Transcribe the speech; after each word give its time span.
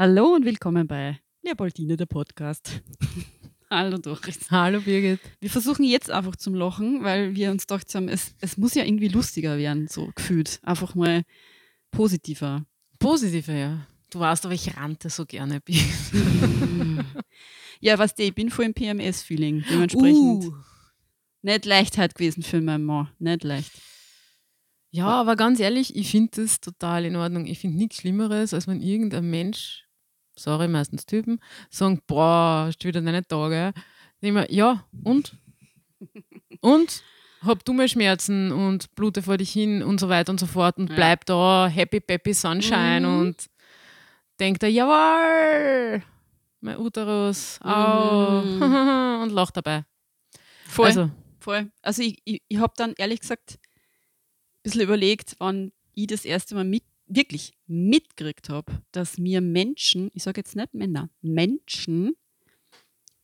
Hallo 0.00 0.36
und 0.36 0.44
willkommen 0.44 0.86
bei 0.86 1.18
Leopoldine, 1.42 1.96
der 1.96 2.06
Podcast. 2.06 2.82
Hallo 3.68 3.98
Doris. 3.98 4.48
Hallo 4.48 4.80
Birgit. 4.80 5.18
Wir 5.40 5.50
versuchen 5.50 5.84
jetzt 5.84 6.08
einfach 6.08 6.36
zum 6.36 6.54
Lachen, 6.54 7.02
weil 7.02 7.34
wir 7.34 7.50
uns 7.50 7.66
gedacht 7.66 7.92
haben, 7.96 8.08
es, 8.08 8.32
es 8.40 8.56
muss 8.56 8.74
ja 8.74 8.84
irgendwie 8.84 9.08
lustiger 9.08 9.58
werden, 9.58 9.88
so 9.88 10.12
gefühlt. 10.14 10.60
Einfach 10.62 10.94
mal 10.94 11.24
positiver. 11.90 12.64
Positiver, 13.00 13.54
ja. 13.54 13.88
Du 14.10 14.20
weißt 14.20 14.44
aber, 14.44 14.54
ich 14.54 14.76
rannte 14.76 15.10
so 15.10 15.26
gerne. 15.26 15.60
ja, 17.80 17.98
was 17.98 18.14
ich 18.18 18.34
bin 18.36 18.50
voll 18.50 18.66
im 18.66 18.74
PMS-Feeling. 18.74 19.64
Dementsprechend 19.68 20.44
uh. 20.44 20.54
nicht 21.42 21.66
Leichtheit 21.66 22.14
gewesen 22.14 22.44
für 22.44 22.60
meinen 22.60 22.84
Mann. 22.84 23.10
Nicht 23.18 23.42
leicht. 23.42 23.72
Ja, 24.90 25.08
aber 25.08 25.34
ganz 25.34 25.58
ehrlich, 25.58 25.96
ich 25.96 26.12
finde 26.12 26.42
das 26.42 26.60
total 26.60 27.04
in 27.04 27.16
Ordnung. 27.16 27.46
Ich 27.46 27.58
finde 27.58 27.78
nichts 27.78 27.96
Schlimmeres, 27.96 28.54
als 28.54 28.68
wenn 28.68 28.80
irgendein 28.80 29.28
Mensch, 29.28 29.87
sorry, 30.38 30.68
meistens 30.68 31.06
Typen, 31.06 31.40
sagen, 31.70 32.00
boah, 32.06 32.64
hast 32.66 32.78
du 32.82 32.88
wieder 32.88 33.00
deine 33.00 33.26
Tage. 33.26 33.72
Ich 34.20 34.32
mir, 34.32 34.50
ja, 34.50 34.84
und? 35.04 35.36
und? 36.60 37.02
Hab 37.42 37.64
du 37.64 37.72
mehr 37.72 37.86
Schmerzen 37.86 38.50
und 38.50 38.94
blute 38.96 39.22
vor 39.22 39.36
dich 39.36 39.52
hin 39.52 39.82
und 39.82 40.00
so 40.00 40.08
weiter 40.08 40.32
und 40.32 40.40
so 40.40 40.46
fort 40.46 40.76
und 40.78 40.90
ja. 40.90 40.96
bleib 40.96 41.24
da, 41.26 41.68
happy, 41.68 42.00
peppy, 42.00 42.34
sunshine 42.34 43.06
mhm. 43.06 43.18
und 43.20 43.46
denkt 44.40 44.62
er, 44.64 44.70
jawohl, 44.70 46.02
mein 46.60 46.78
Uterus, 46.78 47.60
au, 47.62 48.42
mhm. 48.42 48.62
und 49.22 49.30
lacht 49.30 49.56
dabei. 49.56 49.84
Voll, 50.66 50.86
also. 50.86 51.10
voll. 51.38 51.70
Also 51.80 52.02
ich, 52.02 52.20
ich, 52.24 52.42
ich 52.48 52.58
habe 52.58 52.72
dann 52.76 52.94
ehrlich 52.96 53.20
gesagt 53.20 53.58
bisschen 54.62 54.82
überlegt, 54.82 55.36
wann 55.38 55.72
ich 55.94 56.06
das 56.06 56.24
erste 56.24 56.54
Mal 56.54 56.64
mit, 56.64 56.84
wirklich 57.08 57.54
mitgekriegt 57.66 58.48
habe, 58.48 58.82
dass 58.92 59.18
mir 59.18 59.40
Menschen, 59.40 60.10
ich 60.14 60.22
sage 60.22 60.40
jetzt 60.40 60.56
nicht 60.56 60.74
Männer, 60.74 61.10
Menschen 61.20 62.14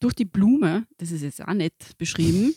durch 0.01 0.15
die 0.15 0.25
Blume, 0.25 0.87
das 0.99 1.11
ist 1.11 1.23
jetzt 1.23 1.43
auch 1.43 1.55
nicht 1.55 1.97
beschrieben, 1.99 2.55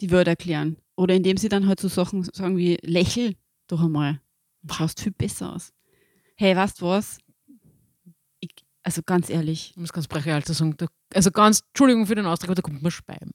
die 0.00 0.10
Wörter 0.10 0.30
erklären. 0.30 0.76
Oder 0.96 1.14
indem 1.14 1.36
sie 1.36 1.48
dann 1.48 1.66
halt 1.66 1.80
so 1.80 1.88
Sachen 1.88 2.24
sagen 2.24 2.56
wie, 2.56 2.78
lächel 2.82 3.34
doch 3.66 3.82
einmal, 3.82 4.20
du 4.62 4.74
schaust 4.74 5.00
viel 5.00 5.12
besser 5.12 5.54
aus. 5.54 5.72
Hey, 6.36 6.56
weißt 6.56 6.80
du 6.80 6.86
was? 6.86 7.18
Ich, 8.40 8.50
also 8.82 9.02
ganz 9.04 9.28
ehrlich. 9.28 9.72
Ich 9.72 9.76
muss 9.76 9.92
ganz 9.92 10.08
brachial 10.08 10.44
sagen, 10.44 10.76
also 11.12 11.30
ganz, 11.30 11.62
Entschuldigung 11.68 12.06
für 12.06 12.14
den 12.14 12.26
Ausdruck, 12.26 12.50
aber 12.50 12.54
da 12.56 12.62
kommt 12.62 12.82
mir 12.82 12.90
Speim. 12.90 13.30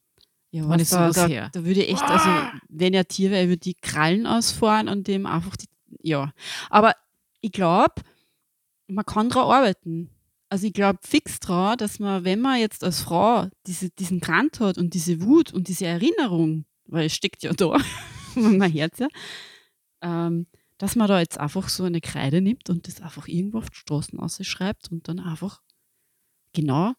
Ja, 0.51 0.69
was 0.69 0.89
da, 0.89 1.09
da, 1.09 1.49
da 1.49 1.65
würde 1.65 1.83
ich 1.83 1.89
echt, 1.89 2.03
also 2.03 2.29
wenn 2.69 2.93
er 2.93 3.07
Tier 3.07 3.31
wäre, 3.31 3.47
würde 3.47 3.57
die 3.57 3.73
Krallen 3.73 4.27
ausfahren 4.27 4.87
und 4.87 5.07
dem 5.07 5.25
einfach 5.25 5.55
die, 5.55 5.65
ja. 6.01 6.33
Aber 6.69 6.95
ich 7.41 7.51
glaube, 7.51 7.95
man 8.87 9.05
kann 9.05 9.29
daran 9.29 9.51
arbeiten. 9.51 10.09
Also 10.49 10.67
ich 10.67 10.73
glaube 10.73 10.99
fix 11.01 11.39
daran, 11.39 11.77
dass 11.77 11.99
man, 11.99 12.23
wenn 12.25 12.39
man 12.39 12.59
jetzt 12.59 12.83
als 12.83 13.01
Frau 13.01 13.47
diese, 13.65 13.89
diesen 13.89 14.19
Grant 14.19 14.59
hat 14.59 14.77
und 14.77 14.93
diese 14.93 15.21
Wut 15.21 15.51
und 15.51 15.67
diese 15.67 15.85
Erinnerung, 15.85 16.65
weil 16.85 17.07
es 17.07 17.15
steckt 17.15 17.43
ja 17.43 17.53
da, 17.53 17.77
mein 18.35 18.71
Herz 18.71 18.99
ja, 18.99 19.07
ähm, 20.01 20.47
dass 20.77 20.95
man 20.95 21.07
da 21.07 21.19
jetzt 21.19 21.39
einfach 21.39 21.69
so 21.69 21.85
eine 21.85 22.01
Kreide 22.01 22.41
nimmt 22.41 22.69
und 22.69 22.87
das 22.87 23.01
einfach 23.01 23.27
irgendwo 23.27 23.59
auf 23.59 23.69
die 23.69 23.77
Straßen 23.77 24.19
ausschreibt 24.19 24.91
und 24.91 25.07
dann 25.07 25.19
einfach 25.19 25.61
genau 26.53 26.93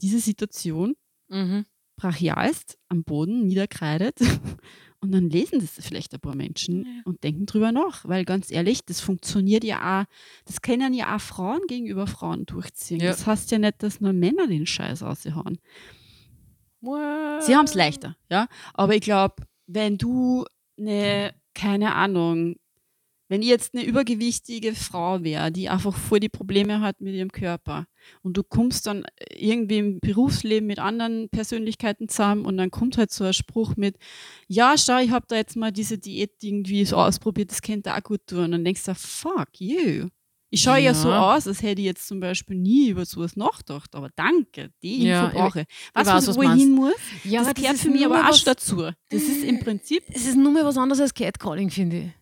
diese 0.00 0.18
Situation 0.18 0.96
mhm 1.28 1.66
brachialst 2.00 2.78
am 2.88 3.04
Boden 3.04 3.46
niederkreidet. 3.46 4.18
Und 5.02 5.12
dann 5.12 5.30
lesen 5.30 5.60
das 5.60 5.84
vielleicht 5.84 6.12
ein 6.12 6.20
paar 6.20 6.36
Menschen 6.36 6.84
ja. 6.84 7.02
und 7.04 7.24
denken 7.24 7.46
drüber 7.46 7.72
nach. 7.72 8.06
Weil 8.06 8.26
ganz 8.26 8.50
ehrlich, 8.50 8.84
das 8.84 9.00
funktioniert 9.00 9.64
ja 9.64 10.02
auch, 10.02 10.04
das 10.44 10.60
können 10.60 10.92
ja 10.92 11.16
auch 11.16 11.20
Frauen 11.20 11.60
gegenüber 11.68 12.06
Frauen 12.06 12.44
durchziehen. 12.44 13.00
Ja. 13.00 13.10
Das 13.10 13.26
heißt 13.26 13.50
ja 13.50 13.58
nicht, 13.58 13.82
dass 13.82 14.00
nur 14.00 14.12
Männer 14.12 14.46
den 14.46 14.66
Scheiß 14.66 15.02
aushauen. 15.02 15.58
Sie 16.82 17.56
haben 17.56 17.64
es 17.64 17.74
leichter, 17.74 18.16
ja. 18.30 18.46
Aber 18.74 18.94
ich 18.94 19.02
glaube, 19.02 19.36
wenn 19.66 19.98
du 19.98 20.44
eine, 20.78 21.34
keine 21.54 21.94
Ahnung, 21.94 22.56
wenn 23.30 23.42
ich 23.42 23.48
jetzt 23.48 23.74
eine 23.74 23.84
übergewichtige 23.84 24.74
Frau 24.74 25.22
wäre, 25.22 25.52
die 25.52 25.68
einfach 25.68 25.96
voll 25.96 26.18
die 26.18 26.28
Probleme 26.28 26.80
hat 26.80 27.00
mit 27.00 27.14
ihrem 27.14 27.30
Körper 27.30 27.86
und 28.22 28.36
du 28.36 28.42
kommst 28.42 28.88
dann 28.88 29.04
irgendwie 29.32 29.78
im 29.78 30.00
Berufsleben 30.00 30.66
mit 30.66 30.80
anderen 30.80 31.28
Persönlichkeiten 31.30 32.08
zusammen 32.08 32.44
und 32.44 32.56
dann 32.56 32.72
kommt 32.72 32.98
halt 32.98 33.12
so 33.12 33.22
ein 33.22 33.32
Spruch 33.32 33.76
mit, 33.76 33.96
ja, 34.48 34.74
schau, 34.76 34.98
ich 34.98 35.12
habe 35.12 35.26
da 35.28 35.36
jetzt 35.36 35.54
mal 35.54 35.70
diese 35.70 35.96
Diät 35.96 36.42
irgendwie 36.42 36.84
so 36.84 36.96
ausprobiert, 36.96 37.52
das 37.52 37.62
könnte 37.62 37.94
auch 37.94 38.02
gut 38.02 38.26
tun. 38.26 38.46
Und 38.46 38.52
dann 38.52 38.64
denkst 38.64 38.84
du, 38.84 38.96
fuck 38.96 39.60
you. 39.60 40.08
Ich 40.52 40.62
schaue 40.62 40.78
ja. 40.78 40.86
ja. 40.86 40.94
so 40.94 41.12
aus, 41.12 41.46
als 41.46 41.62
hätte 41.62 41.80
ich 41.80 41.86
jetzt 41.86 42.08
zum 42.08 42.18
Beispiel 42.18 42.56
nie 42.56 42.88
über 42.88 43.06
sowas 43.06 43.36
nachgedacht, 43.36 43.94
aber 43.94 44.10
danke, 44.16 44.70
die 44.82 44.94
Info 44.94 45.06
ja, 45.06 45.26
brauche. 45.28 45.66
Was, 45.94 46.08
weiß, 46.08 46.26
was 46.26 46.36
wo 46.36 46.42
ich 46.42 46.50
hin 46.50 46.72
muss, 46.72 46.94
ja, 47.22 47.44
das 47.44 47.54
gehört 47.54 47.76
für 47.76 47.90
mich 47.90 48.04
aber 48.04 48.28
auch 48.28 48.38
dazu. 48.38 48.90
Das 49.08 49.22
ist 49.22 49.44
im 49.44 49.60
Prinzip... 49.60 50.02
Es 50.08 50.26
ist 50.26 50.36
nur 50.36 50.50
mehr 50.50 50.64
was 50.64 50.76
anderes 50.76 51.00
als 51.00 51.14
Catcalling, 51.14 51.70
finde 51.70 51.96
ich. 51.98 52.19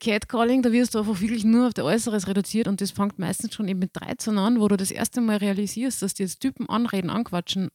Catcalling, 0.00 0.62
da 0.62 0.72
wirst 0.72 0.94
du 0.94 0.98
einfach 0.98 1.20
wirklich 1.20 1.44
nur 1.44 1.68
auf 1.68 1.74
der 1.74 1.84
Äußeres 1.84 2.26
reduziert 2.26 2.68
und 2.68 2.80
das 2.80 2.90
fängt 2.90 3.18
meistens 3.18 3.54
schon 3.54 3.68
eben 3.68 3.78
mit 3.78 3.90
13 3.94 4.36
an, 4.38 4.60
wo 4.60 4.68
du 4.68 4.76
das 4.76 4.90
erste 4.90 5.20
Mal 5.20 5.38
realisierst, 5.38 6.02
dass 6.02 6.14
die 6.14 6.22
jetzt 6.22 6.40
Typen 6.40 6.68
anreden, 6.68 7.10
anquatschen. 7.10 7.70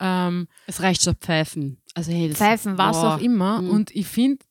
Ähm, 0.00 0.48
es 0.66 0.82
reicht 0.82 1.02
schon 1.02 1.14
Pfeifen. 1.14 1.78
Also, 1.94 2.10
hey, 2.10 2.32
Pfeifen, 2.32 2.76
was 2.76 3.00
boah. 3.00 3.14
auch 3.14 3.20
immer. 3.20 3.62
Mhm. 3.62 3.70
Und 3.70 3.94
ich 3.94 4.06
finde, 4.06 4.44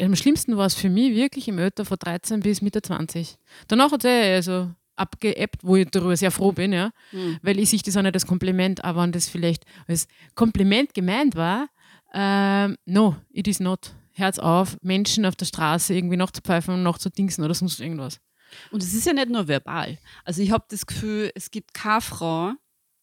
am 0.00 0.16
schlimmsten 0.16 0.56
war 0.56 0.66
es 0.66 0.74
für 0.74 0.88
mich 0.88 1.14
wirklich 1.14 1.46
im 1.48 1.58
Alter 1.58 1.84
von 1.84 1.96
13 1.98 2.40
bis 2.40 2.62
Mitte 2.62 2.82
20. 2.82 3.36
Danach 3.68 3.92
hat 3.92 4.04
es 4.04 4.10
eh 4.10 4.34
also 4.34 4.70
abgeebbt, 4.96 5.62
wo 5.62 5.76
ich 5.76 5.88
darüber 5.88 6.16
sehr 6.16 6.32
froh 6.32 6.50
bin, 6.50 6.72
ja. 6.72 6.90
Mhm. 7.12 7.38
Weil 7.42 7.60
ich 7.60 7.70
sich 7.70 7.82
das 7.82 7.96
auch 7.96 8.02
nicht 8.02 8.14
als 8.14 8.26
Kompliment, 8.26 8.84
aber 8.84 9.02
wenn 9.02 9.12
das 9.12 9.28
vielleicht 9.28 9.64
als 9.86 10.08
Kompliment 10.34 10.94
gemeint 10.94 11.36
war, 11.36 11.68
ähm, 12.12 12.76
no, 12.84 13.16
it 13.30 13.46
is 13.46 13.60
not. 13.60 13.92
Herz 14.18 14.38
auf, 14.38 14.76
Menschen 14.82 15.24
auf 15.24 15.36
der 15.36 15.46
Straße 15.46 15.94
irgendwie 15.94 16.16
noch 16.16 16.30
zu 16.30 16.40
pfeifen 16.40 16.74
und 16.74 16.82
noch 16.82 16.98
zu 16.98 17.10
dingsen 17.10 17.44
oder 17.44 17.54
sonst 17.54 17.80
irgendwas. 17.80 18.20
Und 18.70 18.82
es 18.82 18.94
ist 18.94 19.06
ja 19.06 19.12
nicht 19.12 19.28
nur 19.28 19.48
verbal. 19.48 19.98
Also 20.24 20.42
ich 20.42 20.50
habe 20.50 20.64
das 20.68 20.86
Gefühl, 20.86 21.30
es 21.34 21.50
gibt 21.50 21.74
keine 21.74 22.00
Frau, 22.00 22.52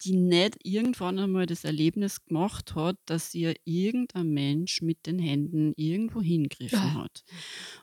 die 0.03 0.15
nicht 0.15 0.57
irgendwann 0.63 1.19
einmal 1.19 1.45
das 1.45 1.63
Erlebnis 1.63 2.23
gemacht 2.25 2.75
hat, 2.75 2.97
dass 3.05 3.33
ihr 3.33 3.55
irgendein 3.63 4.29
Mensch 4.29 4.81
mit 4.81 5.05
den 5.05 5.19
Händen 5.19 5.73
irgendwo 5.77 6.21
hingriffen 6.21 6.79
ja. 6.79 6.93
hat. 6.95 7.23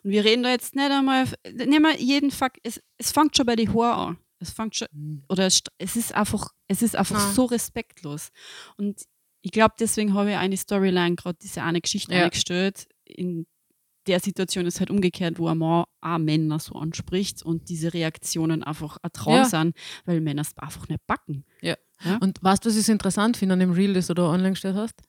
Und 0.03 0.11
wir 0.11 0.23
reden 0.23 0.43
da 0.43 0.51
jetzt 0.51 0.75
nicht 0.75 0.91
einmal, 0.91 1.27
nehmen 1.51 1.83
wir 1.83 1.99
jeden 1.99 2.31
Fakt, 2.31 2.59
es, 2.63 2.81
es 2.97 3.11
fängt 3.11 3.35
schon 3.35 3.45
bei 3.45 3.55
den 3.55 3.73
Haaren 3.73 4.09
an. 4.09 4.17
Es 4.39 4.51
fängt 4.51 4.75
schon, 4.75 4.87
mhm. 4.91 5.23
oder 5.29 5.45
es, 5.45 5.63
es 5.77 5.95
ist 5.95 6.13
einfach, 6.13 6.49
es 6.67 6.81
ist 6.81 6.95
einfach 6.95 7.17
ja. 7.17 7.33
so 7.33 7.45
respektlos. 7.45 8.29
Und 8.77 9.01
ich 9.41 9.51
glaube, 9.51 9.75
deswegen 9.79 10.13
habe 10.13 10.31
ich 10.31 10.37
eine 10.37 10.57
Storyline 10.57 11.15
gerade 11.15 11.37
diese 11.41 11.63
eine 11.63 11.81
Geschichte 11.81 12.13
ja. 12.13 12.25
eingestellt, 12.25 12.87
in 13.13 13.45
der 14.07 14.19
Situation 14.19 14.65
ist 14.65 14.79
halt 14.79 14.89
umgekehrt, 14.89 15.39
wo 15.39 15.47
ein 15.47 15.57
Mann 15.57 15.85
auch 16.01 16.17
Männer 16.17 16.59
so 16.59 16.75
anspricht 16.75 17.43
und 17.43 17.69
diese 17.69 17.93
Reaktionen 17.93 18.63
einfach 18.63 18.97
ein 19.01 19.11
Traum 19.13 19.35
ja. 19.35 19.45
sind, 19.45 19.75
weil 20.05 20.21
Männer 20.21 20.41
es 20.41 20.57
einfach 20.57 20.87
nicht 20.89 21.05
backen. 21.07 21.45
Ja. 21.61 21.75
ja. 22.03 22.17
Und 22.17 22.43
weißt 22.43 22.65
du, 22.65 22.69
was 22.69 22.77
ich 22.77 22.89
interessant 22.89 23.37
finde 23.37 23.53
an 23.53 23.59
dem 23.59 23.71
Reel, 23.71 23.93
das 23.93 24.07
du 24.07 24.13
da 24.13 24.23
online 24.23 24.51
gestellt 24.51 24.75
hast? 24.75 25.01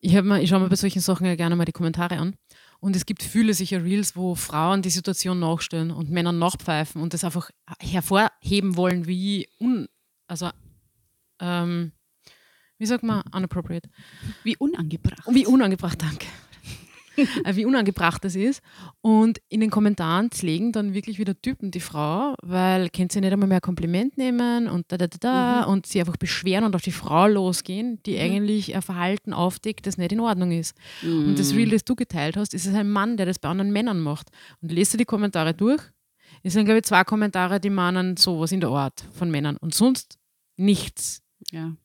Ich, 0.00 0.14
ich 0.14 0.48
schaue 0.48 0.60
mir 0.60 0.68
bei 0.68 0.76
solchen 0.76 1.00
Sachen 1.00 1.26
ja 1.26 1.36
gerne 1.36 1.54
mal 1.54 1.64
die 1.64 1.72
Kommentare 1.72 2.18
an. 2.18 2.34
Und 2.80 2.96
es 2.96 3.06
gibt 3.06 3.22
viele 3.22 3.54
sicher 3.54 3.84
Reels, 3.84 4.16
wo 4.16 4.34
Frauen 4.34 4.82
die 4.82 4.90
Situation 4.90 5.38
nachstellen 5.38 5.92
und 5.92 6.10
Männer 6.10 6.32
nachpfeifen 6.32 7.00
und 7.00 7.14
das 7.14 7.22
einfach 7.22 7.50
hervorheben 7.80 8.76
wollen, 8.76 9.06
wie 9.06 9.48
un, 9.60 9.86
also 10.26 10.50
ähm, 11.38 11.92
wie 12.78 12.86
sagt 12.86 13.04
man, 13.04 13.22
unappropriate. 13.32 13.88
Wie 14.42 14.56
unangebracht. 14.56 15.22
Wie 15.30 15.46
unangebracht, 15.46 16.02
danke. 16.02 16.26
Äh, 17.44 17.56
wie 17.56 17.64
unangebracht 17.64 18.24
das 18.24 18.36
ist. 18.36 18.62
Und 19.00 19.40
in 19.48 19.60
den 19.60 19.70
Kommentaren 19.70 20.30
zlegen 20.30 20.72
dann 20.72 20.94
wirklich 20.94 21.18
wieder 21.18 21.40
Typen 21.40 21.70
die 21.70 21.80
Frau, 21.80 22.34
weil 22.42 22.88
kennt 22.90 23.12
sie 23.12 23.20
nicht 23.20 23.32
einmal 23.32 23.48
mehr 23.48 23.60
Kompliment 23.60 24.16
nehmen 24.16 24.68
und 24.68 24.86
da, 24.88 24.96
da, 24.96 25.06
da, 25.06 25.18
da 25.20 25.66
mhm. 25.66 25.72
und 25.72 25.86
sie 25.86 26.00
einfach 26.00 26.16
beschweren 26.16 26.64
und 26.64 26.74
auf 26.74 26.82
die 26.82 26.92
Frau 26.92 27.26
losgehen, 27.26 28.00
die 28.04 28.14
mhm. 28.14 28.20
eigentlich 28.20 28.74
ein 28.74 28.82
Verhalten 28.82 29.32
aufdeckt, 29.32 29.86
das 29.86 29.98
nicht 29.98 30.12
in 30.12 30.20
Ordnung 30.20 30.52
ist. 30.52 30.76
Mhm. 31.02 31.28
Und 31.28 31.38
das 31.38 31.52
Reel, 31.52 31.70
das 31.70 31.84
du 31.84 31.94
geteilt 31.94 32.36
hast, 32.36 32.54
ist 32.54 32.66
es 32.66 32.74
ein 32.74 32.90
Mann, 32.90 33.16
der 33.16 33.26
das 33.26 33.38
bei 33.38 33.48
anderen 33.48 33.72
Männern 33.72 34.00
macht. 34.00 34.28
Und 34.60 34.72
lest 34.72 34.94
du 34.94 34.98
die 34.98 35.04
Kommentare 35.04 35.54
durch, 35.54 35.82
es 36.42 36.54
sind, 36.54 36.64
glaube 36.64 36.78
ich, 36.78 36.84
zwei 36.84 37.04
Kommentare, 37.04 37.60
die 37.60 37.70
meinen 37.70 38.16
sowas 38.16 38.52
in 38.52 38.60
der 38.60 38.70
Art 38.70 39.04
von 39.12 39.30
Männern 39.30 39.56
und 39.58 39.74
sonst 39.74 40.18
nichts. 40.56 41.22
Ja. 41.50 41.76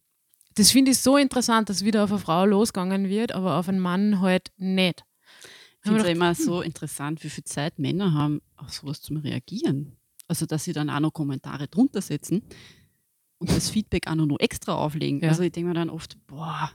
Das 0.56 0.71
finde 0.71 0.91
ich 0.91 1.00
so 1.00 1.18
interessant, 1.18 1.69
dass 1.69 1.85
wieder 1.85 2.03
auf 2.03 2.12
eine 2.12 2.19
Frau 2.19 2.45
losgegangen 2.45 3.09
wird, 3.09 3.31
aber 3.33 3.57
auf 3.57 3.69
einen 3.69 3.79
Mann 3.79 4.21
halt 4.21 4.51
nicht. 4.57 5.03
Ich 5.83 5.89
finde 5.89 6.03
es 6.03 6.09
immer 6.09 6.35
so 6.35 6.62
interessant, 6.62 7.24
wie 7.24 7.29
viel 7.29 7.44
Zeit 7.44 7.79
Männer 7.79 8.13
haben, 8.13 8.41
auf 8.56 8.71
sowas 8.71 9.01
zu 9.01 9.13
reagieren. 9.13 9.95
Also, 10.27 10.45
dass 10.45 10.65
sie 10.65 10.74
dann 10.74 10.89
auch 10.89 11.00
noch 11.00 11.13
Kommentare 11.13 11.68
drunter 11.68 12.01
setzen 12.01 12.44
und 13.38 13.50
das 13.50 13.69
Feedback 13.69 14.07
auch 14.07 14.15
noch 14.15 14.39
extra 14.39 14.75
auflegen. 14.75 15.21
Ja. 15.21 15.29
Also, 15.29 15.44
ich 15.44 15.51
denke 15.51 15.69
mir 15.69 15.75
dann 15.75 15.89
oft, 15.89 16.18
boah, 16.27 16.71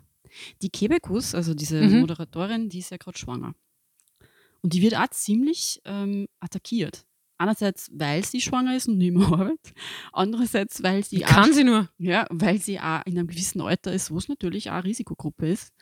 die 0.63 0.71
Kebekus, 0.71 1.35
also 1.35 1.55
diese 1.55 1.83
mhm. 1.83 2.01
Moderatorin, 2.01 2.69
die 2.69 2.79
ist 2.79 2.91
ja 2.91 2.97
gerade 2.97 3.19
schwanger. 3.19 3.55
Und 4.63 4.73
die 4.73 4.83
wird 4.83 4.97
auch 4.97 5.09
ziemlich 5.09 5.81
ähm, 5.85 6.29
attackiert. 6.41 7.05
Einerseits, 7.37 7.91
weil 7.93 8.25
sie 8.25 8.41
schwanger 8.41 8.77
ist 8.77 8.87
und 8.87 8.99
nicht 8.99 9.13
mehr 9.13 9.27
arbeitet. 9.33 9.75
Andererseits, 10.13 10.83
weil 10.83 11.05
sie 11.05 11.21
Kann 11.21 11.53
sie 11.53 11.65
nur. 11.65 11.91
Ja, 11.99 12.27
weil 12.31 12.61
sie 12.61 12.79
auch 12.79 13.05
in 13.05 13.19
einem 13.19 13.27
gewissen 13.27 13.61
Alter 13.61 13.93
ist, 13.93 14.13
wo 14.13 14.19
es 14.19 14.29
natürlich 14.29 14.71
auch 14.71 14.75
eine 14.75 14.85
Risikogruppe 14.85 15.49
ist. 15.49 15.73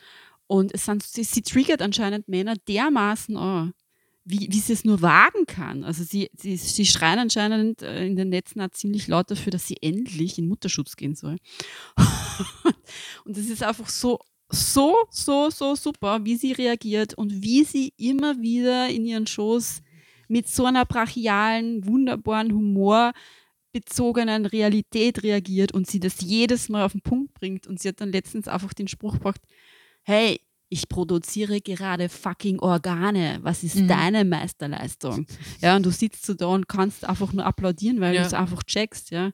Und 0.51 0.75
es 0.75 0.85
sind, 0.85 1.05
sie, 1.05 1.23
sie 1.23 1.43
triggert 1.43 1.81
anscheinend 1.81 2.27
Männer 2.27 2.57
dermaßen 2.57 3.37
an, 3.37 3.73
wie, 4.25 4.49
wie 4.51 4.59
sie 4.59 4.73
es 4.73 4.85
nur 4.85 5.01
wagen 5.01 5.47
kann. 5.47 5.85
Also 5.85 6.03
sie, 6.03 6.29
sie, 6.37 6.57
sie 6.57 6.87
schreien 6.87 7.21
anscheinend 7.21 7.83
äh, 7.83 8.05
in 8.05 8.17
den 8.17 8.31
Netzen 8.31 8.61
auch 8.61 8.71
ziemlich 8.71 9.07
laut 9.07 9.31
dafür, 9.31 9.53
dass 9.53 9.69
sie 9.69 9.77
endlich 9.81 10.39
in 10.39 10.49
Mutterschutz 10.49 10.97
gehen 10.97 11.15
soll. 11.15 11.37
und 13.25 13.39
es 13.39 13.49
ist 13.49 13.63
einfach 13.63 13.89
so, 13.89 14.19
so, 14.49 14.97
so, 15.11 15.51
so 15.51 15.77
super, 15.77 16.25
wie 16.25 16.35
sie 16.35 16.51
reagiert 16.51 17.15
und 17.15 17.45
wie 17.45 17.63
sie 17.63 17.93
immer 17.97 18.41
wieder 18.41 18.89
in 18.89 19.07
ihren 19.07 19.29
Shows 19.29 19.83
mit 20.27 20.49
so 20.49 20.65
einer 20.65 20.85
brachialen, 20.85 21.87
wunderbaren 21.87 22.53
Humor 22.53 23.13
bezogenen 23.73 24.47
Realität 24.47 25.23
reagiert 25.23 25.71
und 25.71 25.87
sie 25.87 26.01
das 26.01 26.21
jedes 26.21 26.69
Mal 26.69 26.85
auf 26.85 26.91
den 26.91 27.03
Punkt 27.03 27.35
bringt. 27.35 27.69
Und 27.69 27.79
sie 27.79 27.87
hat 27.87 28.01
dann 28.01 28.11
letztens 28.11 28.49
einfach 28.49 28.75
den 28.75 28.89
Spruch 28.89 29.13
gebracht, 29.13 29.43
hey, 30.03 30.41
ich 30.69 30.89
produziere 30.89 31.61
gerade 31.61 32.09
fucking 32.09 32.61
Organe. 32.61 33.41
Was 33.43 33.65
ist 33.65 33.77
mhm. 33.77 33.89
deine 33.89 34.25
Meisterleistung? 34.25 35.27
Ja, 35.61 35.77
und 35.77 35.85
du 35.85 35.91
sitzt 35.91 36.25
so 36.25 36.35
da 36.35 36.47
und 36.47 36.69
kannst 36.69 37.05
einfach 37.05 37.33
nur 37.33 37.45
applaudieren, 37.45 38.01
weil 38.01 38.15
ja. 38.15 38.21
du 38.23 38.27
es 38.27 38.35
einfach 38.35 38.63
checkst, 38.63 39.11
ja. 39.11 39.33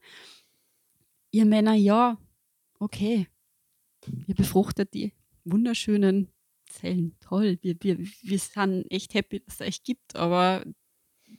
Ihr 1.31 1.45
Männer, 1.45 1.75
ja, 1.75 2.19
okay. 2.79 3.29
Ihr 4.27 4.35
befruchtet 4.35 4.95
die 4.95 5.13
wunderschönen 5.45 6.29
Zellen. 6.69 7.17
Toll. 7.21 7.59
Wir, 7.61 7.77
wir, 7.81 7.99
wir 7.99 8.39
sind 8.39 8.87
echt 8.91 9.15
happy, 9.15 9.41
dass 9.41 9.61
es 9.61 9.67
euch 9.67 9.83
gibt, 9.83 10.17
aber 10.17 10.65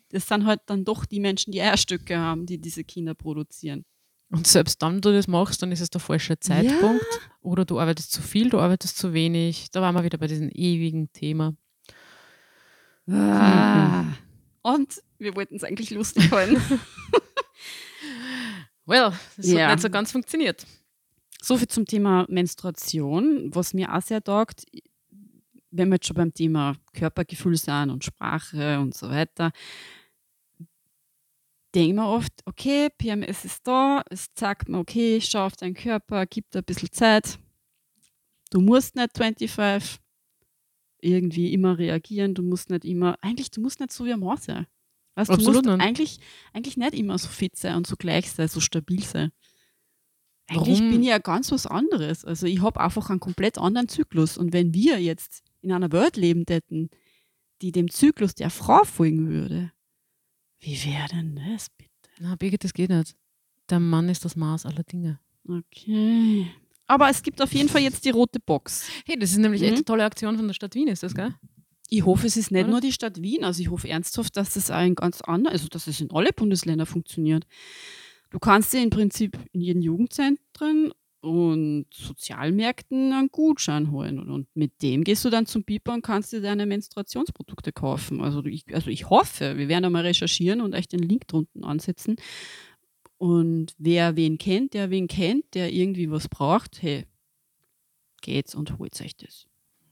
das 0.09 0.27
sind 0.27 0.45
halt 0.45 0.62
dann 0.68 0.85
doch 0.85 1.06
die 1.06 1.19
Menschen, 1.19 1.51
die 1.51 1.62
Eierstücke 1.62 2.18
haben, 2.18 2.45
die 2.45 2.59
diese 2.59 2.83
Kinder 2.83 3.15
produzieren. 3.15 3.85
Und 4.29 4.45
selbst 4.45 4.81
dann, 4.81 4.95
wenn 4.95 5.01
du 5.01 5.13
das 5.13 5.27
machst, 5.27 5.62
dann 5.62 5.71
ist 5.71 5.79
es 5.79 5.89
der 5.89 6.01
falsche 6.01 6.39
Zeitpunkt. 6.39 7.06
Ja. 7.12 7.31
Oder 7.41 7.63
du 7.63 7.79
arbeitest 7.79 8.12
zu 8.12 8.21
viel, 8.21 8.50
du 8.50 8.59
arbeitest 8.59 8.97
zu 8.97 9.13
wenig. 9.13 9.71
Da 9.71 9.81
waren 9.81 9.95
wir 9.95 10.03
wieder 10.03 10.18
bei 10.18 10.27
diesem 10.27 10.50
ewigen 10.50 11.12
Thema. 11.13 11.56
Ah. 13.09 14.06
Und 14.63 15.01
wir 15.18 15.33
wollten 15.35 15.56
es 15.56 15.63
eigentlich 15.63 15.91
lustig 15.91 16.29
halten. 16.31 16.62
well, 18.85 19.13
das 19.38 19.47
ja. 19.47 19.68
hat 19.68 19.75
nicht 19.75 19.83
so 19.83 19.89
ganz 19.89 20.12
funktioniert. 20.12 20.65
So 21.41 21.56
viel 21.56 21.69
zum 21.69 21.85
Thema 21.85 22.25
Menstruation, 22.27 23.56
was 23.56 23.73
mir 23.73 23.95
auch 23.95 24.01
sehr 24.01 24.21
taugt, 24.21 24.65
wenn 25.71 25.88
wir 25.88 25.95
jetzt 25.95 26.07
schon 26.07 26.18
beim 26.18 26.33
Thema 26.33 26.75
Körpergefühl 26.94 27.56
sind 27.56 27.91
und 27.91 28.03
Sprache 28.03 28.80
und 28.80 28.94
so 28.94 29.09
weiter 29.09 29.53
denke 31.77 31.95
mir 31.95 32.07
oft, 32.07 32.33
okay, 32.45 32.89
PMS 32.97 33.45
ist 33.45 33.68
da, 33.68 34.03
es 34.09 34.27
sagt 34.35 34.68
mir, 34.68 34.79
okay, 34.79 35.21
schau 35.21 35.45
auf 35.45 35.56
deinen 35.56 35.75
Körper, 35.75 36.25
gib 36.25 36.50
dir 36.50 36.59
ein 36.59 36.65
bisschen 36.65 36.91
Zeit. 36.91 37.38
Du 38.50 38.62
musst 38.62 38.95
nicht 38.95 39.15
25 39.15 40.00
irgendwie 41.00 41.53
immer 41.53 41.77
reagieren, 41.77 42.33
du 42.33 42.41
musst 42.41 42.69
nicht 42.69 42.83
immer, 42.83 43.18
eigentlich, 43.21 43.51
du 43.51 43.62
musst 43.62 43.79
nicht 43.79 43.91
so 43.91 44.06
wie 44.06 44.13
ein 44.13 44.19
Mann 44.19 44.38
sein. 44.38 44.65
Weißt, 45.15 45.29
du 45.29 45.35
musst 45.38 45.65
nicht. 45.65 45.79
Eigentlich, 45.79 46.19
eigentlich 46.53 46.77
nicht 46.77 46.94
immer 46.95 47.18
so 47.18 47.27
fit 47.27 47.56
sein 47.56 47.75
und 47.75 47.85
so 47.85 47.95
gleich 47.95 48.31
sein, 48.31 48.47
so 48.47 48.59
stabil 48.59 49.03
sein. 49.03 49.31
Eigentlich 50.47 50.80
Warum? 50.80 50.91
bin 50.91 51.03
ich 51.03 51.09
ja 51.09 51.18
ganz 51.19 51.51
was 51.51 51.68
anderes. 51.68 52.23
Also 52.23 52.47
ich 52.47 52.62
habe 52.62 52.80
einfach 52.80 53.09
einen 53.09 53.19
komplett 53.19 53.57
anderen 53.57 53.89
Zyklus. 53.89 54.38
Und 54.38 54.53
wenn 54.53 54.73
wir 54.73 55.00
jetzt 55.00 55.44
in 55.62 55.71
einer 55.71 55.91
Welt 55.91 56.15
leben 56.15 56.45
hätten, 56.47 56.89
die 57.62 57.71
dem 57.71 57.91
Zyklus 57.91 58.33
der 58.33 58.50
Frau 58.50 58.83
folgen 58.83 59.27
würde, 59.27 59.71
wie 60.59 60.86
wäre 60.86 61.07
denn 61.12 61.36
das 61.36 61.69
bitte? 61.69 61.92
Na, 62.19 62.36
Birgit, 62.36 62.63
das 62.63 62.74
geht 62.74 62.89
nicht. 62.89 63.15
Der 63.69 63.80
Mann 63.80 64.09
ist 64.09 64.25
das 64.25 64.36
Maß 64.36 64.65
aller 64.65 64.83
Dinge. 64.83 65.19
Okay. 65.48 66.48
Aber 66.88 67.09
es 67.09 67.21
gibt 67.21 67.42
auf 67.42 67.54
jeden 67.54 67.69
Fall 67.69 67.81
jetzt 67.81 68.06
die 68.06 68.09
rote 68.09 68.39
Box. 68.39 68.89
Hey, 69.06 69.19
das 69.19 69.31
ist 69.31 69.38
nämlich 69.38 69.62
mhm. 69.62 69.68
echt 69.68 69.75
eine 69.75 69.86
tolle 69.86 70.06
Aktion 70.06 70.38
von 70.38 70.48
der 70.48 70.54
Stadt 70.54 70.74
Wien, 70.74 70.88
ist 70.88 71.04
das, 71.04 71.13
gell? 71.13 71.36
Ich 71.89 72.06
hoffe, 72.06 72.27
es 72.27 72.36
ist 72.36 72.51
nicht 72.51 72.63
Oder? 72.63 72.71
nur 72.71 72.81
die 72.81 72.92
Stadt 72.92 73.21
Wien. 73.21 73.44
Also 73.44 73.62
ich 73.62 73.69
hoffe 73.69 73.88
ernsthaft, 73.88 74.36
dass 74.36 74.54
das 74.54 74.71
auch 74.71 74.81
in 74.81 74.95
ganz 74.95 75.21
anderen, 75.21 75.54
also 75.54 75.68
dass 75.68 75.88
es 75.88 76.01
in 76.01 76.12
alle 76.12 76.33
Bundesländer 76.33 76.86
funktioniert. 76.86 77.45
Du 78.30 78.39
kannst 78.39 78.74
dir 78.74 78.81
im 78.81 78.89
Prinzip 78.89 79.38
in 79.54 79.62
jedem 79.62 79.81
Jugendzentren 79.81 80.92
und 81.21 81.87
Sozialmärkten 81.93 83.11
einen 83.11 83.29
Gutschein 83.29 83.91
holen. 83.91 84.19
Und, 84.19 84.29
und, 84.29 84.47
mit 84.55 84.81
dem 84.81 85.03
gehst 85.03 85.25
du 85.25 85.29
dann 85.29 85.45
zum 85.45 85.63
Piper 85.63 85.93
und 85.93 86.03
kannst 86.03 86.31
dir 86.31 86.41
deine 86.41 86.65
Menstruationsprodukte 86.65 87.71
kaufen. 87.71 88.21
Also 88.21 88.45
ich, 88.45 88.63
also 88.73 88.89
ich 88.89 89.09
hoffe, 89.09 89.57
wir 89.57 89.67
werden 89.67 89.85
einmal 89.85 90.03
recherchieren 90.03 90.61
und 90.61 90.75
euch 90.75 90.87
den 90.87 90.99
Link 90.99 91.27
drunten 91.27 91.63
ansetzen. 91.63 92.17
Und 93.17 93.73
wer 93.77 94.15
wen 94.15 94.37
kennt, 94.37 94.73
der 94.73 94.91
wen 94.91 95.07
kennt, 95.07 95.55
der 95.55 95.73
irgendwie 95.73 96.11
was 96.11 96.27
braucht, 96.27 96.81
hey, 96.81 97.05
geht's 98.21 98.53
und 98.53 98.77
holt 98.77 98.99
euch 99.01 99.15
das. 99.15 99.47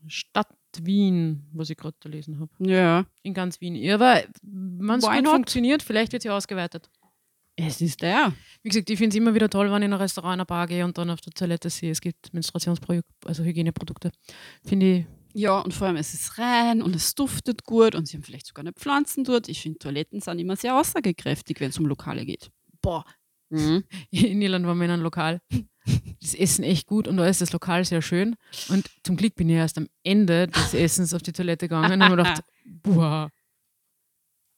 Stadt 0.08 0.48
Wien, 0.82 1.48
was 1.54 1.70
ich 1.70 1.78
gerade 1.78 1.96
gelesen 2.00 2.40
habe. 2.40 2.52
Ja. 2.60 3.06
In 3.24 3.34
ganz 3.34 3.62
Wien. 3.62 3.76
Ja, 3.76 3.96
aber 3.96 4.24
wenn 4.44 5.00
es 5.00 5.30
funktioniert, 5.30 5.82
vielleicht 5.82 6.12
wird 6.12 6.22
sie 6.22 6.30
ausgeweitet. 6.30 6.90
Es 7.58 7.80
ist 7.80 8.02
der. 8.02 8.34
Wie 8.64 8.70
gesagt, 8.70 8.90
ich 8.90 8.98
finde 8.98 9.16
es 9.16 9.16
immer 9.16 9.34
wieder 9.34 9.50
toll, 9.50 9.72
wenn 9.72 9.82
ich 9.82 9.86
in 9.86 9.94
ein 9.94 10.00
Restaurant, 10.00 10.34
in 10.34 10.40
eine 10.42 10.46
Bar 10.46 10.68
gehe 10.68 10.84
und 10.84 10.98
dann 10.98 11.10
auf 11.10 11.22
der 11.22 11.34
Toilette 11.34 11.70
sehe, 11.70 11.92
es 11.92 12.02
gibt 12.02 12.34
Menstruationsprodukte, 12.34 13.10
also 13.26 13.44
Hygieneprodukte. 13.44 14.12
Finde 14.66 14.86
ich. 14.86 15.06
Ja, 15.34 15.60
und 15.60 15.74
vor 15.74 15.88
allem 15.88 15.98
es 15.98 16.14
ist 16.14 16.38
rein 16.38 16.82
und 16.82 16.96
es 16.96 17.14
duftet 17.16 17.64
gut 17.64 17.96
und 17.96 18.08
sie 18.08 18.18
haben 18.18 18.24
vielleicht 18.24 18.48
sogar 18.48 18.64
eine 18.64 18.74
Pflanzen 18.74 19.24
dort. 19.24 19.50
Ich 19.50 19.62
finde, 19.62 19.80
Toiletten 19.80 20.22
sind 20.22 20.40
immer 20.40 20.56
sehr 20.56 20.78
aussagekräftig, 20.78 21.60
wenn 21.60 21.70
es 21.70 21.78
um 21.78 21.86
Lokale 21.86 22.26
geht. 22.26 22.52
Boah. 22.82 23.06
Mhm. 23.50 23.84
In 24.12 24.42
Irland 24.42 24.66
waren 24.66 24.78
wir 24.78 24.86
in 24.86 24.92
einem 24.92 25.04
Lokal. 25.04 25.42
Das 26.22 26.34
Essen 26.34 26.64
echt 26.64 26.88
gut 26.88 27.08
und 27.08 27.18
da 27.18 27.28
ist 27.28 27.42
das 27.42 27.52
Lokal 27.54 27.86
sehr 27.86 28.02
schön. 28.02 28.36
Und 28.70 28.90
zum 29.04 29.18
Glück 29.18 29.36
bin 29.36 29.50
ich 29.50 29.56
erst 29.56 29.78
am 29.78 29.88
Ende 30.04 30.48
des 30.48 30.74
Essens 30.74 31.14
auf 31.14 31.22
die 31.22 31.34
Toilette 31.34 31.68
gegangen 31.68 31.92
und 31.92 32.04
habe 32.04 32.16
mir 32.16 32.24
gedacht, 32.24 32.44
boah. 32.84 33.30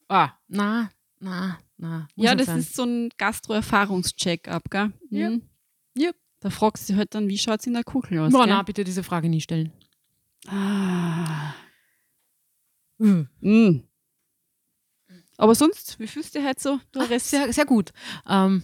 Ah, 0.07 0.31
na, 0.47 0.89
na, 1.19 1.57
na, 1.77 2.07
ja, 2.15 2.35
das 2.35 2.47
sein. 2.47 2.59
ist 2.59 2.75
so 2.75 2.83
ein 2.83 3.09
Gastro-Erfahrungscheck-up, 3.17 4.69
gell? 4.69 4.93
Ja. 5.09 5.31
Mhm. 5.31 5.41
ja. 5.97 6.11
Da 6.39 6.51
fragst 6.51 6.87
du 6.87 6.95
halt 6.95 7.15
dann, 7.15 7.27
wie 7.29 7.37
schaut 7.37 7.61
es 7.61 7.67
in 7.67 7.73
der 7.73 7.83
Kuchel 7.83 8.19
aus? 8.19 8.31
No, 8.31 8.45
na, 8.45 8.61
bitte 8.61 8.83
diese 8.83 9.03
Frage 9.03 9.27
nie 9.27 9.41
stellen. 9.41 9.71
Ah. 10.47 11.55
Mhm. 12.99 13.27
Mhm. 13.41 13.83
Aber 15.37 15.55
sonst, 15.55 15.99
wie 15.99 16.07
fühlst 16.07 16.35
du 16.35 16.39
dich 16.39 16.47
heute 16.47 16.61
so? 16.61 16.79
Ach, 16.95 17.19
sehr, 17.19 17.53
sehr 17.53 17.65
gut. 17.65 17.91
Ähm, 18.27 18.63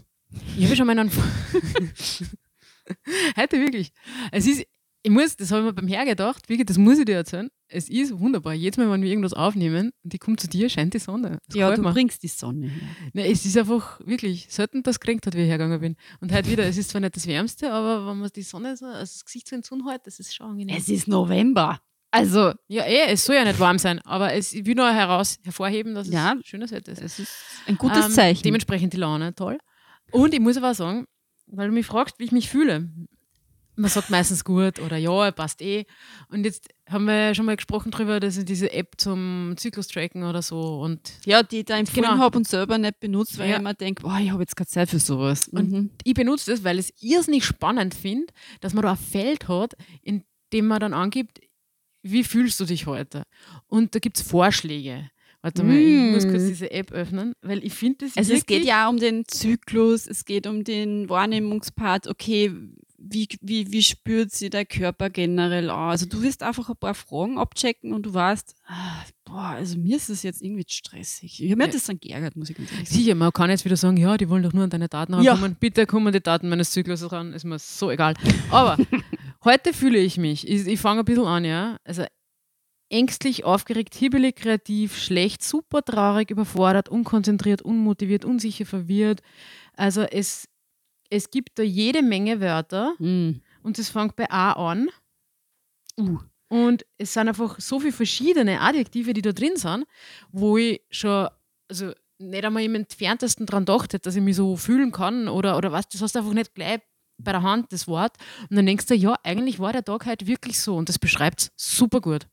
ich 0.57 0.65
habe 0.65 0.75
schon 0.75 0.87
meinen. 0.87 1.11
heute 3.37 3.59
wirklich. 3.59 3.91
Es 4.31 4.47
ist, 4.47 4.65
ich 5.03 5.11
muss, 5.11 5.35
das 5.35 5.51
habe 5.51 5.61
ich 5.61 5.65
mir 5.65 5.73
beim 5.73 5.87
Hergedacht, 5.87 6.49
wirklich, 6.49 6.65
das 6.65 6.77
muss 6.77 6.97
ich 6.97 7.05
dir 7.05 7.15
erzählen. 7.15 7.51
Es 7.73 7.89
ist 7.89 8.17
wunderbar. 8.19 8.53
Jedes 8.53 8.77
Mal, 8.77 8.89
wenn 8.91 9.01
wir 9.01 9.09
irgendwas 9.09 9.33
aufnehmen 9.33 9.91
die 10.03 10.19
kommt 10.19 10.39
zu 10.39 10.47
dir, 10.47 10.69
scheint 10.69 10.93
die 10.93 10.99
Sonne. 10.99 11.39
Das 11.47 11.55
ja, 11.55 11.75
du 11.75 11.81
mir. 11.81 11.91
bringst 11.91 12.21
die 12.21 12.27
Sonne. 12.27 12.71
Nein, 13.13 13.31
es 13.31 13.45
ist 13.45 13.57
einfach 13.57 13.99
wirklich 14.05 14.45
selten, 14.49 14.83
dass 14.83 14.97
es 14.97 14.99
geregnet 14.99 15.25
hat, 15.25 15.33
wie 15.33 15.41
ich 15.41 15.47
hergegangen 15.47 15.79
bin. 15.79 15.95
Und 16.21 16.31
heute 16.31 16.51
wieder, 16.51 16.65
es 16.65 16.77
ist 16.77 16.91
zwar 16.91 17.01
nicht 17.01 17.15
das 17.15 17.25
Wärmste, 17.25 17.73
aber 17.73 18.07
wenn 18.07 18.19
man 18.19 18.29
die 18.35 18.43
Sonne 18.43 18.77
so, 18.77 18.85
also 18.85 18.99
das 18.99 19.25
Gesicht 19.25 19.47
so 19.47 19.55
in 19.55 19.63
Sonne 19.63 19.89
hält, 19.89 20.05
das 20.05 20.19
ist 20.19 20.35
schon 20.35 20.51
angenehm. 20.51 20.75
Es 20.77 20.87
ist 20.87 21.07
November. 21.07 21.79
Also. 22.11 22.53
Ja, 22.67 22.83
eh, 22.83 23.11
es 23.11 23.25
soll 23.25 23.37
ja 23.37 23.43
nicht 23.43 23.59
warm 23.59 23.79
sein, 23.79 23.99
aber 24.01 24.33
es, 24.33 24.53
ich 24.53 24.65
will 24.67 24.75
nur 24.75 24.93
heraus, 24.93 25.39
hervorheben, 25.43 25.95
dass 25.95 26.07
ja, 26.09 26.35
es 26.39 26.45
schönes 26.45 26.71
Wetter 26.71 26.91
ist. 26.91 27.01
Es 27.01 27.17
ist 27.17 27.33
ein 27.65 27.77
gutes 27.77 28.05
ähm, 28.05 28.11
Zeichen. 28.11 28.43
Dementsprechend 28.43 28.93
die 28.93 28.97
Laune, 28.97 29.33
toll. 29.33 29.57
Und 30.11 30.33
ich 30.35 30.39
muss 30.39 30.57
aber 30.57 30.71
auch 30.71 30.75
sagen, 30.75 31.05
weil 31.47 31.69
du 31.69 31.73
mich 31.73 31.87
fragst, 31.87 32.19
wie 32.19 32.25
ich 32.25 32.31
mich 32.31 32.49
fühle 32.49 32.91
man 33.75 33.89
sagt 33.89 34.09
meistens 34.09 34.43
gut 34.43 34.79
oder 34.79 34.97
ja, 34.97 35.31
passt 35.31 35.61
eh. 35.61 35.85
Und 36.29 36.45
jetzt 36.45 36.69
haben 36.87 37.05
wir 37.05 37.33
schon 37.33 37.45
mal 37.45 37.55
gesprochen 37.55 37.91
darüber, 37.91 38.19
dass 38.19 38.37
ich 38.37 38.45
diese 38.45 38.71
App 38.71 38.95
zum 38.97 39.55
Zyklus-Tracken 39.57 40.23
oder 40.23 40.41
so 40.41 40.81
und 40.81 41.13
ja, 41.25 41.43
die 41.43 41.59
ich 41.59 41.65
da 41.65 41.77
empfohlen 41.77 42.11
genau. 42.11 42.23
habe 42.23 42.37
und 42.37 42.47
selber 42.47 42.77
nicht 42.77 42.99
benutzt, 42.99 43.37
weil 43.37 43.49
ja. 43.49 43.55
ich 43.55 43.59
immer 43.59 43.73
denke, 43.73 44.05
oh, 44.05 44.17
ich 44.19 44.31
habe 44.31 44.43
jetzt 44.43 44.55
keine 44.55 44.67
Zeit 44.67 44.89
für 44.89 44.99
sowas. 44.99 45.47
Und 45.47 45.71
mhm. 45.71 45.89
ich 46.03 46.13
benutze 46.13 46.51
das, 46.51 46.63
weil 46.63 46.79
ich 46.79 46.89
es 46.89 47.03
irrsinnig 47.03 47.45
spannend 47.45 47.95
finde, 47.95 48.27
dass 48.61 48.73
man 48.73 48.83
da 48.83 48.91
ein 48.91 48.97
Feld 48.97 49.47
hat, 49.47 49.73
in 50.01 50.23
dem 50.51 50.67
man 50.67 50.79
dann 50.79 50.93
angibt, 50.93 51.39
wie 52.03 52.23
fühlst 52.23 52.59
du 52.59 52.65
dich 52.65 52.85
heute? 52.85 53.23
Und 53.67 53.95
da 53.95 53.99
gibt 53.99 54.17
es 54.17 54.23
Vorschläge. 54.23 55.09
Warte 55.41 55.63
mal, 55.63 55.75
mm. 55.75 56.07
ich 56.07 56.13
muss 56.13 56.23
kurz 56.31 56.45
diese 56.45 56.71
App 56.71 56.93
öffnen, 56.93 57.33
weil 57.41 57.65
ich 57.65 57.73
finde 57.73 58.05
das. 58.05 58.15
Also 58.15 58.33
es 58.33 58.45
geht 58.45 58.63
ja 58.63 58.87
um 58.87 58.97
den 58.97 59.25
Zyklus, 59.27 60.07
es 60.07 60.23
geht 60.23 60.47
um 60.47 60.63
den 60.63 61.09
Wahrnehmungspart, 61.09 62.07
okay, 62.07 62.53
wie, 63.05 63.27
wie, 63.41 63.71
wie 63.71 63.83
spürt 63.83 64.31
sich 64.31 64.49
der 64.49 64.65
Körper 64.65 65.09
generell 65.09 65.69
an? 65.69 65.89
Also 65.89 66.05
du 66.05 66.21
wirst 66.21 66.41
einfach 66.41 66.69
ein 66.69 66.77
paar 66.77 66.93
Fragen 66.93 67.37
abchecken 67.37 67.93
und 67.93 68.05
du 68.05 68.13
weißt, 68.13 68.55
ah, 68.65 69.03
boah, 69.25 69.49
also 69.57 69.77
mir 69.77 69.97
ist 69.97 70.09
das 70.09 70.23
jetzt 70.23 70.41
irgendwie 70.41 70.63
stressig. 70.67 71.43
Ich 71.43 71.51
habe 71.51 71.57
mir 71.57 71.65
ja. 71.65 71.73
das 71.73 71.85
dann 71.85 71.99
geärgert, 71.99 72.35
muss 72.35 72.49
ich 72.49 72.55
ganz 72.55 72.71
ehrlich 72.71 72.89
sagen. 72.89 73.01
Sicher, 73.01 73.15
man 73.15 73.33
kann 73.33 73.49
jetzt 73.49 73.65
wieder 73.65 73.75
sagen, 73.75 73.97
ja, 73.97 74.17
die 74.17 74.29
wollen 74.29 74.43
doch 74.43 74.53
nur 74.53 74.63
an 74.63 74.69
deine 74.69 74.87
Daten 74.87 75.13
rankommen. 75.13 75.51
Ja. 75.51 75.57
Bitte 75.59 75.85
kommen 75.85 76.13
die 76.13 76.21
Daten 76.21 76.47
meines 76.47 76.71
Zyklus 76.71 77.11
ran, 77.11 77.33
ist 77.33 77.43
mir 77.43 77.59
so 77.59 77.91
egal. 77.91 78.13
Aber 78.49 78.77
heute 79.43 79.73
fühle 79.73 79.99
ich 79.99 80.17
mich, 80.17 80.47
ich, 80.47 80.65
ich 80.65 80.79
fange 80.79 81.01
ein 81.01 81.05
bisschen 81.05 81.25
an, 81.25 81.43
ja. 81.43 81.77
Also 81.83 82.05
ängstlich, 82.89 83.43
aufgeregt, 83.43 83.95
hibbelig, 83.95 84.37
kreativ, 84.37 84.97
schlecht, 84.97 85.43
super 85.43 85.83
traurig, 85.83 86.29
überfordert, 86.29 86.87
unkonzentriert, 86.87 87.61
unmotiviert, 87.61 88.23
unsicher, 88.23 88.65
verwirrt. 88.65 89.21
Also 89.75 90.03
es, 90.03 90.47
es 91.15 91.29
gibt 91.29 91.57
da 91.59 91.63
jede 91.63 92.01
Menge 92.01 92.39
Wörter 92.41 92.93
Mm. 92.99 93.41
und 93.63 93.77
es 93.79 93.89
fängt 93.89 94.15
bei 94.15 94.29
A 94.31 94.53
an. 94.71 94.89
Uh. 95.99 96.19
Und 96.49 96.85
es 96.97 97.13
sind 97.13 97.27
einfach 97.27 97.59
so 97.59 97.79
viele 97.79 97.91
verschiedene 97.93 98.59
Adjektive, 98.61 99.13
die 99.13 99.21
da 99.21 99.31
drin 99.31 99.55
sind, 99.55 99.85
wo 100.31 100.57
ich 100.57 100.81
schon, 100.91 101.27
also 101.67 101.91
nicht 102.19 102.45
einmal 102.45 102.63
im 102.63 102.75
entferntesten 102.75 103.45
dran 103.45 103.65
gedacht 103.65 103.93
hätte, 103.93 104.03
dass 104.07 104.15
ich 104.15 104.21
mich 104.21 104.35
so 104.35 104.55
fühlen 104.55 104.91
kann 104.91 105.27
oder, 105.27 105.57
oder 105.57 105.71
was, 105.71 105.87
das 105.89 106.01
hast 106.01 106.15
du 106.15 106.19
einfach 106.19 106.33
nicht 106.33 106.53
gleich 106.53 106.79
bei 107.17 107.31
der 107.31 107.41
Hand, 107.43 107.71
das 107.71 107.87
Wort. 107.87 108.15
Und 108.49 108.55
dann 108.55 108.65
denkst 108.65 108.85
du, 108.87 108.95
ja, 108.95 109.15
eigentlich 109.23 109.59
war 109.59 109.73
der 109.73 109.83
Tag 109.83 110.05
halt 110.05 110.25
wirklich 110.27 110.59
so 110.59 110.75
und 110.75 110.89
das 110.89 110.99
beschreibt 110.99 111.41
es 111.41 111.51
super 111.55 112.01
gut. 112.01 112.27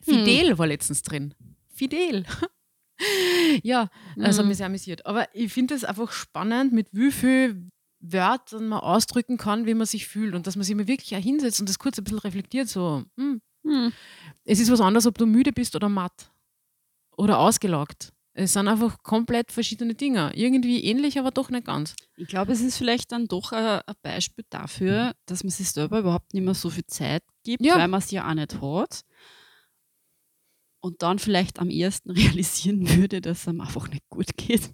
Fidel 0.00 0.58
war 0.58 0.66
letztens 0.66 1.02
drin. 1.02 1.34
Fidel. 1.74 2.24
ja, 3.62 3.88
das 4.16 4.38
hat 4.38 4.44
Mhm. 4.44 4.48
mich 4.48 4.56
sehr 4.58 4.66
amüsiert. 4.66 5.06
Aber 5.06 5.28
ich 5.34 5.52
finde 5.52 5.74
es 5.74 5.84
einfach 5.84 6.12
spannend, 6.12 6.72
mit 6.72 6.88
wie 6.92 7.10
viel 7.12 7.66
Wörtern 8.12 8.68
man 8.68 8.80
ausdrücken 8.80 9.36
kann, 9.36 9.66
wie 9.66 9.74
man 9.74 9.86
sich 9.86 10.06
fühlt 10.06 10.34
und 10.34 10.46
dass 10.46 10.56
man 10.56 10.64
sich 10.64 10.74
mal 10.74 10.86
wirklich 10.88 11.14
auch 11.16 11.22
hinsetzt 11.22 11.60
und 11.60 11.68
das 11.68 11.78
kurz 11.78 11.98
ein 11.98 12.04
bisschen 12.04 12.18
reflektiert, 12.20 12.68
so, 12.68 13.04
hm, 13.16 13.40
Hm. 13.64 13.92
es 14.44 14.60
ist 14.60 14.70
was 14.70 14.80
anderes, 14.80 15.06
ob 15.06 15.18
du 15.18 15.26
müde 15.26 15.52
bist 15.52 15.74
oder 15.76 15.88
matt 15.88 16.30
oder 17.16 17.38
ausgelaugt. 17.38 18.12
Es 18.38 18.52
sind 18.52 18.68
einfach 18.68 19.02
komplett 19.02 19.50
verschiedene 19.50 19.94
Dinge. 19.94 20.30
Irgendwie 20.34 20.84
ähnlich, 20.84 21.18
aber 21.18 21.30
doch 21.30 21.48
nicht 21.48 21.64
ganz. 21.64 21.96
Ich 22.16 22.28
glaube, 22.28 22.52
es 22.52 22.60
ist 22.60 22.76
vielleicht 22.76 23.10
dann 23.10 23.28
doch 23.28 23.52
ein, 23.52 23.80
Beispiel 24.02 24.44
dafür, 24.50 25.14
dass 25.24 25.42
man 25.42 25.50
sich 25.50 25.70
selber 25.70 26.00
überhaupt 26.00 26.34
nicht 26.34 26.42
mehr 26.44 26.52
so 26.52 26.68
viel 26.68 26.84
Zeit 26.86 27.22
gibt, 27.44 27.64
Ja. 27.64 27.76
weil 27.76 27.88
man 27.88 28.00
es 28.00 28.10
ja 28.10 28.28
auch 28.28 28.34
nicht 28.34 28.60
hat. 28.60 29.00
Und 30.80 31.02
dann 31.02 31.18
vielleicht 31.18 31.58
am 31.58 31.70
ersten 31.70 32.10
realisieren 32.38 32.88
würde, 32.88 33.20
dass 33.20 33.40
es 33.42 33.48
einem 33.48 33.62
einfach 33.62 33.88
nicht 33.88 34.06
gut 34.08 34.36
geht. 34.36 34.70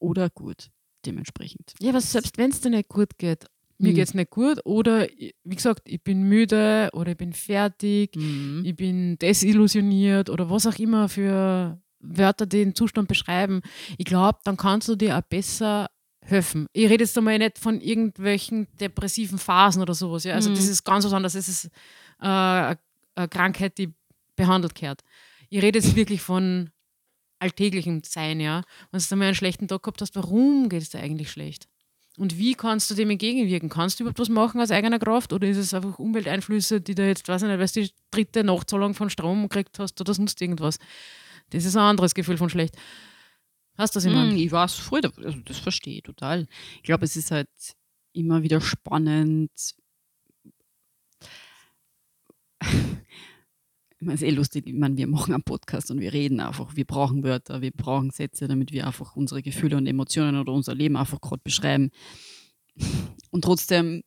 Oder 0.00 0.28
gut, 0.28 0.68
dementsprechend. 1.06 1.72
Ja, 1.80 1.90
aber 1.90 2.00
selbst 2.00 2.36
wenn 2.38 2.50
es 2.50 2.60
dir 2.60 2.70
nicht 2.70 2.88
gut 2.88 3.16
geht, 3.18 3.46
mir 3.78 3.90
Mhm. 3.90 3.94
geht 3.94 4.08
es 4.08 4.14
nicht 4.14 4.30
gut 4.30 4.60
oder, 4.64 5.06
wie 5.08 5.54
gesagt, 5.54 5.82
ich 5.86 6.02
bin 6.02 6.22
müde 6.22 6.88
oder 6.94 7.10
ich 7.12 7.16
bin 7.18 7.32
fertig, 7.34 8.16
Mhm. 8.16 8.62
ich 8.64 8.74
bin 8.74 9.18
desillusioniert 9.18 10.30
oder 10.30 10.48
was 10.50 10.66
auch 10.66 10.78
immer 10.78 11.08
für 11.08 11.78
Wörter 12.00 12.46
den 12.46 12.74
Zustand 12.74 13.08
beschreiben. 13.08 13.60
Ich 13.98 14.04
glaube, 14.06 14.38
dann 14.44 14.56
kannst 14.56 14.88
du 14.88 14.96
dir 14.96 15.18
auch 15.18 15.22
besser 15.22 15.88
helfen. 16.22 16.66
Ich 16.72 16.88
rede 16.88 17.04
jetzt 17.04 17.16
einmal 17.18 17.38
nicht 17.38 17.58
von 17.58 17.80
irgendwelchen 17.80 18.66
depressiven 18.80 19.38
Phasen 19.38 19.82
oder 19.82 19.94
sowas. 19.94 20.24
Ja? 20.24 20.34
Also 20.34 20.50
Mhm. 20.50 20.54
das 20.54 20.68
ist 20.68 20.84
ganz 20.84 21.04
was 21.04 21.12
anderes. 21.12 21.34
Das 21.34 21.48
ist 21.48 21.66
äh, 22.20 22.26
eine 22.26 22.78
Krankheit, 23.30 23.76
die 23.78 23.92
behandelt 24.36 24.74
gehört. 24.74 25.02
Ich 25.50 25.62
rede 25.62 25.78
jetzt 25.78 25.94
wirklich 25.96 26.20
von 26.22 26.70
alltäglichem 27.38 28.02
Sein, 28.04 28.40
ja. 28.40 28.62
Wenn 28.90 29.00
du 29.00 29.06
einmal 29.10 29.28
einen 29.28 29.34
schlechten 29.34 29.68
Tag 29.68 29.82
gehabt 29.82 30.00
hast, 30.00 30.16
warum 30.16 30.68
geht 30.68 30.82
es 30.82 30.90
dir 30.90 31.00
eigentlich 31.00 31.30
schlecht? 31.30 31.68
Und 32.16 32.38
wie 32.38 32.54
kannst 32.54 32.90
du 32.90 32.94
dem 32.94 33.10
entgegenwirken? 33.10 33.68
Kannst 33.68 33.98
du 33.98 34.04
überhaupt 34.04 34.18
was 34.18 34.30
machen 34.30 34.60
aus 34.60 34.70
eigener 34.70 34.98
Kraft 34.98 35.32
oder 35.34 35.46
ist 35.46 35.58
es 35.58 35.74
einfach 35.74 35.98
Umwelteinflüsse, 35.98 36.80
die 36.80 36.94
da 36.94 37.04
jetzt, 37.04 37.28
weiß 37.28 37.42
ich 37.42 37.48
nicht, 37.48 37.58
weil 37.58 37.66
du 37.66 37.88
die 37.88 37.94
dritte 38.10 38.42
Nachtzahlung 38.42 38.94
von 38.94 39.10
Strom 39.10 39.42
gekriegt 39.42 39.78
hast 39.78 40.00
oder 40.00 40.14
sonst 40.14 40.40
irgendwas? 40.40 40.78
Das 41.50 41.64
ist 41.64 41.76
ein 41.76 41.82
anderes 41.82 42.14
Gefühl 42.14 42.38
von 42.38 42.48
schlecht. 42.48 42.74
Hast 43.76 43.94
du 43.94 43.98
das 43.98 44.06
immer? 44.06 44.24
Mhm, 44.24 44.36
ich 44.36 44.50
weiß 44.50 44.74
voll, 44.74 45.02
also 45.04 45.38
das 45.44 45.58
verstehe 45.58 45.96
ich 45.96 46.02
total. 46.02 46.46
Ich 46.76 46.84
glaube, 46.84 47.04
es 47.04 47.16
ist 47.16 47.30
halt 47.30 47.48
immer 48.14 48.42
wieder 48.42 48.62
spannend. 48.62 49.50
Ich 53.98 54.06
meine, 54.06 54.14
es 54.16 54.22
ist 54.22 54.28
eh 54.28 54.32
lustig, 54.32 54.66
ich 54.66 54.74
meine, 54.74 54.96
wir 54.96 55.06
machen 55.06 55.32
einen 55.32 55.42
Podcast 55.42 55.90
und 55.90 56.00
wir 56.00 56.12
reden 56.12 56.40
einfach. 56.40 56.76
Wir 56.76 56.84
brauchen 56.84 57.24
Wörter, 57.24 57.62
wir 57.62 57.70
brauchen 57.70 58.10
Sätze, 58.10 58.46
damit 58.46 58.70
wir 58.72 58.86
einfach 58.86 59.16
unsere 59.16 59.42
Gefühle 59.42 59.76
und 59.78 59.86
Emotionen 59.86 60.38
oder 60.38 60.52
unser 60.52 60.74
Leben 60.74 60.96
einfach 60.96 61.20
gerade 61.20 61.40
beschreiben. 61.42 61.90
Und 63.30 63.42
trotzdem 63.44 64.02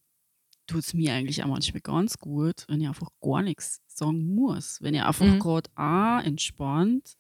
tut 0.68 0.82
es 0.82 0.94
mir 0.94 1.14
eigentlich 1.14 1.44
auch 1.44 1.48
manchmal 1.48 1.82
ganz 1.82 2.20
gut, 2.20 2.66
wenn 2.68 2.82
ich 2.82 2.88
einfach 2.88 3.10
gar 3.20 3.42
nichts 3.42 3.82
sagen 3.88 4.36
muss. 4.36 4.78
Wenn 4.82 4.94
ich 4.94 5.02
einfach 5.02 5.26
Mhm. 5.26 5.40
gerade 5.40 5.70
auch 5.76 6.24
entspannt 6.24 7.16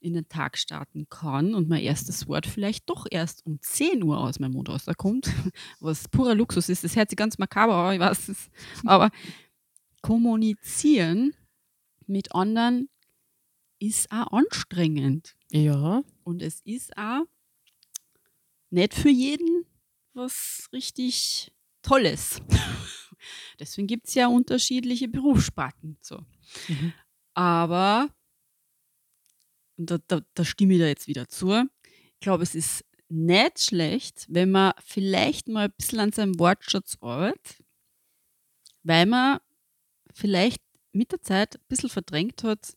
in 0.00 0.14
den 0.14 0.28
Tag 0.28 0.56
starten 0.56 1.06
kann 1.10 1.54
und 1.54 1.68
mein 1.68 1.82
erstes 1.82 2.26
Wort 2.28 2.46
vielleicht 2.46 2.88
doch 2.88 3.04
erst 3.10 3.44
um 3.44 3.60
10 3.60 4.02
Uhr 4.02 4.18
aus 4.18 4.38
meinem 4.38 4.52
Mund 4.52 4.70
rauskommt, 4.70 5.26
was 5.80 6.08
purer 6.08 6.34
Luxus 6.34 6.70
ist. 6.70 6.84
Das 6.84 6.96
hört 6.96 7.10
sich 7.10 7.16
ganz 7.18 7.36
makaber 7.36 7.74
an, 7.74 7.94
ich 7.94 8.00
weiß 8.00 8.28
es. 8.30 8.48
Aber 8.86 9.10
kommunizieren 10.00 11.34
mit 12.08 12.34
anderen 12.34 12.88
ist 13.78 14.10
auch 14.10 14.32
anstrengend. 14.32 15.36
Ja. 15.50 16.02
Und 16.24 16.42
es 16.42 16.60
ist 16.62 16.96
auch 16.96 17.24
nicht 18.70 18.94
für 18.94 19.10
jeden 19.10 19.66
was 20.14 20.68
richtig 20.72 21.52
Tolles. 21.82 22.40
Deswegen 23.58 23.86
gibt 23.86 24.08
es 24.08 24.14
ja 24.14 24.26
unterschiedliche 24.28 25.08
Berufssparten. 25.08 25.96
So. 26.00 26.18
Mhm. 26.68 26.92
Aber, 27.34 28.08
und 29.76 29.90
da, 29.90 29.98
da, 30.06 30.20
da 30.34 30.44
stimme 30.44 30.74
ich 30.74 30.80
da 30.80 30.86
jetzt 30.86 31.06
wieder 31.06 31.28
zu, 31.28 31.68
ich 32.14 32.20
glaube, 32.20 32.42
es 32.42 32.54
ist 32.54 32.84
nicht 33.08 33.60
schlecht, 33.60 34.26
wenn 34.28 34.50
man 34.50 34.72
vielleicht 34.84 35.48
mal 35.48 35.66
ein 35.66 35.74
bisschen 35.76 36.00
an 36.00 36.12
seinem 36.12 36.38
Wortschatz 36.38 36.98
arbeitet, 37.00 37.62
weil 38.82 39.06
man 39.06 39.38
vielleicht 40.12 40.62
mit 40.98 41.12
der 41.12 41.22
Zeit 41.22 41.56
ein 41.56 41.64
bisschen 41.68 41.88
verdrängt 41.88 42.44
hat, 42.44 42.76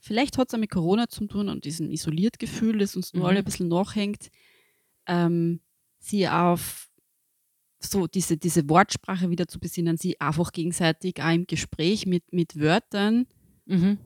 vielleicht 0.00 0.36
hat 0.38 0.48
es 0.48 0.54
auch 0.54 0.58
mit 0.58 0.70
Corona 0.70 1.08
zu 1.08 1.26
tun 1.26 1.48
und 1.48 1.64
diesem 1.64 1.90
Isoliertgefühl, 1.90 2.78
das 2.78 2.96
uns 2.96 3.14
nur 3.14 3.22
Mhm. 3.22 3.28
alle 3.28 3.38
ein 3.38 3.44
bisschen 3.44 3.68
nachhängt, 3.68 4.28
ähm, 5.06 5.60
sie 5.98 6.28
auf 6.28 6.88
so 7.78 8.06
diese, 8.06 8.36
diese 8.36 8.68
Wortsprache 8.68 9.30
wieder 9.30 9.46
zu 9.48 9.58
besinnen, 9.58 9.96
sie 9.96 10.20
einfach 10.20 10.52
gegenseitig 10.52 11.22
auch 11.22 11.32
im 11.32 11.46
Gespräch 11.46 12.04
mit, 12.06 12.30
mit 12.32 12.58
Wörtern 12.60 13.26
Mhm. 13.64 13.98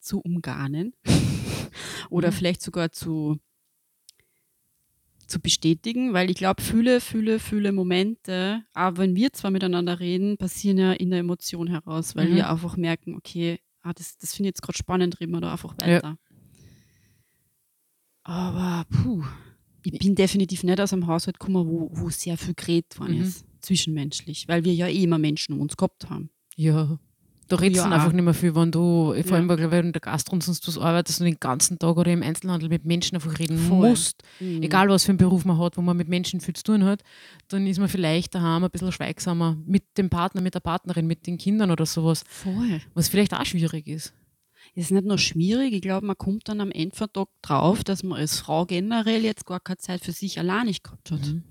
zu 0.00 0.20
umgarnen 0.20 0.94
oder 2.10 2.28
Mhm. 2.28 2.32
vielleicht 2.34 2.62
sogar 2.62 2.92
zu, 2.92 3.38
zu 5.30 5.40
bestätigen, 5.40 6.12
weil 6.12 6.30
ich 6.30 6.36
glaube, 6.36 6.60
viele, 6.62 7.00
viele, 7.00 7.38
viele 7.38 7.72
Momente, 7.72 8.62
auch 8.74 8.96
wenn 8.96 9.14
wir 9.16 9.32
zwar 9.32 9.50
miteinander 9.50 10.00
reden, 10.00 10.36
passieren 10.36 10.78
ja 10.78 10.92
in 10.92 11.10
der 11.10 11.20
Emotion 11.20 11.68
heraus, 11.68 12.16
weil 12.16 12.28
Mhm. 12.30 12.34
wir 12.36 12.50
einfach 12.50 12.76
merken, 12.76 13.14
okay, 13.16 13.58
ah, 13.82 13.92
das, 13.94 14.18
das 14.18 14.34
finde 14.34 14.48
ich 14.48 14.52
jetzt 14.54 14.62
gerade 14.62 14.76
spannend, 14.78 15.20
reden 15.20 15.32
wir 15.32 15.40
da 15.40 15.52
einfach 15.52 15.74
Ja. 15.80 15.86
weiter. 15.86 16.18
Aber 18.22 18.84
puh, 18.90 19.24
ich 19.82 19.98
bin 19.98 20.14
definitiv 20.14 20.62
nicht 20.62 20.80
aus 20.80 20.92
einem 20.92 21.06
Haushalt 21.06 21.38
gekommen, 21.38 21.66
wo, 21.66 21.90
wo 21.92 22.10
sehr 22.10 22.36
viel 22.36 22.54
geredet 22.54 22.98
worden 22.98 23.16
Mhm. 23.16 23.22
ist, 23.22 23.44
zwischenmenschlich, 23.62 24.46
weil 24.48 24.64
wir 24.64 24.74
ja 24.74 24.88
eh 24.88 25.02
immer 25.02 25.18
Menschen 25.18 25.54
um 25.54 25.60
uns 25.60 25.76
gehabt 25.76 26.10
haben. 26.10 26.30
Ja. 26.56 26.98
Da 27.50 27.56
redest 27.56 27.82
Ja, 27.82 27.88
du 27.88 27.94
einfach 27.96 28.12
nicht 28.12 28.22
mehr 28.24 28.32
viel, 28.32 28.54
wenn 28.54 28.70
du, 28.70 29.06
vor 29.06 29.16
Ja. 29.16 29.32
allem, 29.34 29.48
weil 29.48 29.56
du 29.56 29.64
in 29.80 29.92
der 29.92 30.00
Gastro 30.00 30.34
und 30.34 30.44
sonst 30.44 30.68
was 30.68 30.78
arbeitest 30.78 31.18
und 31.20 31.24
den 31.26 31.40
ganzen 31.40 31.80
Tag 31.80 31.96
oder 31.96 32.12
im 32.12 32.22
Einzelhandel 32.22 32.68
mit 32.68 32.84
Menschen 32.84 33.16
einfach 33.16 33.40
reden 33.40 33.58
Voll. 33.58 33.88
musst. 33.88 34.22
Mhm. 34.38 34.62
Egal, 34.62 34.88
was 34.88 35.02
für 35.04 35.08
einen 35.10 35.18
Beruf 35.18 35.44
man 35.44 35.58
hat, 35.58 35.76
wo 35.76 35.82
man 35.82 35.96
mit 35.96 36.06
Menschen 36.08 36.40
viel 36.40 36.54
zu 36.54 36.62
tun 36.62 36.84
hat, 36.84 37.02
dann 37.48 37.66
ist 37.66 37.80
man 37.80 37.88
vielleicht 37.88 38.36
daheim 38.36 38.62
ein 38.62 38.70
bisschen 38.70 38.92
schweigsamer 38.92 39.56
mit 39.66 39.82
dem 39.98 40.10
Partner, 40.10 40.42
mit 40.42 40.54
der 40.54 40.60
Partnerin, 40.60 41.08
mit 41.08 41.26
den 41.26 41.38
Kindern 41.38 41.72
oder 41.72 41.86
sowas, 41.86 42.22
Voll. 42.28 42.80
was 42.94 43.08
vielleicht 43.08 43.34
auch 43.34 43.44
schwierig 43.44 43.88
ist. 43.88 44.14
Es 44.76 44.84
ist 44.84 44.90
nicht 44.92 45.04
nur 45.06 45.18
schwierig, 45.18 45.72
ich 45.72 45.82
glaube, 45.82 46.06
man 46.06 46.16
kommt 46.16 46.48
dann 46.48 46.60
am 46.60 46.70
Tag 46.70 47.28
drauf, 47.42 47.82
dass 47.82 48.04
man 48.04 48.20
als 48.20 48.38
Frau 48.38 48.64
generell 48.64 49.24
jetzt 49.24 49.44
gar 49.44 49.58
keine 49.58 49.78
Zeit 49.78 50.04
für 50.04 50.12
sich 50.12 50.38
allein 50.38 50.66
nicht 50.66 50.84
gehabt 50.84 51.10
hat. 51.10 51.26
Mhm. 51.26 51.42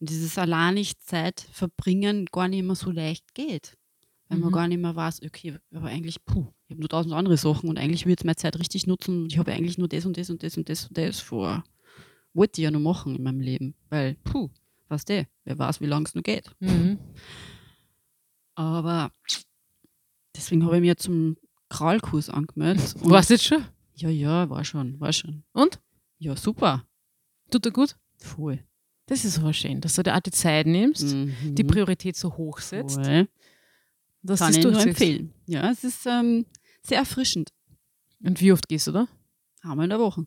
Und 0.00 0.10
dieses 0.10 0.36
alleinig 0.36 0.98
Zeit 0.98 1.46
verbringen 1.50 2.26
gar 2.30 2.48
nicht 2.48 2.62
mehr 2.62 2.74
so 2.74 2.90
leicht 2.90 3.32
geht. 3.34 3.78
Weil 4.28 4.38
man 4.38 4.48
Mhm. 4.48 4.52
gar 4.54 4.68
nicht 4.68 4.80
mehr 4.80 4.96
weiß, 4.96 5.22
okay, 5.24 5.56
aber 5.72 5.86
eigentlich, 5.86 6.24
puh, 6.24 6.46
ich 6.66 6.72
habe 6.72 6.80
nur 6.80 6.88
tausend 6.88 7.14
andere 7.14 7.36
Sachen 7.36 7.68
und 7.68 7.78
eigentlich 7.78 8.06
würde 8.06 8.20
ich 8.20 8.24
meine 8.24 8.34
Zeit 8.36 8.58
richtig 8.58 8.86
nutzen 8.88 9.22
und 9.22 9.32
ich 9.32 9.38
habe 9.38 9.52
eigentlich 9.52 9.78
nur 9.78 9.88
das 9.88 10.04
und 10.04 10.16
das 10.16 10.30
und 10.30 10.42
das 10.42 10.56
und 10.56 10.68
das 10.68 10.86
und 10.88 10.98
das 10.98 11.20
vor. 11.20 11.62
Wollte 12.34 12.60
ich 12.60 12.64
ja 12.64 12.70
noch 12.72 12.80
machen 12.80 13.14
in 13.16 13.22
meinem 13.22 13.40
Leben. 13.40 13.74
Weil, 13.88 14.16
puh, 14.24 14.50
weißt 14.88 15.08
du, 15.08 15.26
wer 15.44 15.58
weiß, 15.58 15.80
wie 15.80 15.86
lange 15.86 16.06
es 16.06 16.14
noch 16.14 16.22
geht. 16.24 16.50
Mhm. 16.60 16.98
Aber 18.56 19.12
deswegen 20.34 20.64
habe 20.64 20.76
ich 20.76 20.82
mir 20.82 20.96
zum 20.96 21.36
Krallkurs 21.68 22.30
angemeldet. 22.30 22.94
Warst 23.04 23.30
du 23.30 23.34
jetzt 23.34 23.44
schon? 23.44 23.64
Ja, 23.94 24.08
ja, 24.10 24.48
war 24.50 24.64
schon, 24.64 24.98
war 25.00 25.12
schon. 25.12 25.44
Und? 25.52 25.80
Ja, 26.18 26.36
super. 26.36 26.84
Tut 27.50 27.64
dir 27.64 27.72
gut? 27.72 27.96
Voll. 28.18 28.62
Das 29.06 29.24
ist 29.24 29.38
aber 29.38 29.52
schön, 29.52 29.80
dass 29.80 29.94
du 29.94 30.02
dir 30.02 30.16
auch 30.16 30.20
die 30.20 30.30
Zeit 30.32 30.66
nimmst, 30.66 31.14
Mhm. 31.14 31.54
die 31.54 31.64
Priorität 31.64 32.16
so 32.16 32.36
hoch 32.36 32.58
setzt, 32.58 32.96
Voll. 32.96 33.28
Dass 34.26 34.40
Kann 34.40 34.52
du 34.52 34.58
ich 34.58 34.64
nur 34.64 34.80
empfehlen. 34.80 35.32
Ja, 35.46 35.70
es 35.70 35.84
ist 35.84 36.06
ähm, 36.06 36.46
sehr 36.82 36.98
erfrischend. 36.98 37.52
Und 38.22 38.40
wie 38.40 38.52
oft 38.52 38.68
gehst 38.68 38.86
du 38.88 38.92
da? 38.92 39.08
Einmal 39.62 39.84
in 39.84 39.90
der 39.90 39.98
Woche. 40.00 40.26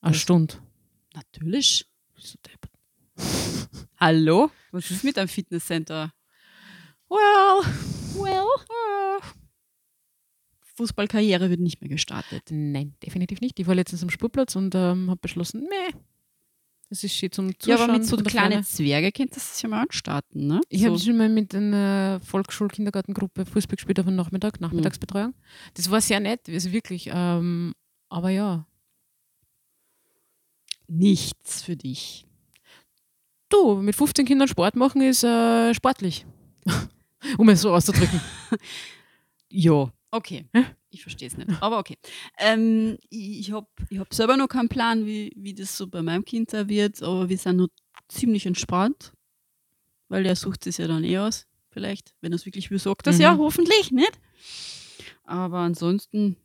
Eine 0.00 0.12
Das- 0.12 0.20
Stunde. 0.20 0.54
Natürlich. 1.14 1.86
Hallo? 3.98 4.50
Was 4.70 4.90
ist 4.90 5.04
mit 5.04 5.18
einem 5.18 5.28
Fitnesscenter? 5.28 6.12
Well, 7.08 7.62
Well, 8.16 8.44
äh, 8.68 9.20
Fußballkarriere 10.76 11.50
wird 11.50 11.60
nicht 11.60 11.80
mehr 11.80 11.90
gestartet. 11.90 12.44
Nein, 12.50 12.94
definitiv 13.04 13.40
nicht. 13.40 13.58
Ich 13.60 13.66
war 13.66 13.74
letztens 13.74 14.02
am 14.02 14.10
Spurplatz 14.10 14.56
und 14.56 14.74
ähm, 14.74 15.10
habe 15.10 15.20
beschlossen, 15.20 15.62
nee, 15.68 15.94
es 16.92 17.04
ist 17.04 17.14
schön 17.14 17.32
zum 17.32 17.58
Zuschauen. 17.58 17.78
Ja, 17.78 17.84
aber 17.84 17.92
mit 17.94 18.06
so 18.06 18.16
kleinen 18.18 18.62
Zwerge 18.64 19.10
könnt 19.12 19.34
das 19.34 19.60
ja 19.62 19.68
mal 19.68 19.82
anstarten, 19.82 20.46
ne? 20.46 20.60
Ich 20.68 20.82
so. 20.82 20.88
habe 20.88 20.98
schon 20.98 21.16
mal 21.16 21.28
mit 21.28 21.54
einer 21.54 22.20
Volksschul-Kindergartengruppe 22.22 23.46
Fußball 23.46 23.76
gespielt 23.76 23.98
auf 23.98 24.06
dem 24.06 24.14
Nachmittag, 24.14 24.60
Nachmittagsbetreuung. 24.60 25.28
Mhm. 25.28 25.34
Das 25.74 25.90
war 25.90 26.00
sehr 26.00 26.20
nett, 26.20 26.48
also 26.48 26.70
wirklich. 26.70 27.10
Ähm, 27.12 27.74
aber 28.08 28.30
ja. 28.30 28.66
Nichts 30.86 31.62
für 31.62 31.76
dich. 31.76 32.26
Du, 33.48 33.76
mit 33.76 33.96
15 33.96 34.26
Kindern 34.26 34.48
Sport 34.48 34.76
machen 34.76 35.00
ist 35.00 35.24
äh, 35.24 35.72
sportlich. 35.74 36.26
um 37.38 37.48
es 37.48 37.62
so 37.62 37.72
auszudrücken. 37.72 38.20
ja, 39.48 39.90
okay. 40.12 40.46
Ich 40.90 41.02
verstehe 41.02 41.28
es 41.28 41.36
nicht. 41.36 41.50
Aber 41.60 41.78
okay. 41.78 41.96
Ähm, 42.38 42.98
ich 43.08 43.50
habe 43.50 43.66
ich 43.88 43.98
hab 43.98 44.12
selber 44.14 44.36
noch 44.36 44.48
keinen 44.48 44.68
Plan, 44.68 45.06
wie, 45.06 45.32
wie 45.36 45.54
das 45.54 45.76
so 45.76 45.86
bei 45.86 46.02
meinem 46.02 46.24
Kind 46.24 46.52
da 46.52 46.68
wird, 46.68 47.02
aber 47.02 47.28
wir 47.28 47.38
sind 47.38 47.56
noch 47.56 47.68
ziemlich 48.08 48.46
entspannt, 48.46 49.12
weil 50.08 50.22
der 50.22 50.36
sucht 50.36 50.66
es 50.66 50.76
ja 50.76 50.86
dann 50.86 51.04
eh 51.04 51.18
aus. 51.18 51.46
Vielleicht, 51.70 52.14
wenn 52.20 52.32
er 52.32 52.36
es 52.36 52.44
wirklich 52.44 52.70
will, 52.70 52.78
sagt 52.78 53.06
das 53.06 53.16
mhm. 53.16 53.22
ja, 53.22 53.38
hoffentlich 53.38 53.90
nicht. 53.90 54.12
Aber 55.24 55.60
ansonsten 55.60 56.36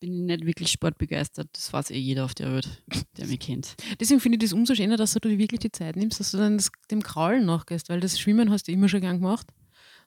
bin 0.00 0.12
ich 0.12 0.22
nicht 0.22 0.46
wirklich 0.46 0.70
sportbegeistert. 0.72 1.48
Das 1.52 1.72
weiß 1.72 1.90
eh 1.90 1.98
jeder 1.98 2.24
auf 2.24 2.34
der 2.34 2.52
Welt, 2.52 2.82
der 3.16 3.26
mich 3.26 3.38
kennt. 3.38 3.76
Deswegen 4.00 4.20
finde 4.20 4.36
ich 4.36 4.42
das 4.42 4.52
umso 4.52 4.74
schöner, 4.74 4.96
dass 4.96 5.14
du 5.14 5.20
dir 5.20 5.38
wirklich 5.38 5.60
die 5.60 5.70
Zeit 5.70 5.94
nimmst, 5.94 6.18
dass 6.18 6.32
du 6.32 6.38
dann 6.38 6.56
das, 6.56 6.72
dem 6.90 7.02
Kraulen 7.02 7.46
nachgehst, 7.46 7.88
weil 7.88 8.00
das 8.00 8.18
Schwimmen 8.18 8.50
hast 8.50 8.66
du 8.66 8.72
immer 8.72 8.88
schon 8.88 9.00
gern 9.00 9.20
gemacht. 9.20 9.46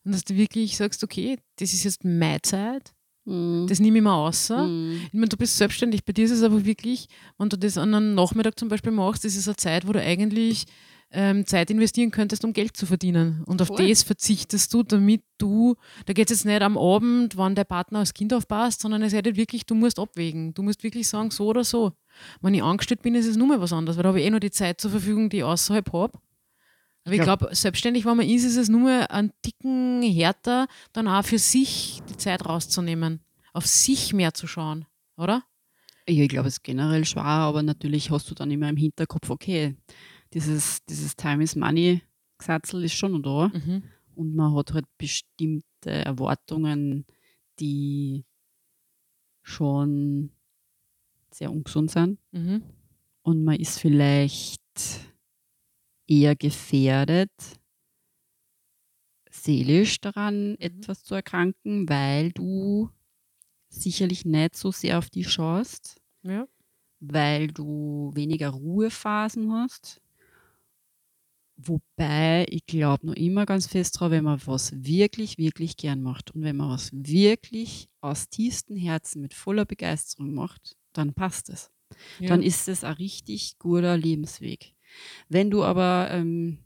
Und 0.03 0.13
dass 0.13 0.25
du 0.25 0.35
wirklich 0.35 0.75
sagst, 0.77 1.03
okay, 1.03 1.37
das 1.57 1.73
ist 1.73 1.83
jetzt 1.83 2.03
meine 2.03 2.41
Zeit 2.41 2.93
Mhm. 3.27 3.67
Das 3.67 3.79
nehme 3.79 3.97
ich 3.97 4.03
mir 4.03 4.13
außer. 4.13 4.63
Mhm. 4.63 5.01
Ich 5.07 5.13
meine, 5.13 5.27
du 5.27 5.37
bist 5.37 5.57
selbstständig. 5.57 6.05
Bei 6.05 6.13
dir 6.13 6.25
ist 6.25 6.31
es 6.31 6.43
aber 6.43 6.65
wirklich, 6.65 7.07
wenn 7.37 7.49
du 7.49 7.57
das 7.57 7.77
an 7.77 7.93
einem 7.93 8.15
Nachmittag 8.15 8.57
zum 8.57 8.69
Beispiel 8.69 8.91
machst, 8.91 9.25
ist 9.25 9.47
eine 9.47 9.57
Zeit, 9.57 9.85
wo 9.85 9.91
du 9.91 10.01
eigentlich 10.01 10.65
ähm, 11.11 11.45
Zeit 11.45 11.69
investieren 11.69 12.11
könntest, 12.11 12.43
um 12.45 12.53
Geld 12.53 12.75
zu 12.77 12.85
verdienen. 12.85 13.43
Und 13.45 13.61
auf 13.61 13.67
Voll. 13.67 13.87
das 13.87 14.03
verzichtest 14.03 14.73
du, 14.73 14.83
damit 14.83 15.23
du, 15.37 15.75
da 16.05 16.13
geht 16.13 16.31
es 16.31 16.39
jetzt 16.39 16.45
nicht 16.45 16.61
am 16.61 16.77
Abend, 16.77 17.37
wann 17.37 17.55
der 17.55 17.65
Partner 17.65 17.99
als 17.99 18.13
Kind 18.13 18.33
aufpasst, 18.33 18.81
sondern 18.81 19.01
es 19.01 19.13
ist 19.13 19.25
halt 19.25 19.37
wirklich, 19.37 19.65
du 19.65 19.75
musst 19.75 19.99
abwägen. 19.99 20.53
Du 20.53 20.63
musst 20.63 20.83
wirklich 20.83 21.07
sagen, 21.07 21.31
so 21.31 21.47
oder 21.47 21.63
so. 21.63 21.91
Wenn 22.41 22.53
ich 22.53 22.63
angestellt 22.63 23.01
bin, 23.01 23.13
ist 23.15 23.27
es 23.27 23.35
nur 23.35 23.47
mal 23.47 23.61
was 23.61 23.73
anderes, 23.73 23.97
weil 23.97 24.03
da 24.03 24.09
habe 24.09 24.21
ich 24.21 24.25
eh 24.25 24.29
noch 24.29 24.39
die 24.39 24.51
Zeit 24.51 24.79
zur 24.79 24.91
Verfügung, 24.91 25.29
die 25.29 25.37
ich 25.37 25.43
außerhalb 25.43 25.91
habe. 25.91 26.17
Aber 27.07 27.15
ich 27.15 27.21
glaube, 27.21 27.49
selbstständig, 27.53 28.03
wenn 28.05 28.17
man 28.17 28.27
ist, 28.27 28.43
ist 28.43 28.57
es 28.57 28.67
nur 28.67 29.09
ein 29.11 29.31
Ticken 29.41 30.01
härter, 30.01 30.67
dann 30.91 31.07
auch 31.07 31.23
für 31.23 31.39
sich 31.39 32.01
die 32.09 32.17
Zeit 32.17 32.45
rauszunehmen, 32.45 33.21
auf 33.53 33.65
sich 33.65 34.11
mehr 34.11 34.33
zu 34.33 34.45
schauen, 34.45 34.85
oder? 35.15 35.43
Ja, 36.05 36.23
ich 36.23 36.29
glaube, 36.29 36.49
es 36.49 36.55
ist 36.55 36.63
generell 36.63 37.05
schwer, 37.05 37.23
aber 37.23 37.63
natürlich 37.63 38.11
hast 38.11 38.29
du 38.29 38.35
dann 38.35 38.51
immer 38.51 38.67
im 38.67 38.75
Hinterkopf, 38.75 39.29
okay, 39.29 39.77
dieses, 40.33 40.83
dieses 40.83 41.15
Time 41.15 41.41
is 41.41 41.55
Money 41.55 42.01
Gesatzel 42.37 42.83
ist 42.83 42.93
schon 42.93 43.23
da. 43.23 43.47
Mhm. 43.53 43.83
Und 44.15 44.35
man 44.35 44.53
hat 44.53 44.73
halt 44.73 44.85
bestimmte 44.97 45.63
Erwartungen, 45.85 47.05
die 47.59 48.25
schon 49.43 50.31
sehr 51.31 51.51
ungesund 51.51 51.89
sind. 51.89 52.19
Mhm. 52.33 52.63
Und 53.21 53.45
man 53.45 53.55
ist 53.55 53.79
vielleicht 53.79 54.61
eher 56.07 56.35
gefährdet, 56.35 57.31
seelisch 59.29 59.99
daran 60.01 60.51
mhm. 60.51 60.57
etwas 60.59 61.03
zu 61.03 61.15
erkranken, 61.15 61.87
weil 61.89 62.31
du 62.31 62.89
sicherlich 63.69 64.25
nicht 64.25 64.55
so 64.55 64.71
sehr 64.71 64.97
auf 64.97 65.09
die 65.09 65.23
schaust, 65.23 65.97
ja. 66.23 66.47
weil 66.99 67.47
du 67.47 68.11
weniger 68.13 68.49
Ruhephasen 68.49 69.51
hast. 69.51 70.01
Wobei 71.59 72.45
ich 72.49 72.65
glaube 72.67 73.07
noch 73.07 73.15
immer 73.15 73.47
ganz 73.47 73.65
fest 73.65 73.99
drauf, 73.99 74.11
wenn 74.11 74.23
man 74.23 74.39
was 74.45 74.71
wirklich, 74.83 75.39
wirklich 75.39 75.75
gern 75.75 76.03
macht 76.03 76.31
und 76.31 76.43
wenn 76.43 76.55
man 76.55 76.69
was 76.69 76.91
wirklich 76.93 77.89
aus 77.99 78.29
tiefstem 78.29 78.77
Herzen 78.77 79.21
mit 79.21 79.33
voller 79.33 79.65
Begeisterung 79.65 80.35
macht, 80.35 80.77
dann 80.93 81.13
passt 81.13 81.49
es. 81.49 81.71
Ja. 82.19 82.27
Dann 82.27 82.43
ist 82.43 82.67
es 82.67 82.83
ein 82.83 82.93
richtig 82.93 83.57
guter 83.57 83.97
Lebensweg. 83.97 84.75
Wenn 85.29 85.49
du 85.49 85.63
aber 85.63 86.09
ähm, 86.11 86.59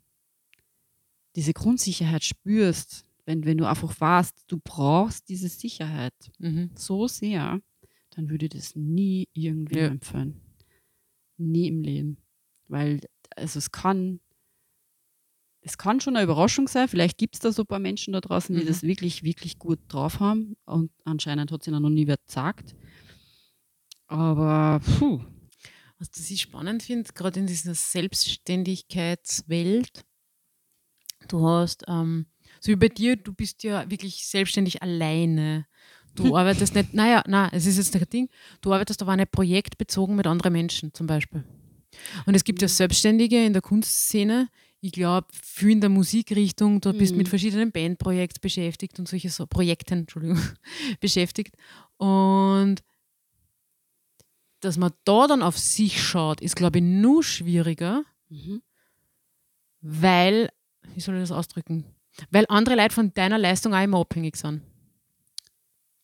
diese 1.36 1.54
Grundsicherheit 1.54 2.24
spürst, 2.24 3.06
wenn, 3.26 3.46
wenn 3.46 3.58
du 3.58 3.68
einfach 3.68 4.00
weißt, 4.00 4.46
du 4.48 4.60
brauchst 4.64 5.30
diese 5.30 5.50
Sicherheit 5.50 6.14
mhm. 6.40 6.72
so 6.76 7.08
sehr, 7.08 7.62
dann 8.12 8.30
würde 8.30 8.46
ich 8.46 8.52
das 8.52 8.76
nie 8.76 9.28
irgendwie 9.34 9.80
ja. 9.80 9.88
empfehlen. 9.88 10.42
Nie 11.38 11.68
im 11.68 11.82
Leben. 11.82 12.18
Weil, 12.68 13.00
also 13.36 13.58
es 13.58 13.72
kann, 13.72 14.20
es 15.62 15.78
kann 15.78 16.02
schon 16.02 16.16
eine 16.16 16.24
Überraschung 16.24 16.68
sein. 16.68 16.88
Vielleicht 16.88 17.18
gibt 17.18 17.36
es 17.36 17.42
da 17.42 17.52
so 17.52 17.64
ein 17.64 17.68
paar 17.68 17.80
Menschen 17.80 18.14
da 18.14 18.22
draußen, 18.22 18.56
die 18.56 18.64
mhm. 18.64 18.68
das 18.68 18.84
wirklich, 18.84 19.24
wirklich 19.24 19.60
gut 19.60 19.80
drauf 19.88 20.20
haben. 20.20 20.56
Und 20.66 20.92
anscheinend 21.06 21.52
hat 21.52 21.62
es 21.62 21.68
ihnen 21.68 21.82
noch 21.82 21.90
nie 21.90 22.08
wer 22.08 22.18
gesagt. 22.18 22.76
Aber 24.08 24.82
puh, 25.00 25.22
was 26.02 26.30
ich 26.30 26.42
spannend 26.42 26.84
finde, 26.84 27.14
gerade 27.14 27.40
in 27.40 27.48
dieser 27.48 27.76
Selbstständigkeitswelt, 27.76 30.04
du 31.28 31.48
hast, 31.48 31.84
ähm, 31.88 32.26
so 32.60 32.72
wie 32.72 32.76
bei 32.76 32.90
dir, 32.90 33.16
du 33.16 33.34
bist 33.34 33.64
ja 33.64 33.90
wirklich 33.90 34.26
selbstständig 34.26 34.82
alleine. 34.82 35.68
Du 36.16 36.36
arbeitest 36.38 36.76
nicht, 36.76 36.96
naja, 36.96 37.24
na, 37.28 37.50
es 37.54 37.68
ist 37.68 37.78
jetzt 37.78 37.96
ein 37.96 38.04
Ding, 38.10 38.28
du 38.62 38.74
arbeitest 38.74 39.04
aber 39.04 39.16
nicht 39.16 39.32
projektbezogen 39.32 40.16
mit 40.16 40.26
anderen 40.26 40.54
Menschen 40.54 40.92
zum 40.94 41.06
Beispiel. 41.08 41.44
Und 42.26 42.36
es 42.36 42.44
gibt 42.44 42.62
ja 42.62 42.68
mhm. 42.68 42.72
Selbstständige 42.72 43.46
in 43.46 43.54
der 43.54 43.62
Kunstszene, 43.62 44.50
ich 44.84 44.94
glaube, 44.94 45.28
viel 45.32 45.70
in 45.70 45.82
der 45.82 45.92
Musikrichtung, 45.92 46.82
du 46.82 46.92
bist 46.94 47.12
mhm. 47.12 47.20
mit 47.20 47.30
verschiedenen 47.30 47.72
Bandprojekten 47.72 48.42
beschäftigt 48.42 48.98
und 48.98 49.08
solche 49.08 49.30
so 49.30 49.46
Projekten, 49.46 50.00
Entschuldigung, 50.00 50.42
beschäftigt. 51.00 51.56
Und 51.98 52.82
dass 54.62 54.78
man 54.78 54.92
da 55.04 55.28
dann 55.28 55.42
auf 55.42 55.58
sich 55.58 56.02
schaut, 56.02 56.42
ist, 56.42 56.56
glaube 56.56 56.80
ich, 56.80 56.84
nur 56.84 57.24
schwieriger, 57.24 58.04
mhm. 58.30 58.62
weil, 59.82 60.50
wie 60.94 61.02
soll 61.02 61.16
ich 61.16 61.22
das 61.22 61.32
ausdrücken? 61.32 61.86
Weil 62.30 62.46
andere 62.50 62.76
Leute 62.76 62.94
von 62.94 63.14
deiner 63.14 63.38
Leistung 63.38 63.74
auch 63.74 63.84
immer 63.84 64.00
abhängig 64.00 64.38
sind. 64.38 64.62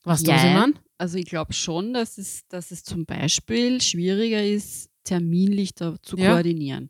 Was 0.03 0.21
ja, 0.21 0.37
du, 0.37 0.73
was 0.73 0.81
Also 0.97 1.17
ich 1.17 1.25
glaube 1.25 1.53
schon, 1.53 1.93
dass 1.93 2.17
es, 2.17 2.47
dass 2.47 2.71
es 2.71 2.83
zum 2.83 3.05
Beispiel 3.05 3.81
schwieriger 3.81 4.43
ist, 4.43 4.89
terminlich 5.03 5.73
da 5.75 5.95
zu 6.01 6.17
ja. 6.17 6.31
koordinieren. 6.31 6.89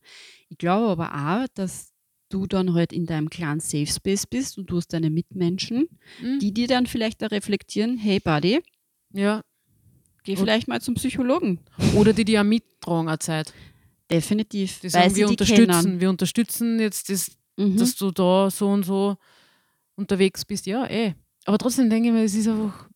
Ich 0.50 0.58
glaube 0.58 0.88
aber 0.88 1.14
auch, 1.14 1.48
dass 1.54 1.94
du 2.30 2.46
dann 2.46 2.74
halt 2.74 2.94
in 2.94 3.06
deinem 3.06 3.30
kleinen 3.30 3.60
Safe 3.60 3.88
Space 3.88 4.28
bist 4.28 4.58
und 4.58 4.70
du 4.70 4.78
hast 4.78 4.90
deine 4.90 5.10
Mitmenschen, 5.10 5.88
mhm. 6.22 6.40
die 6.40 6.54
dir 6.54 6.68
dann 6.68 6.86
vielleicht 6.86 7.22
da 7.22 7.28
reflektieren, 7.28 7.98
hey 7.98 8.20
Buddy, 8.20 8.62
ja. 9.14 9.42
Geh 10.28 10.36
vielleicht 10.36 10.68
mal 10.68 10.82
zum 10.82 10.96
Psychologen. 10.96 11.60
Oder 11.96 12.12
die 12.12 12.26
dir 12.26 12.42
auch 12.42 12.46
mittragen 12.46 13.08
eine 13.08 13.18
Zeit. 13.18 13.54
Definitiv. 14.12 14.82
Die 14.82 14.90
sagen, 14.90 15.16
wir 15.16 15.30
unterstützen, 15.30 15.68
kennen. 15.68 16.02
wir 16.02 16.10
unterstützen 16.10 16.80
jetzt, 16.82 17.10
das, 17.10 17.32
mhm. 17.56 17.78
dass 17.78 17.96
du 17.96 18.12
da 18.12 18.52
so 18.52 18.68
und 18.68 18.84
so 18.84 19.16
unterwegs 19.96 20.44
bist. 20.44 20.66
Ja, 20.66 20.86
eh. 20.90 21.14
Aber 21.46 21.58
trotzdem 21.58 21.90
denke 21.90 22.10
ich 22.10 22.14
mir, 22.14 22.24
es 22.26 22.36
ist 22.36 22.50
einfach, 22.50 22.90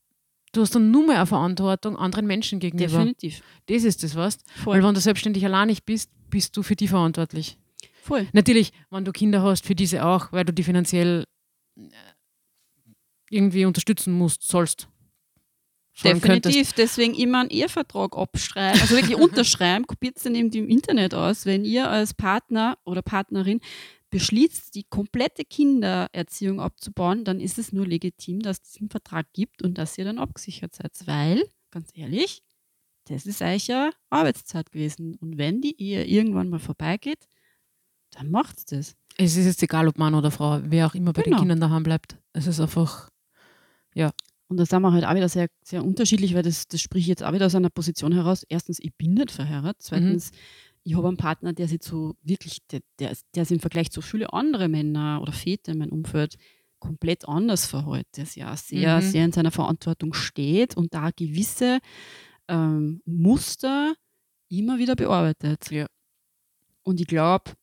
du 0.51 0.59
hast 0.59 0.75
dann 0.75 0.91
nur 0.91 1.07
mehr 1.07 1.19
eine 1.19 1.25
Verantwortung 1.25 1.95
anderen 1.95 2.27
Menschen 2.27 2.59
gegenüber. 2.59 2.87
Definitiv. 2.87 3.41
Das 3.67 3.85
ist 3.85 4.03
das, 4.03 4.15
was? 4.15 4.37
Weil 4.65 4.83
wenn 4.83 4.93
du 4.93 4.99
selbstständig 4.99 5.45
allein 5.45 5.67
nicht 5.67 5.85
bist, 5.85 6.11
bist 6.29 6.57
du 6.57 6.63
für 6.63 6.75
die 6.75 6.89
verantwortlich. 6.89 7.57
Voll. 8.03 8.27
Natürlich, 8.33 8.73
wenn 8.89 9.05
du 9.05 9.13
Kinder 9.13 9.41
hast, 9.41 9.65
für 9.65 9.75
diese 9.75 10.05
auch, 10.05 10.33
weil 10.33 10.43
du 10.43 10.51
die 10.51 10.63
finanziell 10.63 11.23
äh, 11.77 11.81
irgendwie 13.29 13.63
unterstützen 13.63 14.11
musst, 14.11 14.43
sollst. 14.45 14.89
Definitiv, 16.03 16.73
deswegen 16.73 17.13
immer 17.13 17.41
einen 17.41 17.49
Ehevertrag 17.49 18.17
abschreiben, 18.17 18.79
also 18.79 18.95
wirklich 18.95 19.15
unterschreiben, 19.17 19.85
kopiert 19.85 20.17
es 20.17 20.23
dann 20.23 20.35
eben 20.35 20.51
im 20.51 20.69
Internet 20.69 21.13
aus, 21.13 21.45
wenn 21.45 21.65
ihr 21.65 21.89
als 21.89 22.13
Partner 22.13 22.77
oder 22.85 23.01
Partnerin 23.01 23.59
beschließt, 24.09 24.75
die 24.75 24.83
komplette 24.83 25.43
Kindererziehung 25.45 26.59
abzubauen, 26.59 27.23
dann 27.23 27.39
ist 27.39 27.57
es 27.57 27.71
nur 27.71 27.87
legitim, 27.87 28.41
dass 28.41 28.57
es 28.57 28.71
diesen 28.73 28.89
Vertrag 28.89 29.31
gibt 29.33 29.63
und 29.63 29.77
dass 29.77 29.97
ihr 29.97 30.05
dann 30.05 30.19
abgesichert 30.19 30.75
seid. 30.75 30.91
Weil, 31.05 31.43
ganz 31.71 31.89
ehrlich, 31.93 32.43
das 33.05 33.25
ist 33.25 33.41
euch 33.41 33.67
ja 33.67 33.89
Arbeitszeit 34.09 34.71
gewesen. 34.71 35.15
Und 35.15 35.37
wenn 35.37 35.61
die 35.61 35.81
Ehe 35.81 36.05
irgendwann 36.05 36.49
mal 36.49 36.59
vorbeigeht, 36.59 37.27
dann 38.11 38.29
macht 38.29 38.57
es 38.59 38.65
das. 38.65 38.95
Es 39.17 39.37
ist 39.37 39.45
jetzt 39.45 39.63
egal, 39.63 39.87
ob 39.87 39.97
Mann 39.97 40.13
oder 40.13 40.31
Frau, 40.31 40.59
wer 40.63 40.87
auch 40.87 40.95
immer 40.95 41.13
bei 41.13 41.23
genau. 41.23 41.37
den 41.37 41.41
Kindern 41.41 41.61
daheim 41.61 41.83
bleibt. 41.83 42.17
Es 42.33 42.47
ist 42.47 42.59
einfach, 42.59 43.09
ja. 43.93 44.11
Und 44.51 44.57
da 44.57 44.65
sind 44.65 44.81
wir 44.81 44.91
halt 44.91 45.05
auch 45.05 45.15
wieder 45.15 45.29
sehr, 45.29 45.47
sehr 45.63 45.81
unterschiedlich, 45.81 46.33
weil 46.35 46.43
das, 46.43 46.67
das 46.67 46.81
spricht 46.81 47.07
jetzt 47.07 47.23
auch 47.23 47.31
wieder 47.31 47.45
aus 47.45 47.55
einer 47.55 47.69
Position 47.69 48.11
heraus. 48.11 48.43
Erstens, 48.49 48.79
ich 48.79 48.93
bin 48.97 49.13
nicht 49.13 49.31
verheiratet. 49.31 49.81
Zweitens, 49.81 50.31
mhm. 50.31 50.37
ich 50.83 50.97
habe 50.97 51.07
einen 51.07 51.15
Partner, 51.15 51.53
der 51.53 51.69
sich 51.69 51.81
so 51.81 52.15
wirklich, 52.21 52.57
der, 52.69 52.81
der, 52.99 53.15
der 53.33 53.43
ist 53.43 53.51
im 53.53 53.61
Vergleich 53.61 53.91
zu 53.91 54.01
vielen 54.01 54.27
anderen 54.27 54.71
Männer 54.71 55.19
oder 55.21 55.31
Väter 55.31 55.71
in 55.71 55.77
meinem 55.77 55.93
Umfeld 55.93 56.35
komplett 56.79 57.29
anders 57.29 57.65
verhält, 57.65 58.07
der 58.17 58.25
sich 58.25 58.35
ja 58.43 58.57
sehr, 58.57 58.97
Mhm. 58.97 59.01
sehr 59.01 59.23
in 59.23 59.31
seiner 59.31 59.51
Verantwortung 59.51 60.11
steht 60.11 60.75
und 60.75 60.93
da 60.93 61.11
gewisse 61.15 61.79
ähm, 62.49 63.01
Muster 63.05 63.93
immer 64.49 64.79
wieder 64.79 64.97
bearbeitet. 64.97 65.71
Ja. 65.71 65.87
Und 66.83 66.99
ich 66.99 67.07
glaube, 67.07 67.53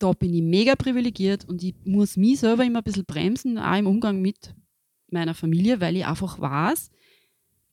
da 0.00 0.10
bin 0.14 0.34
ich 0.34 0.42
mega 0.42 0.74
privilegiert 0.74 1.44
und 1.44 1.62
ich 1.62 1.76
muss 1.84 2.16
mich 2.16 2.40
selber 2.40 2.64
immer 2.64 2.80
ein 2.80 2.84
bisschen 2.84 3.04
bremsen, 3.04 3.56
auch 3.56 3.78
im 3.78 3.86
Umgang 3.86 4.20
mit 4.20 4.52
meiner 5.12 5.34
Familie, 5.34 5.80
weil 5.80 5.96
ich 5.96 6.06
einfach 6.06 6.40
weiß, 6.40 6.90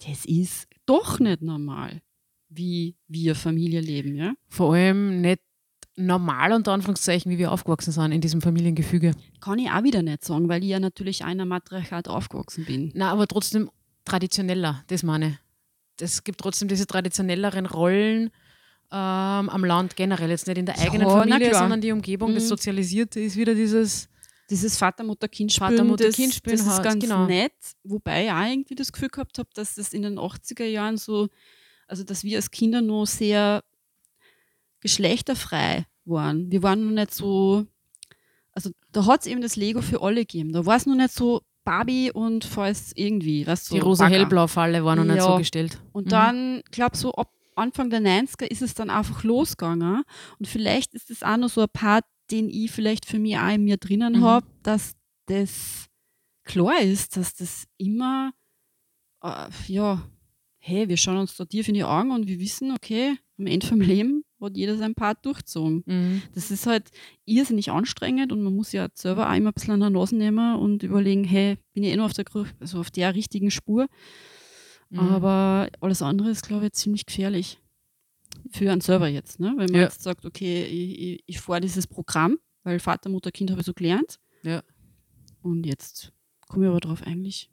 das 0.06 0.26
ist 0.26 0.67
doch 0.86 1.19
nicht 1.19 1.41
normal, 1.41 2.02
wie 2.50 2.95
wir 3.08 3.36
Familie 3.36 3.82
leben. 3.82 4.15
Ja? 4.15 4.34
Vor 4.48 4.74
allem 4.76 5.21
nicht 5.21 5.39
normal, 5.95 6.52
unter 6.52 6.74
Anführungszeichen, 6.74 7.32
wie 7.32 7.38
wir 7.38 7.52
aufgewachsen 7.52 7.91
sind 7.91 8.12
in 8.12 8.21
diesem 8.21 8.41
Familiengefüge. 8.41 9.13
Kann 9.39 9.60
ich 9.60 9.69
auch 9.69 9.84
wieder 9.84 10.02
nicht 10.02 10.26
sagen, 10.26 10.50
weil 10.50 10.63
ich 10.63 10.69
ja 10.69 10.80
natürlich 10.80 11.24
einer 11.24 11.45
Matriarchat 11.45 12.08
aufgewachsen 12.10 12.65
bin. 12.65 12.91
Na, 12.93 13.12
aber 13.12 13.28
trotzdem 13.28 13.69
traditioneller, 14.04 14.84
das 14.88 15.04
meine 15.04 15.28
ich. 15.30 15.36
Es 16.02 16.24
gibt 16.26 16.41
trotzdem 16.41 16.67
diese 16.67 16.86
traditionelleren 16.86 17.65
Rollen 17.65 18.30
ähm, 18.91 19.50
am 19.50 19.63
Land 19.63 19.95
generell. 19.95 20.30
Jetzt 20.30 20.48
nicht 20.48 20.58
in 20.58 20.65
der 20.65 20.76
Ja, 20.76 20.82
eigenen 20.84 21.08
na 21.08 21.19
Familie, 21.19 21.54
sondern 21.56 21.80
die 21.82 21.91
Umgebung, 21.93 22.34
das 22.36 22.43
Mhm. 22.43 22.48
Sozialisierte 22.50 23.19
ist 23.21 23.38
wieder 23.38 23.56
dieses. 23.56 24.10
Dieses 24.49 24.77
Vater-Mutter-Kind-Spielen, 24.77 25.71
Vater-Mutter-Kind-Spielen 25.71 26.58
das, 26.58 26.65
das 26.67 26.77
ist 26.77 26.84
ganz 26.84 27.03
genau. 27.03 27.25
nett. 27.25 27.53
Wobei 27.84 28.25
ich 28.25 28.31
auch 28.31 28.45
irgendwie 28.45 28.75
das 28.75 28.91
Gefühl 28.91 29.10
gehabt 29.10 29.38
habe, 29.39 29.49
dass 29.53 29.75
das 29.75 29.91
in 29.93 30.03
den 30.03 30.19
80er 30.19 30.65
Jahren 30.65 30.97
so, 30.97 31.29
also 31.88 32.03
dass 32.03 32.23
wir 32.23 32.38
als 32.38 32.51
Kinder 32.51 32.81
noch 32.81 33.05
sehr 33.08 33.63
geschlechterfrei 34.81 35.86
waren. 36.05 36.51
Wir 36.51 36.62
waren 36.63 36.86
noch 36.86 36.91
nicht 36.91 37.13
so, 37.13 37.65
also 38.51 38.69
da 38.91 39.05
hat 39.05 39.21
es 39.21 39.27
eben 39.27 39.41
das 39.41 39.55
Lego 39.55 39.81
für 39.81 40.01
alle 40.01 40.21
gegeben. 40.21 40.53
Da 40.53 40.65
war 40.65 40.75
es 40.77 40.86
noch 40.86 40.95
nicht 40.95 41.12
so 41.13 41.41
Barbie 41.63 42.12
und 42.12 42.45
falls 42.45 42.91
irgendwie, 42.95 43.47
weißt 43.47 43.71
Die 43.71 43.79
so 43.79 43.84
rosa 43.86 44.03
Bagger. 44.05 44.17
hellblau 44.19 44.45
falle 44.47 44.86
war 44.86 44.95
noch 44.95 45.03
nicht 45.03 45.21
so 45.21 45.29
Ja. 45.31 45.38
gestellt. 45.38 45.81
Und 45.93 46.05
Mhm. 46.05 46.10
dann, 46.10 46.62
glaube 46.71 46.95
so 46.95 47.12
ab 47.13 47.31
Anfang 47.55 47.89
der 47.89 48.01
90er 48.01 48.45
ist 48.51 48.62
es 48.62 48.73
dann 48.75 48.89
einfach 48.89 49.23
losgegangen. 49.23 50.03
Und 50.38 50.47
vielleicht 50.47 50.93
ist 50.93 51.10
das 51.10 51.23
auch 51.23 51.38
noch 51.38 51.49
so 51.49 51.62
ein 51.62 51.67
Part, 51.71 52.03
den 52.32 52.50
ich 52.50 52.72
vielleicht 52.72 53.06
für 53.06 53.20
mich 53.20 53.38
auch 53.38 53.54
in 53.54 53.64
mir 53.64 53.78
drinnen 53.78 54.14
Mhm. 54.20 54.22
habe, 54.22 54.48
dass 54.64 54.94
das 55.28 55.86
klar 56.44 56.82
ist, 56.82 57.18
dass 57.18 57.34
das 57.36 57.66
immer, 57.78 58.32
äh, 59.24 59.48
ja, 59.68 60.08
hey, 60.58 60.90
wir 60.90 60.98
schauen 60.98 61.18
uns 61.18 61.36
da 61.36 61.46
tief 61.46 61.68
in 61.68 61.76
die 61.76 61.84
Augen 61.84 62.12
und 62.12 62.28
wir 62.28 62.40
wissen, 62.40 62.72
okay, 62.72 63.18
am 63.38 63.48
Ende 63.48 63.68
vom 63.68 63.82
Leben 63.82 64.24
hat 64.42 64.58
jeder 64.58 64.78
sein 64.78 64.96
Part 64.96 65.26
durchgezogen. 65.26 65.84
Mhm. 65.86 66.22
Das 66.34 66.52
ist 66.52 66.68
halt 66.68 66.90
irrsinnig 67.26 67.72
anstrengend 67.72 68.32
und 68.32 68.42
man 68.44 68.56
muss 68.56 68.72
ja 68.72 68.88
selber 68.94 69.30
auch 69.30 69.36
immer 69.36 69.50
ein 69.50 69.54
bisschen 69.54 69.74
an 69.74 69.80
der 69.80 69.90
Nase 69.90 70.16
nehmen 70.16 70.56
und 70.56 70.84
überlegen, 70.84 71.24
hey, 71.24 71.58
bin 71.74 71.84
ich 71.84 71.92
eh 71.92 71.96
noch 71.96 72.06
auf 72.06 72.14
der, 72.14 72.26
also 72.60 72.80
auf 72.80 72.92
der 72.92 73.14
richtigen 73.16 73.52
Spur? 73.52 73.88
Mhm. 74.90 75.00
Aber 75.00 75.70
alles 75.82 76.02
andere 76.02 76.30
ist, 76.30 76.48
glaube 76.48 76.68
ich, 76.68 76.74
ziemlich 76.74 77.06
gefährlich. 77.06 77.60
Für 78.52 78.71
einen 78.71 78.82
selber 78.82 79.08
jetzt. 79.08 79.39
Ne? 79.39 79.48
Wenn 79.58 79.71
man 79.71 79.76
Ja. 79.76 79.82
jetzt 79.82 80.02
sagt, 80.04 80.26
okay, 80.26 80.65
ich, 80.65 81.24
ich, 81.26 81.39
fahre 81.39 81.62
dieses 81.62 81.88
Programm, 81.88 82.38
weil 82.63 82.80
Vater, 82.80 83.10
Mutter, 83.10 83.32
Kind 83.32 83.52
habe 83.52 83.62
ich 83.62 83.65
so 83.65 83.74
gelernt. 83.74 84.19
Ja. 84.43 84.63
Und 85.41 85.65
jetzt 85.65 86.12
komme 86.48 86.65
ich 86.65 86.69
aber 86.69 86.80
drauf, 86.80 87.04
eigentlich 87.04 87.50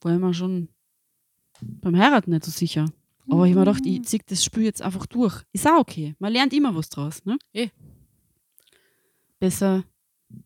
war 0.00 0.18
mir 0.18 0.34
schon 0.34 0.68
beim 1.60 1.96
Heiraten 1.96 2.30
nicht 2.30 2.44
so 2.44 2.50
sicher. 2.50 2.86
Aber 3.30 3.44
ich 3.44 3.50
habe 3.50 3.60
mir 3.60 3.66
gedacht, 3.66 3.86
ich 3.86 4.02
ziehe 4.04 4.22
das 4.26 4.42
Spiel 4.44 4.62
jetzt 4.62 4.80
einfach 4.80 5.04
durch. 5.06 5.42
Ist 5.52 5.66
auch 5.66 5.80
okay. 5.80 6.14
Man 6.18 6.32
lernt 6.32 6.52
immer 6.54 6.74
was 6.74 6.88
draus. 6.88 7.24
Ne? 7.24 7.38
Eh. 7.52 7.68
Besser 9.38 9.84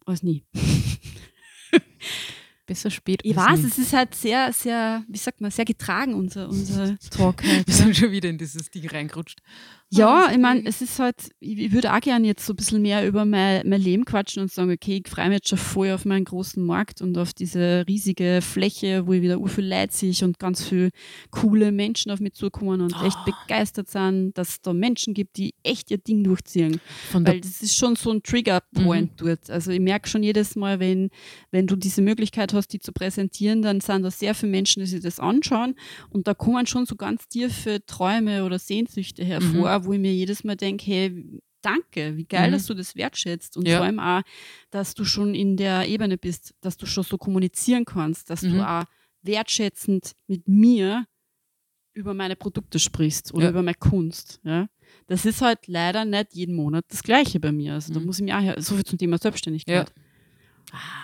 als 0.04 0.22
nie. 0.22 0.44
Besser 2.72 2.90
spät. 2.90 3.20
Ich 3.22 3.36
weiß, 3.36 3.64
es 3.64 3.76
ist 3.76 3.92
halt 3.92 4.14
sehr, 4.14 4.50
sehr, 4.50 5.04
wie 5.06 5.18
sagt 5.18 5.42
man, 5.42 5.50
sehr 5.50 5.66
getragen, 5.66 6.14
unser, 6.14 6.48
unser 6.48 6.98
Talk 7.10 7.42
halt. 7.44 7.66
Wir 7.66 7.74
sind 7.74 7.94
schon 7.94 8.10
wieder 8.12 8.30
in 8.30 8.38
dieses 8.38 8.70
Ding 8.70 8.88
reingerutscht. 8.88 9.40
Ja, 9.94 10.30
ich 10.32 10.38
meine, 10.38 10.64
es 10.64 10.80
ist 10.80 10.98
halt, 10.98 11.16
ich, 11.38 11.70
würde 11.72 11.92
auch 11.92 12.00
gerne 12.00 12.26
jetzt 12.26 12.46
so 12.46 12.54
ein 12.54 12.56
bisschen 12.56 12.80
mehr 12.80 13.06
über 13.06 13.26
mein, 13.26 13.68
mein 13.68 13.80
Leben 13.80 14.04
quatschen 14.06 14.42
und 14.42 14.50
sagen, 14.50 14.70
okay, 14.70 15.02
ich 15.04 15.10
freue 15.10 15.28
mich 15.28 15.36
jetzt 15.36 15.48
schon 15.48 15.58
voll 15.58 15.90
auf 15.90 16.06
meinen 16.06 16.24
großen 16.24 16.64
Markt 16.64 17.02
und 17.02 17.18
auf 17.18 17.34
diese 17.34 17.84
riesige 17.86 18.40
Fläche, 18.40 19.06
wo 19.06 19.12
ich 19.12 19.20
wieder 19.20 19.38
viel 19.48 19.68
Leute 19.68 19.92
sehe 19.92 20.14
und 20.22 20.38
ganz 20.38 20.64
viele 20.64 20.90
coole 21.30 21.72
Menschen 21.72 22.10
auf 22.10 22.20
mich 22.20 22.32
zukommen 22.32 22.80
und 22.80 22.94
echt 23.04 23.18
Ah. 23.18 23.24
begeistert 23.26 23.90
sind, 23.90 24.32
dass 24.38 24.48
es 24.48 24.60
da 24.62 24.72
Menschen 24.72 25.12
gibt, 25.12 25.36
die 25.36 25.54
echt 25.62 25.90
ihr 25.90 25.98
Ding 25.98 26.24
durchziehen. 26.24 26.80
Von 27.10 27.26
Weil 27.26 27.40
das 27.40 27.62
ist 27.62 27.76
schon 27.76 27.94
so 27.96 28.10
ein 28.12 28.22
Trigger-Point 28.22 29.12
dort. 29.20 29.50
Also 29.50 29.70
ich 29.72 29.80
merke 29.80 30.08
schon 30.08 30.22
jedes 30.22 30.56
Mal, 30.56 30.80
wenn, 30.80 31.10
wenn 31.50 31.66
du 31.66 31.76
diese 31.76 32.00
Möglichkeit 32.00 32.54
hast, 32.54 32.68
die 32.68 32.78
zu 32.78 32.92
präsentieren, 32.92 33.60
dann 33.60 33.80
sind 33.80 34.02
da 34.02 34.10
sehr 34.10 34.34
viele 34.34 34.52
Menschen, 34.52 34.80
die 34.80 34.86
sich 34.86 35.00
das 35.02 35.20
anschauen 35.20 35.74
und 36.08 36.26
da 36.26 36.34
kommen 36.34 36.66
schon 36.66 36.86
so 36.86 36.96
ganz 36.96 37.28
tiefe 37.28 37.84
Träume 37.86 38.44
oder 38.44 38.58
Sehnsüchte 38.58 39.22
hervor, 39.24 39.81
wo 39.84 39.92
ich 39.92 40.00
mir 40.00 40.12
jedes 40.14 40.44
Mal 40.44 40.56
denke, 40.56 40.84
hey, 40.86 41.40
danke, 41.62 42.16
wie 42.16 42.24
geil, 42.24 42.48
Mhm. 42.48 42.52
dass 42.54 42.66
du 42.66 42.74
das 42.74 42.96
wertschätzt 42.96 43.56
und 43.56 43.66
Ja. 43.68 43.76
vor 43.78 43.86
allem 43.86 44.00
auch, 44.00 44.22
dass 44.70 44.94
du 44.94 45.04
schon 45.04 45.34
in 45.34 45.56
der 45.56 45.86
Ebene 45.88 46.18
bist, 46.18 46.54
dass 46.60 46.76
du 46.76 46.86
schon 46.86 47.04
so 47.04 47.16
kommunizieren 47.18 47.84
kannst, 47.84 48.30
dass 48.30 48.42
Mhm. 48.42 48.52
du 48.52 48.68
auch 48.68 48.84
wertschätzend 49.22 50.12
mit 50.26 50.48
mir 50.48 51.06
über 51.94 52.14
meine 52.14 52.34
Produkte 52.36 52.78
sprichst 52.78 53.32
oder 53.34 53.44
Ja. 53.44 53.50
über 53.50 53.62
meine 53.62 53.74
Kunst. 53.76 54.40
Ja? 54.44 54.66
Das 55.06 55.24
ist 55.26 55.40
halt 55.42 55.66
leider 55.68 56.04
nicht 56.04 56.34
jeden 56.34 56.54
Monat 56.56 56.84
das 56.88 57.02
Gleiche 57.02 57.38
bei 57.38 57.52
mir. 57.52 57.74
Also 57.74 57.92
da 57.94 58.00
Mhm. 58.00 58.06
muss 58.06 58.18
ich 58.18 58.24
mir 58.24 58.36
auch, 58.36 58.42
her- 58.42 58.60
so 58.60 58.74
viel 58.74 58.84
zum 58.84 58.98
Thema 58.98 59.18
Selbstständigkeit. 59.18 59.92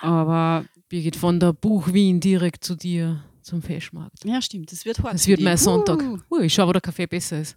Aber 0.00 0.64
Birgit 0.88 1.16
von 1.16 1.38
der 1.40 1.52
Buch 1.52 1.92
Wien 1.92 2.20
direkt 2.20 2.64
zu 2.64 2.74
dir 2.74 3.22
zum 3.42 3.62
Fischmarkt. 3.62 4.24
ja, 4.24 4.40
stimmt, 4.42 4.72
das 4.72 4.84
wird 4.84 4.98
hart. 5.02 5.14
Das 5.14 5.26
wird 5.26 5.40
mein 5.40 5.56
Sonntag. 5.56 6.02
Uh, 6.02 6.18
Ui, 6.30 6.44
ich 6.46 6.54
schau, 6.54 6.66
wo 6.66 6.72
der 6.72 6.80
Kaffee 6.82 7.06
besser 7.06 7.40
ist. 7.40 7.56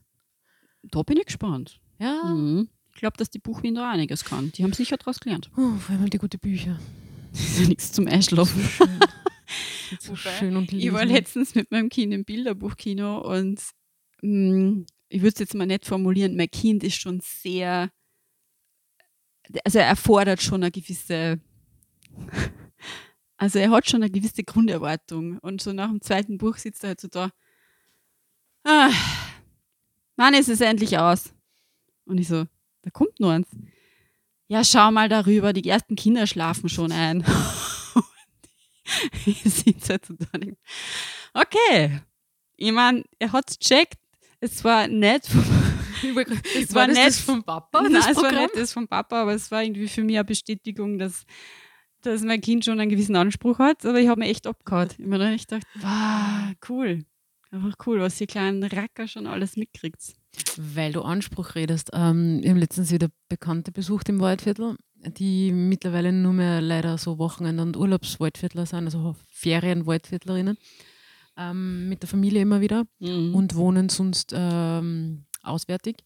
Da 0.83 1.03
bin 1.03 1.17
ich 1.17 1.25
gespannt. 1.25 1.79
Ja. 1.99 2.23
Mhm. 2.23 2.69
Ich 2.93 2.99
glaube, 2.99 3.17
dass 3.17 3.29
die 3.29 3.39
Buchwien 3.39 3.75
da 3.75 3.89
einiges 3.89 4.25
kann. 4.25 4.51
Die 4.51 4.63
haben 4.63 4.73
sicher 4.73 4.97
daraus 4.97 5.19
gelernt. 5.19 5.49
Oh, 5.55 5.75
vor 5.77 5.95
allem 5.95 6.09
die 6.09 6.17
gute 6.17 6.37
Bücher. 6.37 6.79
Das 7.33 7.39
ist 7.43 7.59
ja 7.61 7.67
nichts 7.69 7.91
zum 7.93 8.07
Einschlafen. 8.07 8.61
Schön. 8.61 8.99
so 10.01 10.09
Wobei, 10.11 10.31
schön 10.37 10.57
und 10.57 10.73
Ich 10.73 10.91
war 10.91 11.05
letztens 11.05 11.55
mit 11.55 11.71
meinem 11.71 11.87
Kind 11.87 12.13
im 12.13 12.25
Bilderbuchkino 12.25 13.19
und 13.21 13.61
mh, 14.21 14.85
ich 15.09 15.21
würde 15.21 15.33
es 15.33 15.39
jetzt 15.39 15.55
mal 15.55 15.65
nicht 15.65 15.85
formulieren, 15.85 16.35
mein 16.35 16.49
Kind 16.49 16.83
ist 16.83 16.95
schon 16.95 17.19
sehr, 17.21 17.89
also 19.65 19.79
er 19.79 19.85
erfordert 19.85 20.41
schon 20.41 20.63
eine 20.63 20.71
gewisse, 20.71 21.39
also 23.37 23.59
er 23.59 23.71
hat 23.71 23.89
schon 23.89 24.03
eine 24.03 24.11
gewisse 24.11 24.43
Grunderwartung 24.43 25.37
und 25.39 25.61
so 25.61 25.73
nach 25.73 25.89
dem 25.89 26.01
zweiten 26.01 26.37
Buch 26.37 26.57
sitzt 26.57 26.83
er 26.83 26.89
halt 26.89 27.01
so 27.01 27.07
da, 27.07 27.31
ah, 28.63 28.91
wann 30.21 30.33
ist 30.35 30.49
es 30.49 30.61
endlich 30.61 30.97
aus? 30.97 31.33
Und 32.05 32.19
ich 32.19 32.27
so, 32.27 32.45
da 32.83 32.89
kommt 32.91 33.19
nur 33.19 33.31
eins. 33.31 33.47
Ja, 34.47 34.63
schau 34.63 34.91
mal 34.91 35.09
darüber, 35.09 35.53
die 35.53 35.67
ersten 35.67 35.95
Kinder 35.95 36.27
schlafen 36.27 36.69
schon 36.69 36.91
ein. 36.91 37.25
halt 39.89 40.57
Okay, 41.33 42.01
ich 42.57 42.71
meine, 42.71 43.03
er 43.17 43.31
hat 43.31 43.49
es 43.49 43.57
gecheckt. 43.59 43.97
Es 44.39 44.63
war 44.63 44.87
nett 44.87 45.25
vom, 45.25 45.43
Es 46.55 46.73
war 46.73 46.87
nett. 46.87 47.13
vom 47.13 47.43
Papa, 47.43 47.83
Nein, 47.83 47.95
es 47.95 48.17
war 48.17 48.31
nicht 48.31 48.55
das 48.55 48.73
vom 48.73 48.87
Papa, 48.87 49.21
aber 49.21 49.33
es 49.33 49.49
war 49.51 49.63
irgendwie 49.63 49.87
für 49.87 50.03
mich 50.03 50.17
eine 50.17 50.25
Bestätigung, 50.25 50.97
dass, 50.97 51.25
dass 52.01 52.21
mein 52.23 52.41
Kind 52.41 52.65
schon 52.65 52.79
einen 52.79 52.89
gewissen 52.89 53.15
Anspruch 53.15 53.59
hat. 53.59 53.85
Aber 53.85 53.99
ich 53.99 54.07
habe 54.07 54.19
mir 54.19 54.27
echt 54.27 54.47
abgehauen. 54.47 54.89
Ich 54.97 55.05
habe 55.05 55.17
mir 55.17 55.31
echt 55.31 55.49
gedacht, 55.49 55.67
wow, 55.79 56.53
cool. 56.69 57.05
Einfach 57.51 57.73
cool, 57.85 57.99
was 57.99 58.19
ihr 58.21 58.27
kleinen 58.27 58.63
Racker 58.63 59.09
schon 59.09 59.27
alles 59.27 59.57
mitkriegt. 59.57 60.13
Weil 60.55 60.93
du 60.93 61.01
Anspruch 61.01 61.55
redest. 61.55 61.89
Ähm, 61.93 62.39
wir 62.41 62.49
haben 62.49 62.57
letztens 62.57 62.91
wieder 62.91 63.09
Bekannte 63.27 63.73
besucht 63.73 64.07
im 64.07 64.21
Waldviertel, 64.21 64.77
die 65.17 65.51
mittlerweile 65.51 66.13
nur 66.13 66.31
mehr 66.31 66.61
leider 66.61 66.97
so 66.97 67.17
Wochenende- 67.17 67.63
und 67.63 67.75
Urlaubswaldviertler 67.75 68.65
sind, 68.65 68.85
also 68.85 69.17
Ferienwaldviertlerinnen, 69.27 70.57
ähm, 71.37 71.89
mit 71.89 72.03
der 72.03 72.09
Familie 72.09 72.41
immer 72.41 72.61
wieder 72.61 72.85
Und 72.99 73.33
und 73.33 73.55
wohnen 73.55 73.89
sonst 73.89 74.31
ähm, 74.33 75.25
auswärtig. 75.43 75.97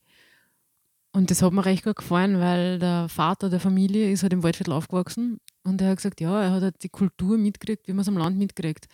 Und 1.12 1.30
das 1.30 1.44
hat 1.44 1.54
mir 1.54 1.64
recht 1.64 1.84
gut 1.84 1.98
gefallen, 1.98 2.40
weil 2.40 2.80
der 2.80 3.08
Vater 3.08 3.52
der 3.52 3.60
Familie 3.60 4.12
ist 4.12 4.24
halt 4.24 4.34
im 4.34 4.42
Waldviertel 4.42 4.74
aufgewachsen 4.74 5.40
und 5.64 5.80
er 5.80 5.90
hat 5.90 5.98
gesagt, 5.98 6.22
ja, 6.22 6.42
er 6.42 6.52
hat 6.52 6.64
halt 6.64 6.84
die 6.84 6.90
Kultur 6.90 7.38
mitgekriegt, 7.38 7.88
wie 7.88 7.94
man 7.94 8.02
es 8.02 8.08
am 8.08 8.18
Land 8.18 8.38
mitkriegt. 8.38 8.88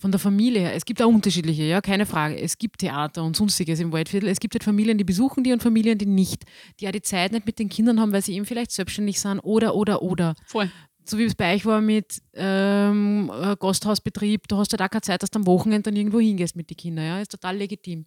Von 0.00 0.12
der 0.12 0.20
Familie 0.20 0.60
her. 0.60 0.74
Es 0.74 0.84
gibt 0.84 1.02
auch 1.02 1.08
unterschiedliche, 1.08 1.64
ja, 1.64 1.80
keine 1.80 2.06
Frage. 2.06 2.40
Es 2.40 2.56
gibt 2.56 2.78
Theater 2.78 3.24
und 3.24 3.34
sonstiges 3.34 3.80
im 3.80 3.90
Waldviertel. 3.90 4.28
Es 4.28 4.38
gibt 4.38 4.54
halt 4.54 4.62
Familien, 4.62 4.96
die 4.96 5.02
besuchen 5.02 5.42
die 5.42 5.52
und 5.52 5.60
Familien, 5.60 5.98
die 5.98 6.06
nicht. 6.06 6.44
Die 6.78 6.86
auch 6.86 6.92
die 6.92 7.02
Zeit 7.02 7.32
nicht 7.32 7.46
mit 7.46 7.58
den 7.58 7.68
Kindern 7.68 8.00
haben, 8.00 8.12
weil 8.12 8.22
sie 8.22 8.34
eben 8.34 8.46
vielleicht 8.46 8.70
selbstständig 8.70 9.18
sind 9.18 9.40
oder, 9.40 9.74
oder, 9.74 10.00
oder 10.02 10.36
voll. 10.46 10.70
so 11.04 11.18
wie 11.18 11.24
es 11.24 11.34
bei 11.34 11.52
euch 11.52 11.66
war 11.66 11.80
mit 11.80 12.22
ähm, 12.34 13.28
äh, 13.42 13.56
Gasthausbetrieb, 13.58 14.46
du 14.46 14.56
hast 14.58 14.72
halt 14.72 14.82
auch 14.82 14.90
keine 14.90 15.02
Zeit, 15.02 15.20
dass 15.24 15.30
du 15.30 15.40
am 15.40 15.46
Wochenende 15.46 15.90
dann 15.90 15.96
irgendwo 15.96 16.20
hingehst 16.20 16.54
mit 16.54 16.70
den 16.70 16.76
Kindern. 16.76 17.04
Ja, 17.04 17.20
ist 17.20 17.32
total 17.32 17.56
legitim. 17.56 18.06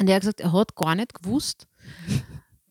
Und 0.00 0.08
er 0.08 0.16
hat 0.16 0.22
gesagt, 0.22 0.40
er 0.40 0.52
hat 0.52 0.74
gar 0.74 0.96
nicht 0.96 1.14
gewusst, 1.14 1.68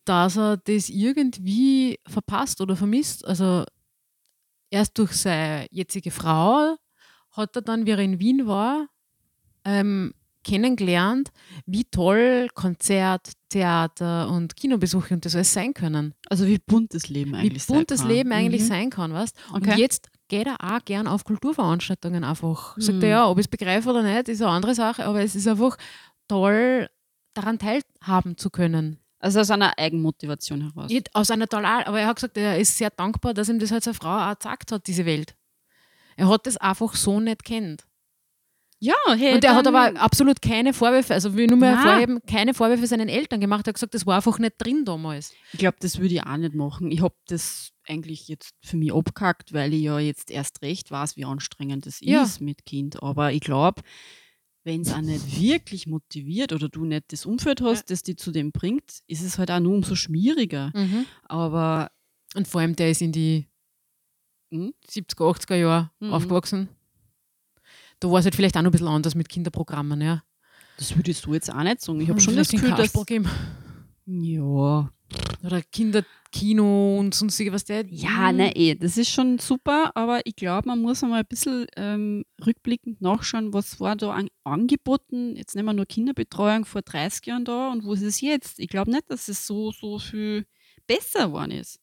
dass 0.04 0.36
er 0.36 0.58
das 0.58 0.90
irgendwie 0.90 1.98
verpasst 2.06 2.60
oder 2.60 2.76
vermisst. 2.76 3.24
Also 3.24 3.64
erst 4.68 4.98
durch 4.98 5.12
seine 5.12 5.66
jetzige 5.70 6.10
Frau 6.10 6.76
hat 7.34 7.54
er 7.56 7.62
dann, 7.62 7.86
wie 7.86 7.90
er 7.90 7.98
in 7.98 8.18
Wien 8.18 8.46
war, 8.46 8.88
ähm, 9.64 10.14
kennengelernt, 10.44 11.30
wie 11.66 11.84
toll 11.84 12.48
Konzert, 12.54 13.32
Theater 13.48 14.28
und 14.30 14.56
Kinobesuche 14.56 15.14
und 15.14 15.24
das 15.24 15.34
alles 15.34 15.52
sein 15.52 15.74
können. 15.74 16.14
Also 16.28 16.46
wie 16.46 16.58
bunt 16.58 16.94
das 16.94 17.08
Leben 17.08 17.34
eigentlich 17.34 17.68
Wie 17.68 17.72
bunt 17.72 17.90
das 17.90 18.04
Leben 18.04 18.30
eigentlich 18.30 18.62
mhm. 18.62 18.66
sein 18.66 18.90
kann, 18.90 19.12
weißt 19.12 19.34
okay. 19.52 19.70
Und 19.70 19.78
jetzt 19.78 20.10
geht 20.28 20.46
er 20.46 20.56
auch 20.60 20.84
gern 20.84 21.06
auf 21.06 21.24
Kulturveranstaltungen 21.24 22.24
einfach. 22.24 22.76
Sagt 22.78 22.98
Mhm. 22.98 23.04
er 23.04 23.08
ja, 23.08 23.28
ob 23.28 23.38
ich 23.38 23.46
es 23.46 23.48
begreife 23.48 23.88
oder 23.90 24.02
nicht, 24.02 24.28
ist 24.28 24.42
eine 24.42 24.50
andere 24.50 24.74
Sache, 24.74 25.04
aber 25.06 25.22
es 25.22 25.34
ist 25.34 25.48
einfach 25.48 25.76
toll, 26.28 26.88
daran 27.32 27.58
teilhaben 27.58 28.36
zu 28.36 28.50
können. 28.50 28.98
Also 29.18 29.40
aus 29.40 29.50
einer 29.50 29.78
Eigenmotivation 29.78 30.60
heraus. 30.60 30.90
Nicht 30.90 31.14
aus 31.14 31.30
einer 31.30 31.48
total, 31.48 31.84
aber 31.84 32.00
er 32.00 32.08
hat 32.08 32.16
gesagt, 32.16 32.36
er 32.36 32.58
ist 32.58 32.76
sehr 32.76 32.90
dankbar, 32.90 33.32
dass 33.32 33.48
ihm 33.48 33.58
das 33.58 33.70
halt 33.70 33.82
seine 33.82 33.94
Frau 33.94 34.14
auch 34.14 34.30
gezeigt 34.32 34.70
hat, 34.70 34.86
diese 34.86 35.06
Welt. 35.06 35.34
Er 36.16 36.28
hat 36.28 36.46
das 36.46 36.56
einfach 36.56 36.94
so 36.94 37.20
nicht 37.20 37.44
kennt. 37.44 37.84
Ja, 38.80 38.94
hey, 39.16 39.34
Und 39.34 39.44
er 39.44 39.54
hat 39.54 39.66
aber 39.66 39.98
absolut 39.98 40.42
keine 40.42 40.74
Vorwürfe, 40.74 41.14
also 41.14 41.34
will 41.34 41.46
nur 41.46 41.56
mal 41.56 41.74
hervorheben, 41.76 42.20
keine 42.26 42.52
Vorwürfe 42.52 42.86
seinen 42.86 43.08
Eltern 43.08 43.40
gemacht. 43.40 43.66
Er 43.66 43.68
hat 43.68 43.74
gesagt, 43.76 43.94
das 43.94 44.04
war 44.04 44.16
einfach 44.16 44.38
nicht 44.38 44.56
drin 44.58 44.84
damals. 44.84 45.32
Ich 45.52 45.58
glaube, 45.58 45.76
das 45.80 45.98
würde 45.98 46.14
ich 46.14 46.22
auch 46.22 46.36
nicht 46.36 46.54
machen. 46.54 46.90
Ich 46.90 47.00
habe 47.00 47.14
das 47.28 47.70
eigentlich 47.86 48.28
jetzt 48.28 48.52
für 48.62 48.76
mich 48.76 48.92
abgehackt, 48.92 49.54
weil 49.54 49.72
ich 49.72 49.82
ja 49.82 49.98
jetzt 50.00 50.30
erst 50.30 50.60
recht 50.60 50.90
weiß, 50.90 51.16
wie 51.16 51.24
anstrengend 51.24 51.86
das 51.86 52.00
Ja. 52.02 52.24
ist 52.24 52.40
mit 52.42 52.66
Kind. 52.66 53.02
Aber 53.02 53.32
ich 53.32 53.40
glaube, 53.40 53.80
wenn 54.64 54.82
es 54.82 54.92
auch 54.92 55.00
nicht 55.00 55.40
wirklich 55.40 55.86
motiviert 55.86 56.52
oder 56.52 56.68
du 56.68 56.84
nicht 56.84 57.10
das 57.12 57.24
Umfeld 57.24 57.62
hast, 57.62 57.90
das 57.90 58.02
dich 58.02 58.18
zu 58.18 58.32
dem 58.32 58.52
bringt, 58.52 59.00
ist 59.06 59.22
es 59.22 59.38
halt 59.38 59.50
auch 59.50 59.60
nur 59.60 59.74
umso 59.76 59.94
schwieriger. 59.94 60.72
Aber 61.24 61.90
Und 62.34 62.48
vor 62.48 62.60
allem, 62.60 62.74
der 62.76 62.90
ist 62.90 63.00
in 63.00 63.12
die 63.12 63.46
hm, 64.54 64.74
70er, 64.88 65.24
80er 65.30 65.56
Jahre 65.56 65.90
Mhm. 66.00 66.12
aufgewachsen. 66.12 66.68
Da 68.00 68.10
war 68.10 68.18
es 68.18 68.24
halt 68.24 68.34
vielleicht 68.34 68.56
auch 68.56 68.62
noch 68.62 68.68
ein 68.70 68.72
bisschen 68.72 68.88
anders 68.88 69.14
mit 69.14 69.28
Kinderprogrammen. 69.28 70.00
Ja. 70.00 70.22
das 70.76 70.96
würde 70.96 71.10
ich 71.12 71.18
so 71.18 71.32
jetzt 71.32 71.52
auch 71.52 71.62
nicht 71.62 71.80
sagen. 71.80 72.00
Ich 72.00 72.08
habe 72.08 72.14
Und 72.14 72.20
schon 72.20 72.34
das 72.36 72.48
Gefühl, 72.50 72.70
dass. 72.70 72.92
Geben. 73.06 73.28
Ja, 74.06 74.90
Oder 75.44 75.62
Kinderkino 75.62 76.98
und 76.98 77.14
sonstige, 77.14 77.52
was 77.52 77.64
der. 77.64 77.86
Ja, 77.86 78.32
Mhm. 78.32 78.38
nein, 78.38 78.52
eh, 78.54 78.74
das 78.74 78.96
ist 78.96 79.10
schon 79.10 79.38
super, 79.38 79.92
aber 79.94 80.20
ich 80.26 80.34
glaube, 80.36 80.68
man 80.68 80.80
muss 80.82 81.02
einmal 81.04 81.20
ein 81.20 81.26
bisschen 81.28 81.66
ähm, 81.76 82.24
rückblickend 82.44 83.00
nachschauen, 83.00 83.52
was 83.52 83.78
war 83.80 83.94
da 83.96 84.10
an, 84.12 84.28
angeboten. 84.42 85.36
Jetzt 85.36 85.54
nehmen 85.54 85.66
wir 85.68 85.72
nur 85.74 85.86
Kinderbetreuung 85.86 86.64
vor 86.64 86.82
30 86.82 87.26
Jahren 87.26 87.44
da 87.44 87.70
und 87.70 87.84
wo 87.84 87.92
ist 87.92 88.02
es 88.02 88.20
jetzt? 88.20 88.58
Ich 88.58 88.68
glaube 88.68 88.90
nicht, 88.90 89.08
dass 89.10 89.28
es 89.28 89.46
so, 89.46 89.70
so 89.70 89.98
viel 89.98 90.46
besser 90.86 91.26
geworden 91.28 91.52
ist. 91.52 91.78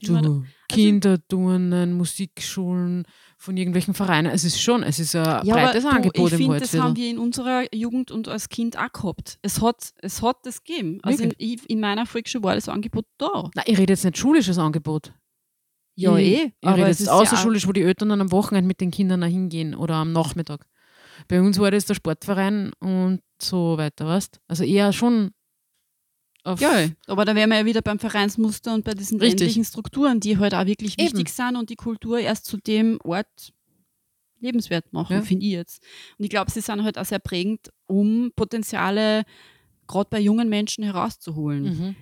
Ich 0.00 0.10
meine, 0.10 0.28
Du, 0.28 0.44
Kinderturnen, 0.68 1.94
Musikschulen 1.94 3.04
von 3.38 3.56
irgendwelchen 3.56 3.94
Vereinen. 3.94 4.30
Es 4.30 4.44
ist 4.44 4.60
schon, 4.60 4.82
es 4.82 4.98
ist 4.98 5.16
ein 5.16 5.46
ja, 5.46 5.54
breites 5.54 5.84
aber 5.84 5.92
du, 5.92 5.96
Angebot 5.96 6.26
ich 6.26 6.32
im 6.34 6.38
finde, 6.38 6.60
das 6.60 6.74
haben 6.74 6.94
wir 6.94 7.10
in 7.10 7.18
unserer 7.18 7.64
Jugend 7.74 8.10
und 8.10 8.28
als 8.28 8.48
Kind 8.48 8.78
auch 8.78 8.92
gehabt. 8.92 9.38
Es 9.42 9.62
hat, 9.62 9.92
es 10.02 10.22
hat 10.22 10.36
das 10.44 10.62
gegeben. 10.62 10.98
Also 11.02 11.24
in, 11.24 11.58
in 11.66 11.80
meiner 11.80 12.06
Volksschule 12.06 12.44
war 12.44 12.54
das 12.54 12.68
Angebot 12.68 13.06
da. 13.16 13.50
Nein, 13.54 13.64
ich 13.66 13.78
rede 13.78 13.92
jetzt 13.92 14.04
nicht 14.04 14.18
schulisches 14.18 14.58
Angebot. 14.58 15.14
Ja, 15.94 16.16
ich, 16.16 16.26
eh. 16.26 16.52
Ich 16.60 16.68
aber 16.68 16.76
rede 16.76 16.90
es 16.90 16.98
jetzt 16.98 17.00
ist 17.00 17.06
ja 17.06 17.14
außerschulisch, 17.14 17.66
wo 17.66 17.72
die 17.72 17.82
Eltern 17.82 18.10
dann 18.10 18.20
am 18.20 18.30
Wochenende 18.30 18.68
mit 18.68 18.80
den 18.80 18.90
Kindern 18.90 19.22
hingehen 19.22 19.74
oder 19.74 19.96
am 19.96 20.12
Nachmittag. 20.12 20.66
Bei 21.26 21.40
uns 21.40 21.58
war 21.58 21.70
das 21.70 21.86
der 21.86 21.94
Sportverein 21.94 22.72
und 22.78 23.20
so 23.40 23.76
weiter, 23.78 24.06
weißt 24.06 24.40
Also 24.46 24.64
eher 24.64 24.92
schon 24.92 25.32
auf. 26.48 26.60
Ja, 26.60 26.88
aber 27.06 27.24
da 27.24 27.34
wären 27.34 27.50
wir 27.50 27.58
ja 27.58 27.64
wieder 27.66 27.82
beim 27.82 27.98
Vereinsmuster 27.98 28.74
und 28.74 28.84
bei 28.84 28.94
diesen 28.94 29.20
Richtig. 29.20 29.40
ländlichen 29.40 29.64
Strukturen, 29.64 30.20
die 30.20 30.38
halt 30.38 30.54
auch 30.54 30.66
wirklich 30.66 30.98
Eben. 30.98 31.02
wichtig 31.12 31.28
sind 31.32 31.56
und 31.56 31.70
die 31.70 31.76
Kultur 31.76 32.18
erst 32.18 32.46
zu 32.46 32.56
dem 32.56 32.98
Ort 33.04 33.52
lebenswert 34.40 34.92
machen, 34.92 35.16
Ja. 35.16 35.22
finde 35.22 35.46
ich 35.46 35.52
jetzt. 35.52 35.82
Und 36.18 36.24
ich 36.24 36.30
glaube, 36.30 36.50
sie 36.50 36.60
sind 36.60 36.82
halt 36.84 36.96
auch 36.98 37.04
sehr 37.04 37.18
prägend, 37.18 37.70
um 37.86 38.32
Potenziale 38.36 39.24
gerade 39.86 40.08
bei 40.10 40.20
jungen 40.20 40.48
Menschen 40.48 40.84
herauszuholen. 40.84 41.62
Mhm. 41.64 41.96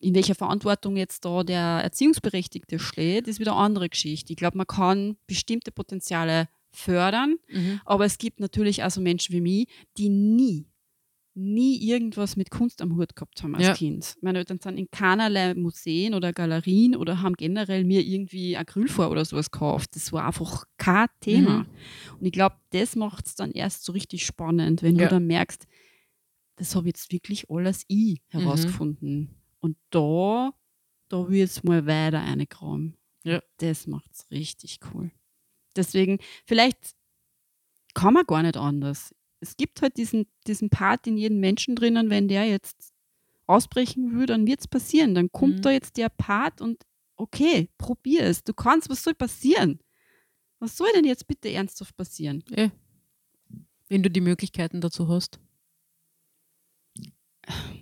In 0.00 0.14
welcher 0.14 0.36
Verantwortung 0.36 0.96
jetzt 0.96 1.24
da 1.24 1.42
der 1.42 1.58
Erziehungsberechtigte 1.82 2.78
steht, 2.78 3.26
ist 3.26 3.40
wieder 3.40 3.52
eine 3.52 3.62
andere 3.64 3.88
Geschichte. 3.88 4.32
Ich 4.32 4.36
glaube, 4.36 4.56
man 4.56 4.66
kann 4.66 5.16
bestimmte 5.26 5.72
Potenziale 5.72 6.48
fördern, 6.70 7.36
Mhm. 7.48 7.80
aber 7.84 8.04
es 8.04 8.18
gibt 8.18 8.38
natürlich 8.38 8.84
auch 8.84 8.90
so 8.90 9.00
Menschen 9.00 9.34
wie 9.34 9.40
mich, 9.40 9.66
die 9.96 10.08
nie, 10.08 10.67
nie 11.38 11.76
irgendwas 11.88 12.36
mit 12.36 12.50
Kunst 12.50 12.82
am 12.82 12.96
Hut 12.96 13.14
gehabt 13.14 13.42
haben 13.42 13.54
als 13.54 13.66
Ja. 13.66 13.74
Kind. 13.74 14.16
Meine 14.20 14.38
Eltern 14.40 14.58
sind 14.60 14.76
in 14.78 14.90
keinerlei 14.90 15.54
Museen 15.54 16.14
oder 16.14 16.32
Galerien 16.32 16.96
oder 16.96 17.22
haben 17.22 17.34
generell 17.34 17.84
mir 17.84 18.02
irgendwie 18.04 18.56
Acrylfarbe 18.56 19.12
oder 19.12 19.24
sowas 19.24 19.50
gekauft. 19.50 19.94
Das 19.94 20.12
war 20.12 20.26
einfach 20.26 20.64
kein 20.78 21.06
Thema. 21.20 21.60
Mhm. 21.60 21.66
Und 22.18 22.26
ich 22.26 22.32
glaube, 22.32 22.56
das 22.70 22.96
macht 22.96 23.26
es 23.26 23.34
dann 23.36 23.52
erst 23.52 23.84
so 23.84 23.92
richtig 23.92 24.26
spannend, 24.26 24.82
wenn 24.82 24.96
Ja. 24.96 25.04
du 25.04 25.10
dann 25.14 25.26
merkst, 25.26 25.66
das 26.56 26.74
habe 26.74 26.88
jetzt 26.88 27.12
wirklich 27.12 27.48
alles 27.50 27.84
ich 27.86 28.20
Mhm. 28.32 28.38
herausgefunden. 28.40 29.34
Und 29.60 29.76
da, 29.90 30.50
da 31.08 31.26
ich 31.28 31.36
jetzt 31.36 31.64
mal 31.64 31.86
weiter 31.86 32.18
reingraben. 32.18 32.96
Ja. 33.24 33.40
Das 33.58 33.86
macht 33.86 34.10
es 34.12 34.30
richtig 34.30 34.80
cool. 34.92 35.10
Deswegen, 35.76 36.18
vielleicht 36.46 36.94
kann 37.94 38.14
man 38.14 38.24
gar 38.26 38.42
nicht 38.42 38.56
anders. 38.56 39.14
Es 39.40 39.56
gibt 39.56 39.82
halt 39.82 39.96
diesen, 39.96 40.26
diesen 40.46 40.68
Part 40.70 41.06
in 41.06 41.16
jedem 41.16 41.38
Menschen 41.40 41.76
drinnen, 41.76 42.10
wenn 42.10 42.28
der 42.28 42.44
jetzt 42.46 42.92
ausbrechen 43.46 44.18
will, 44.18 44.26
dann 44.26 44.46
wird 44.46 44.60
es 44.60 44.68
passieren. 44.68 45.14
Dann 45.14 45.30
kommt 45.32 45.56
Mhm. 45.58 45.62
da 45.62 45.70
jetzt 45.70 45.96
der 45.96 46.08
Part 46.08 46.60
und 46.60 46.84
okay, 47.16 47.68
probier 47.78 48.22
es. 48.24 48.44
Du 48.44 48.52
kannst, 48.52 48.90
was 48.90 49.02
soll 49.02 49.14
passieren? 49.14 49.80
Was 50.58 50.76
soll 50.76 50.88
denn 50.94 51.04
jetzt 51.04 51.26
bitte 51.26 51.50
ernsthaft 51.50 51.96
passieren? 51.96 52.42
Eh. 52.50 52.70
Wenn 53.88 54.02
du 54.02 54.10
die 54.10 54.20
Möglichkeiten 54.20 54.80
dazu 54.80 55.08
hast. 55.08 55.38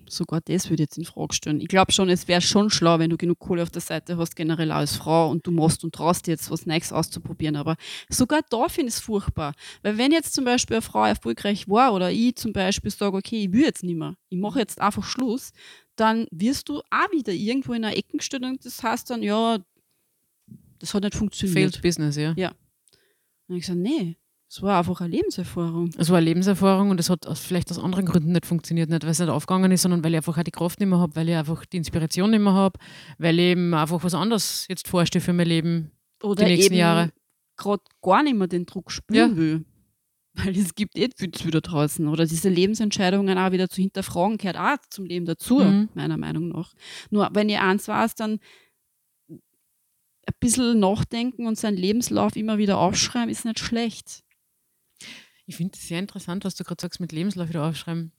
Sogar 0.08 0.40
das 0.40 0.70
würde 0.70 0.82
ich 0.82 0.88
jetzt 0.88 0.98
in 0.98 1.04
Frage 1.04 1.34
stellen. 1.34 1.60
Ich 1.60 1.68
glaube 1.68 1.92
schon, 1.92 2.08
es 2.08 2.28
wäre 2.28 2.40
schon 2.40 2.70
schlau, 2.70 2.98
wenn 2.98 3.10
du 3.10 3.16
genug 3.16 3.38
Kohle 3.38 3.62
auf 3.62 3.70
der 3.70 3.82
Seite 3.82 4.16
hast, 4.16 4.36
generell 4.36 4.70
als 4.70 4.96
Frau 4.96 5.30
und 5.30 5.46
du 5.46 5.50
machst 5.50 5.84
und 5.84 5.94
traust 5.94 6.26
dir 6.26 6.32
jetzt 6.32 6.50
was 6.50 6.66
Neues 6.66 6.92
auszuprobieren. 6.92 7.56
Aber 7.56 7.76
sogar 8.08 8.40
da 8.48 8.68
finde 8.68 8.88
ich 8.88 8.94
es 8.94 9.00
furchtbar. 9.00 9.54
Weil 9.82 9.98
wenn 9.98 10.12
jetzt 10.12 10.34
zum 10.34 10.44
Beispiel 10.44 10.76
eine 10.76 10.82
Frau 10.82 11.04
erfolgreich 11.04 11.68
war 11.68 11.92
oder 11.92 12.10
ich 12.10 12.36
zum 12.36 12.52
Beispiel 12.52 12.90
sage, 12.90 13.16
okay, 13.16 13.44
ich 13.44 13.52
will 13.52 13.62
jetzt 13.62 13.82
nicht 13.82 13.96
mehr, 13.96 14.16
ich 14.28 14.38
mache 14.38 14.60
jetzt 14.60 14.80
einfach 14.80 15.04
Schluss, 15.04 15.52
dann 15.96 16.26
wirst 16.30 16.68
du 16.68 16.80
auch 16.90 17.12
wieder 17.12 17.32
irgendwo 17.32 17.72
in 17.72 17.84
einer 17.84 17.96
Ecke 17.96 18.18
gestellt 18.18 18.44
und 18.44 18.64
das 18.64 18.82
heißt 18.82 19.10
dann, 19.10 19.22
ja, 19.22 19.58
das 20.78 20.94
hat 20.94 21.02
nicht 21.02 21.14
funktioniert. 21.14 21.72
Failed 21.72 21.82
Business, 21.82 22.16
ja. 22.16 22.34
Ja. 22.36 22.52
Und 23.48 23.56
ich 23.56 23.62
gesagt, 23.62 23.78
nee, 23.78 24.16
es 24.48 24.62
war 24.62 24.78
einfach 24.78 25.00
eine 25.00 25.10
Lebenserfahrung. 25.10 25.90
Es 25.98 26.08
war 26.10 26.18
eine 26.18 26.26
Lebenserfahrung 26.26 26.90
und 26.90 27.00
es 27.00 27.10
hat 27.10 27.26
vielleicht 27.36 27.70
aus 27.70 27.78
anderen 27.78 28.06
Gründen 28.06 28.32
nicht 28.32 28.46
funktioniert. 28.46 28.88
Nicht, 28.90 29.02
weil 29.02 29.10
es 29.10 29.18
nicht 29.18 29.28
aufgegangen 29.28 29.72
ist, 29.72 29.82
sondern 29.82 30.04
weil 30.04 30.12
ich 30.12 30.18
einfach 30.18 30.38
auch 30.38 30.42
die 30.44 30.50
Kraft 30.52 30.78
nicht 30.80 30.88
mehr 30.88 30.98
habe, 31.00 31.16
weil 31.16 31.28
ich 31.28 31.34
einfach 31.34 31.64
die 31.66 31.76
Inspiration 31.78 32.30
nicht 32.30 32.40
mehr 32.40 32.52
habe, 32.52 32.78
weil 33.18 33.38
ich 33.38 33.44
eben 33.46 33.74
einfach 33.74 34.02
was 34.04 34.14
anderes 34.14 34.66
jetzt 34.68 34.86
vorstehe 34.88 35.20
für 35.20 35.32
mein 35.32 35.48
Leben. 35.48 35.90
oder 36.22 36.44
die 36.44 36.52
nächsten 36.52 36.72
eben 36.74 36.80
Jahre. 36.80 37.10
gerade 37.56 37.82
gar 38.02 38.22
nicht 38.22 38.36
mehr 38.36 38.46
den 38.46 38.66
Druck 38.66 38.90
spüren 38.90 39.30
Ja. 39.32 39.36
will. 39.36 39.64
Weil 40.34 40.56
es 40.56 40.74
gibt 40.74 40.96
eh 40.98 41.08
viel 41.16 41.50
da 41.50 41.60
draußen. 41.60 42.06
Oder 42.08 42.26
diese 42.26 42.48
Lebensentscheidungen 42.50 43.38
auch 43.38 43.52
wieder 43.52 43.68
zu 43.70 43.80
hinterfragen, 43.80 44.36
gehört 44.38 44.58
auch 44.58 44.76
zum 44.90 45.06
Leben 45.06 45.24
dazu, 45.26 45.60
Mhm. 45.60 45.88
meiner 45.94 46.18
Meinung 46.18 46.48
nach. 46.48 46.72
Nur 47.10 47.28
wenn 47.32 47.48
ihr 47.48 47.62
eins 47.62 47.88
weiß, 47.88 48.14
dann 48.16 48.38
ein 49.28 50.34
bisschen 50.40 50.78
nachdenken 50.78 51.46
und 51.46 51.56
seinen 51.58 51.76
Lebenslauf 51.76 52.36
immer 52.36 52.58
wieder 52.58 52.78
aufschreiben, 52.78 53.30
ist 53.30 53.44
nicht 53.44 53.58
schlecht. 53.60 54.22
Ich 55.46 55.56
finde 55.56 55.74
es 55.76 55.86
sehr 55.86 55.98
interessant, 55.98 56.44
was 56.44 56.56
du 56.56 56.64
gerade 56.64 56.82
sagst 56.82 57.00
mit 57.00 57.12
Lebenslauf 57.12 57.48
wieder 57.48 57.64
aufschreiben. 57.64 58.12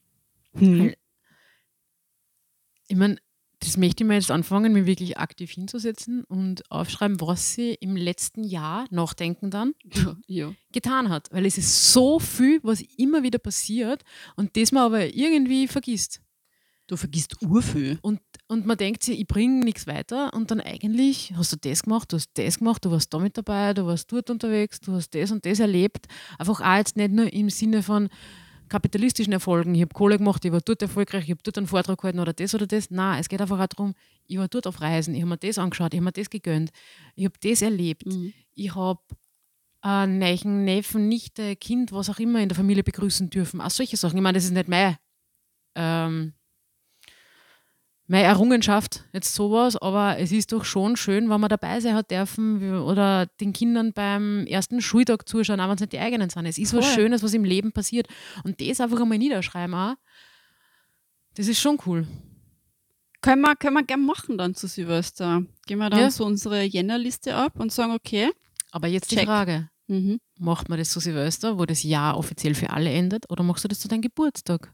Hm. 0.54 0.94
Ich 2.88 2.96
meine, 2.96 3.18
das 3.60 3.76
möchte 3.76 4.04
ich 4.04 4.08
mir 4.08 4.14
jetzt 4.14 4.32
anfangen, 4.32 4.72
mich 4.72 4.86
wirklich 4.86 5.18
aktiv 5.18 5.52
hinzusetzen 5.52 6.24
und 6.26 6.70
aufschreiben, 6.72 7.20
was 7.20 7.54
sie 7.54 7.74
im 7.74 7.96
letzten 7.96 8.44
Jahr, 8.44 8.86
nachdenken 8.92 9.50
dann, 9.50 9.74
Ja, 10.28 10.54
getan 10.72 11.10
hat. 11.10 11.30
Weil 11.32 11.46
es 11.46 11.58
ist 11.58 11.92
so 11.92 12.20
viel, 12.20 12.60
was 12.64 12.82
immer 12.98 13.24
wieder 13.24 13.40
passiert 13.40 14.04
und 14.36 14.56
das 14.56 14.72
man 14.72 14.84
aber 14.84 15.14
irgendwie 15.14 15.68
vergisst. 15.68 16.22
Du 16.88 16.96
vergisst 16.96 17.42
urviel. 17.42 18.00
Und, 18.02 18.22
und 18.48 18.66
man 18.66 18.78
denkt 18.78 19.04
sich, 19.04 19.20
ich 19.20 19.28
bringe 19.28 19.64
nichts 19.64 19.88
weiter 19.88 20.34
und 20.34 20.52
dann 20.52 20.62
eigentlich 20.62 21.34
hast 21.36 21.52
du 21.52 21.58
das 21.58 21.84
gemacht, 21.84 22.12
du 22.12 22.18
hast 22.18 22.30
das 22.36 22.60
gemacht, 22.60 22.86
du 22.86 22.92
warst 22.92 23.14
da 23.14 23.20
mit 23.20 23.38
dabei, 23.38 23.74
du 23.74 23.86
warst 23.86 24.12
dort 24.12 24.30
unterwegs, 24.30 24.80
du 24.80 24.94
hast 24.94 25.14
das 25.14 25.32
und 25.32 25.46
das 25.46 25.60
erlebt. 25.60 26.08
Einfach 26.38 26.62
auch 26.62 26.78
jetzt 26.78 26.96
nicht 26.96 27.12
nur 27.12 27.32
im 27.32 27.50
Sinne 27.50 27.84
von 27.84 28.10
kapitalistischen 28.70 29.34
Erfolgen, 29.34 29.76
ich 29.76 29.82
habe 29.82 29.94
Kohle 29.94 30.18
gemacht, 30.18 30.44
ich 30.44 30.52
war 30.52 30.62
dort 30.62 30.82
erfolgreich, 30.82 31.24
ich 31.26 31.32
habe 31.32 31.42
dort 31.44 31.58
einen 31.58 31.68
Vortrag 31.68 32.00
gehalten 32.00 32.20
oder 32.20 32.34
das 32.34 32.54
oder 32.54 32.68
das. 32.68 32.90
Nein, 32.92 33.20
es 33.20 33.30
geht 33.30 33.42
einfach 33.42 33.60
auch 33.60 33.68
darum, 33.68 33.94
ich 34.28 34.38
war 34.38 34.48
dort 34.48 34.68
auf 34.68 34.82
Reisen, 34.82 35.14
ich 35.16 35.22
habe 35.22 35.30
mir 35.30 35.38
das 35.38 35.58
angeschaut, 35.58 35.94
ich 35.94 36.00
habe 36.00 36.06
mir 36.06 36.12
das 36.12 36.30
gegönnt, 36.30 36.72
ich 37.16 37.26
habe 37.26 37.36
das 37.42 37.62
erlebt, 37.62 38.06
Mhm. 38.06 38.34
ich 38.56 38.76
habe 38.76 39.02
einen 39.82 40.20
neuen 40.20 40.66
Neffen, 40.66 41.08
Nichte, 41.08 41.56
Kind, 41.56 41.92
was 41.92 42.10
auch 42.10 42.20
immer 42.20 42.42
in 42.42 42.50
der 42.50 42.56
Familie 42.56 42.84
begrüßen 42.84 43.30
dürfen. 43.30 43.62
Auch 43.62 43.70
solche 43.70 43.96
Sachen. 43.96 44.18
Ich 44.18 44.24
meine, 44.24 44.38
das 44.38 44.46
ist 44.46 44.52
nicht 44.52 44.68
mein, 44.68 44.98
ähm, 45.76 46.34
meine 48.08 48.24
Errungenschaft, 48.26 49.04
jetzt 49.12 49.36
sowas, 49.36 49.76
aber 49.76 50.18
es 50.18 50.32
ist 50.32 50.54
doch 50.54 50.64
schon 50.64 50.96
schön, 50.96 51.30
wenn 51.30 51.42
man 51.42 51.50
dabei 51.50 51.80
sein 51.82 51.94
hat 51.94 52.10
dürfen 52.10 52.80
oder 52.80 53.26
den 53.42 53.52
Kindern 53.54 53.92
beim 53.94 54.46
ersten 54.48 54.82
Schultag 54.82 55.28
zuschauen, 55.28 55.60
auch 55.60 55.68
wenn 55.68 55.76
es 55.76 55.82
nicht 55.82 55.92
die 55.94 56.00
eigenen 56.00 56.30
sind. 56.30 56.46
Es 56.46 56.58
ist 56.58 56.74
was 56.74 56.86
Voll. 56.86 56.96
Schönes, 56.96 57.22
was 57.22 57.34
im 57.34 57.44
Leben 57.44 57.74
passiert. 57.74 58.08
Und 58.44 58.62
das 58.62 58.80
einfach 58.80 59.02
einmal 59.02 59.18
niederschreiben 59.18 59.74
auch, 59.76 59.96
das 61.36 61.48
ist 61.48 61.60
schon 61.60 61.78
cool. 61.86 62.08
Können 63.22 63.42
wir, 63.42 63.56
können 63.56 63.74
wir 63.76 63.84
gern 63.84 64.06
machen 64.06 64.38
dann 64.38 64.56
zu 64.56 64.68
Silvester. 64.68 65.44
Gehen 65.66 65.80
wir 65.80 65.90
dann 65.90 66.00
Ja. 66.00 66.12
so 66.12 66.26
unsere 66.26 66.64
Jännerliste 66.64 67.36
ab 67.36 67.60
und 67.60 67.72
sagen, 67.74 67.92
okay. 67.94 68.30
Aber 68.72 68.88
jetzt 68.88 69.12
die 69.12 69.16
Check. 69.16 69.26
Frage, 69.26 69.70
Mhm. 69.88 70.20
macht 70.40 70.70
man 70.70 70.78
das 70.80 70.92
zu 70.92 71.00
Silvester, 71.00 71.58
wo 71.60 71.66
das 71.66 71.84
Jahr 71.84 72.18
offiziell 72.18 72.56
für 72.56 72.70
alle 72.70 72.90
endet, 72.92 73.30
oder 73.30 73.44
machst 73.44 73.64
du 73.64 73.68
das 73.68 73.80
zu 73.80 73.88
deinem 73.88 74.02
Geburtstag? 74.02 74.74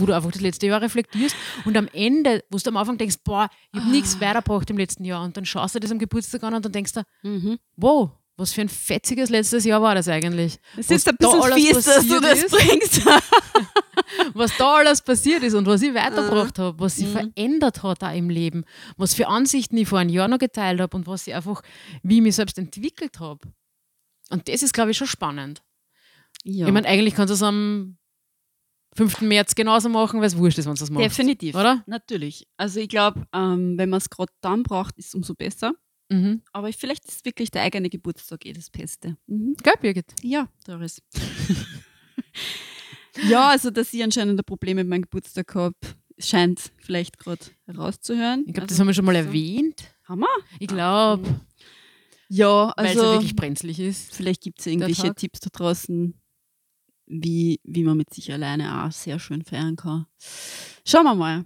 Wo 0.00 0.06
du 0.06 0.14
einfach 0.14 0.32
das 0.32 0.40
letzte 0.40 0.66
Jahr 0.66 0.80
reflektierst 0.82 1.36
und 1.64 1.76
am 1.76 1.88
Ende, 1.92 2.42
wo 2.50 2.58
du 2.58 2.68
am 2.70 2.76
Anfang 2.76 2.98
denkst, 2.98 3.16
boah, 3.24 3.48
ich 3.72 3.80
habe 3.80 3.90
nichts 3.90 4.16
Ah. 4.16 4.20
weitergebracht 4.26 4.68
im 4.70 4.78
letzten 4.78 5.04
Jahr 5.04 5.22
und 5.24 5.36
dann 5.36 5.44
schaust 5.44 5.74
du 5.74 5.80
das 5.80 5.90
am 5.90 5.98
Geburtstag 5.98 6.42
an 6.42 6.54
und 6.54 6.64
dann 6.64 6.72
denkst 6.72 6.92
du, 6.94 7.02
Mhm. 7.22 7.58
wow, 7.76 8.10
was 8.36 8.52
für 8.54 8.62
ein 8.62 8.68
fetziges 8.70 9.28
letztes 9.28 9.64
Jahr 9.66 9.82
war 9.82 9.94
das 9.94 10.08
eigentlich. 10.08 10.58
Es 10.76 10.88
Was 10.88 10.96
ist 10.96 11.08
ein 11.08 11.16
da 11.18 11.26
bisschen 11.30 11.42
alles 11.42 11.54
fies, 11.56 11.84
dass 11.84 12.06
du 12.06 12.20
passiert 12.20 12.24
das 12.24 12.42
ist. 12.42 12.50
bringst. 12.50 13.02
Was 14.34 14.56
da 14.56 14.76
alles 14.76 15.02
passiert 15.02 15.42
ist 15.42 15.54
und 15.54 15.66
was 15.66 15.82
ich 15.82 15.94
weitergebracht 15.94 16.58
habe, 16.58 16.78
was 16.80 16.96
sich 16.96 17.06
Mhm. 17.08 17.12
verändert 17.34 17.82
hat 17.82 18.02
auch 18.02 18.14
im 18.14 18.28
Leben, 18.30 18.64
was 18.96 19.14
für 19.14 19.28
Ansichten 19.28 19.76
ich 19.76 19.88
vor 19.88 19.98
einem 19.98 20.10
Jahr 20.10 20.26
noch 20.26 20.38
geteilt 20.38 20.80
habe 20.80 20.96
und 20.96 21.06
was 21.06 21.26
ich 21.26 21.34
einfach, 21.34 21.62
wie 22.02 22.16
ich 22.16 22.22
mich 22.22 22.34
selbst 22.34 22.58
entwickelt 22.58 23.20
habe. 23.20 23.40
Und 24.30 24.48
das 24.48 24.62
ist, 24.62 24.72
glaube 24.72 24.90
ich, 24.92 24.96
schon 24.96 25.06
spannend. 25.06 25.62
ja. 26.44 26.66
Ich 26.66 26.72
meine, 26.72 26.88
eigentlich 26.88 27.14
kannst 27.14 27.30
du 27.30 27.34
es 27.34 27.42
am 27.42 27.98
5. 28.94 29.20
März 29.22 29.54
genauso 29.54 29.88
machen, 29.88 30.20
weil 30.20 30.26
es 30.26 30.36
wurscht 30.36 30.58
ist, 30.58 30.66
wenn 30.66 30.74
du 30.74 30.80
das 30.80 30.90
machst. 30.90 31.04
Definitiv. 31.04 31.54
Oder? 31.54 31.82
Natürlich. 31.86 32.46
Also 32.56 32.80
ich 32.80 32.88
glaube, 32.88 33.26
ähm, 33.32 33.78
wenn 33.78 33.88
man 33.90 33.98
es 33.98 34.10
gerade 34.10 34.32
dann 34.40 34.62
braucht, 34.62 34.96
ist 34.98 35.08
es 35.08 35.14
umso 35.14 35.34
besser. 35.34 35.74
Mhm. 36.08 36.42
Aber 36.52 36.68
ich- 36.68 36.76
vielleicht 36.76 37.04
ist 37.06 37.24
wirklich 37.24 37.52
der 37.52 37.62
eigene 37.62 37.88
Geburtstag 37.88 38.44
eh 38.44 38.52
das 38.52 38.68
Beste. 38.68 39.16
Mhm. 39.28 39.54
Gell, 39.62 39.74
Birgit? 39.80 40.12
Ja, 40.22 40.48
Doris. 40.66 41.00
ja, 43.28 43.48
also 43.50 43.70
dass 43.70 43.92
ich 43.92 44.02
anscheinend 44.02 44.40
ein 44.40 44.44
Problem 44.44 44.76
mit 44.76 44.88
meinem 44.88 45.02
Geburtstag 45.02 45.54
habe, 45.54 45.76
scheint 46.18 46.72
vielleicht 46.78 47.18
gerade 47.18 47.40
herauszuhören. 47.66 48.44
Ich 48.46 48.54
glaube, 48.54 48.66
das 48.66 48.74
Also, 48.74 48.80
haben 48.80 48.86
wir 48.88 48.94
schon 48.94 49.04
mal 49.04 49.14
so. 49.14 49.18
erwähnt. 49.28 49.84
Haben 50.04 50.20
wir? 50.22 50.28
Ich 50.58 50.68
glaube, 50.68 51.40
Ja, 52.28 52.72
weil 52.76 52.86
es 52.86 52.94
ja 52.94 53.00
also 53.02 53.12
wirklich 53.14 53.36
brenzlig 53.36 53.80
ist. 53.80 54.14
vielleicht 54.14 54.42
gibt 54.42 54.60
es 54.60 54.66
irgendwelche. 54.66 55.14
Tipps 55.14 55.40
da 55.40 55.50
draußen, 55.52 56.14
wie, 57.12 57.60
wie 57.64 57.82
man 57.82 57.96
mit 57.96 58.14
sich 58.14 58.32
alleine 58.32 58.84
auch 58.84 58.92
sehr 58.92 59.18
schön 59.18 59.42
feiern 59.42 59.74
kann. 59.76 60.06
Schauen 60.86 61.04
wir 61.04 61.14
mal, 61.16 61.44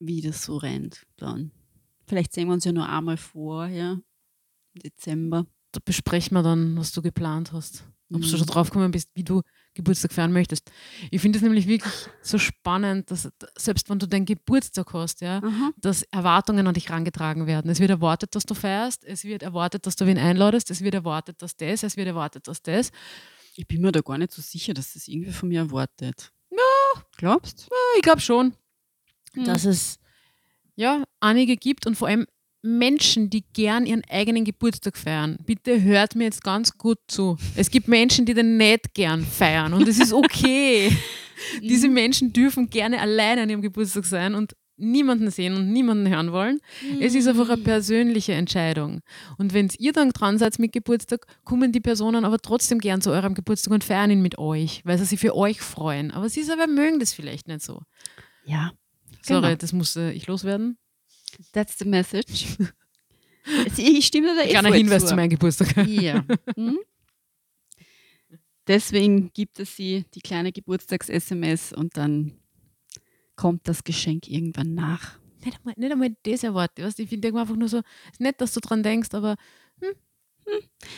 wie 0.00 0.20
das 0.20 0.42
so 0.44 0.56
rennt 0.56 1.06
dann. 1.16 1.52
Vielleicht 2.06 2.32
sehen 2.34 2.48
wir 2.48 2.54
uns 2.54 2.64
ja 2.64 2.72
nur 2.72 2.88
einmal 2.88 3.16
vorher, 3.16 4.00
im 4.74 4.82
Dezember. 4.82 5.46
Da 5.72 5.80
besprechen 5.84 6.36
wir 6.36 6.42
dann, 6.42 6.76
was 6.76 6.92
du 6.92 7.00
geplant 7.00 7.52
hast. 7.52 7.84
Ob 8.12 8.20
du 8.20 8.26
Mhm. 8.26 8.30
schon 8.36 8.46
drauf 8.46 8.70
gekommen 8.70 8.90
bist, 8.90 9.08
wie 9.14 9.24
du 9.24 9.40
Geburtstag 9.72 10.12
feiern 10.12 10.32
möchtest. 10.32 10.70
Ich 11.10 11.20
finde 11.22 11.38
es 11.38 11.42
nämlich 11.42 11.66
wirklich 11.66 11.92
so 12.22 12.38
spannend, 12.38 13.10
dass 13.10 13.28
selbst 13.56 13.88
wenn 13.88 13.98
du 13.98 14.06
deinen 14.06 14.26
Geburtstag 14.26 14.92
hast, 14.92 15.20
ja, 15.20 15.40
dass 15.80 16.02
Erwartungen 16.12 16.66
an 16.66 16.74
dich 16.74 16.90
herangetragen 16.90 17.46
werden. 17.46 17.70
Es 17.70 17.80
wird 17.80 17.90
erwartet, 17.90 18.34
dass 18.34 18.44
du 18.44 18.54
feierst, 18.54 19.04
es 19.04 19.24
wird 19.24 19.42
erwartet, 19.42 19.86
dass 19.86 19.96
du 19.96 20.06
wen 20.06 20.18
einladest, 20.18 20.70
es 20.70 20.82
wird 20.82 20.94
erwartet, 20.94 21.40
dass 21.40 21.56
das, 21.56 21.82
es 21.82 21.96
wird 21.96 22.06
erwartet, 22.08 22.46
dass 22.46 22.62
das. 22.62 22.90
Ich 23.56 23.66
bin 23.66 23.80
mir 23.80 23.92
da 23.92 24.00
gar 24.00 24.18
nicht 24.18 24.32
so 24.32 24.42
sicher, 24.42 24.74
dass 24.74 24.94
das 24.94 25.08
irgendwie 25.08 25.32
von 25.32 25.48
mir 25.48 25.60
erwartet. 25.60 26.32
Ja. 26.50 27.02
Glaubst 27.16 27.68
Ich 27.96 28.02
glaube 28.02 28.20
schon, 28.20 28.54
Hm. 29.34 29.44
dass 29.44 29.64
es 29.64 29.98
ja 30.76 31.04
einige 31.20 31.56
gibt 31.56 31.86
und 31.86 31.96
vor 31.96 32.08
allem 32.08 32.26
Menschen, 32.62 33.28
die 33.30 33.44
gern 33.52 33.84
ihren 33.84 34.02
eigenen 34.08 34.44
Geburtstag 34.44 34.96
feiern. 34.96 35.38
Bitte 35.44 35.82
hört 35.82 36.14
mir 36.14 36.24
jetzt 36.24 36.42
ganz 36.42 36.78
gut 36.78 36.98
zu. 37.08 37.36
Es 37.56 37.70
gibt 37.70 37.88
Menschen, 37.88 38.24
die 38.26 38.32
den 38.32 38.56
nicht 38.56 38.94
gern 38.94 39.22
feiern 39.24 39.74
und 39.74 39.86
es 39.86 39.98
ist 39.98 40.12
okay. 40.12 40.90
Diese 41.60 41.88
Menschen 41.88 42.32
dürfen 42.32 42.70
gerne 42.70 43.00
alleine 43.00 43.42
an 43.42 43.50
ihrem 43.50 43.60
Geburtstag 43.60 44.06
sein 44.06 44.34
und 44.34 44.54
niemanden 44.76 45.30
sehen 45.30 45.54
und 45.54 45.72
niemanden 45.72 46.08
hören 46.08 46.32
wollen. 46.32 46.58
Es 47.00 47.14
ist 47.14 47.28
einfach 47.28 47.48
eine 47.48 47.62
persönliche 47.62 48.32
Entscheidung. 48.32 49.00
Und 49.38 49.52
wenn 49.54 49.70
ihr 49.78 49.92
dann 49.92 50.10
dran 50.10 50.38
seid 50.38 50.58
mit 50.58 50.72
Geburtstag, 50.72 51.26
kommen 51.44 51.70
die 51.72 51.80
Personen 51.80 52.24
aber 52.24 52.38
trotzdem 52.38 52.78
gern 52.80 53.00
zu 53.00 53.10
eurem 53.10 53.34
Geburtstag 53.34 53.72
und 53.72 53.84
feiern 53.84 54.10
ihn 54.10 54.22
mit 54.22 54.38
euch, 54.38 54.80
weil 54.84 54.98
sie 54.98 55.04
sich 55.04 55.20
für 55.20 55.36
euch 55.36 55.60
freuen. 55.60 56.10
Aber 56.10 56.28
sie 56.28 56.42
selber 56.42 56.66
mögen 56.66 56.98
das 56.98 57.12
vielleicht 57.12 57.46
nicht 57.48 57.62
so. 57.62 57.82
Ja. 58.44 58.72
Sorry, 59.22 59.40
Genau. 59.42 59.54
das 59.56 59.72
muss 59.72 59.96
äh, 59.96 60.10
ich 60.12 60.26
loswerden. 60.26 60.76
That's 61.52 61.78
the 61.78 61.84
message. 61.86 62.46
Ich 63.76 64.06
stimme 64.06 64.34
da 64.34 64.42
eh 64.42 64.48
Kleiner 64.48 64.72
Hinweis 64.72 65.02
zu. 65.02 65.08
zu 65.10 65.16
meinem 65.16 65.28
Geburtstag. 65.28 65.86
Ja. 65.86 66.24
Mhm. 66.56 66.78
Deswegen 68.66 69.30
gibt 69.34 69.60
es 69.60 69.76
sie 69.76 70.06
die 70.14 70.20
kleine 70.20 70.50
Geburtstags-SMS 70.50 71.74
und 71.74 71.96
dann 71.98 72.32
kommt 73.36 73.68
das 73.68 73.84
Geschenk 73.84 74.28
irgendwann 74.28 74.74
nach. 74.74 75.18
Nicht 75.44 75.58
einmal, 75.58 75.74
nicht 75.76 75.92
einmal 75.92 76.16
das 76.24 76.42
erwarte. 76.42 76.90
Ich 76.96 77.08
finde 77.08 77.28
einfach 77.28 77.56
nur 77.56 77.68
so, 77.68 77.78
ist 78.10 78.20
nett, 78.20 78.40
dass 78.40 78.54
du 78.54 78.60
dran 78.60 78.82
denkst, 78.82 79.10
aber 79.12 79.36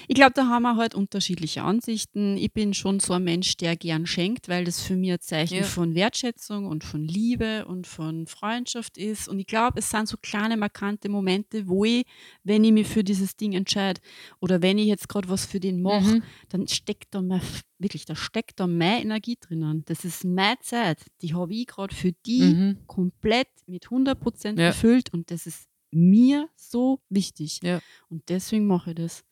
Ich 0.08 0.14
glaube, 0.14 0.32
da 0.34 0.46
haben 0.48 0.62
wir 0.62 0.76
halt 0.76 0.94
unterschiedliche 0.94 1.62
Ansichten. 1.62 2.36
Ich 2.36 2.52
bin 2.52 2.74
schon 2.74 2.98
so 3.00 3.12
ein 3.12 3.22
Mensch, 3.24 3.56
der 3.56 3.76
gern 3.76 4.06
schenkt, 4.06 4.48
weil 4.48 4.64
das 4.64 4.80
für 4.82 4.96
mich 4.96 5.12
ein 5.12 5.20
Zeichen 5.20 5.58
Ja. 5.58 5.62
von 5.64 5.94
Wertschätzung 5.94 6.66
und 6.66 6.82
von 6.84 7.04
Liebe 7.04 7.66
und 7.66 7.86
von 7.86 8.26
Freundschaft 8.26 8.98
ist. 8.98 9.28
Und 9.28 9.38
ich 9.38 9.46
glaube, 9.46 9.78
es 9.78 9.90
sind 9.90 10.08
so 10.08 10.16
kleine, 10.20 10.56
markante 10.56 11.08
Momente, 11.08 11.68
wo 11.68 11.84
ich, 11.84 12.04
wenn 12.42 12.64
ich 12.64 12.72
mich 12.72 12.88
für 12.88 13.04
dieses 13.04 13.36
Ding 13.36 13.52
entscheide 13.52 14.00
oder 14.40 14.60
wenn 14.62 14.78
ich 14.78 14.86
jetzt 14.86 15.08
gerade 15.08 15.28
was 15.28 15.46
für 15.46 15.60
den 15.60 15.80
mache, 15.82 16.16
Mhm. 16.16 16.22
dann 16.48 16.68
steckt 16.68 17.14
da 17.14 17.22
mein, 17.22 17.40
wirklich, 17.78 18.04
da 18.06 18.16
steckt 18.16 18.58
da 18.60 18.66
meine 18.66 19.02
Energie 19.02 19.36
drinnen. 19.40 19.84
Das 19.86 20.04
ist 20.04 20.24
meine 20.24 20.58
Zeit. 20.60 21.04
Die 21.22 21.34
habe 21.34 21.54
ich 21.54 21.66
gerade 21.68 21.94
für 21.94 22.12
die 22.26 22.40
Mhm. 22.54 22.78
komplett 22.86 23.48
mit 23.66 23.90
100% 23.90 24.58
Ja. 24.58 24.66
erfüllt 24.66 25.12
und 25.12 25.30
das 25.30 25.46
ist 25.46 25.68
mir 25.92 26.48
so 26.56 27.00
wichtig. 27.08 27.60
Ja. 27.62 27.80
Und 28.08 28.28
deswegen 28.28 28.66
mache 28.66 28.90
ich 28.90 28.96
das. 28.96 29.24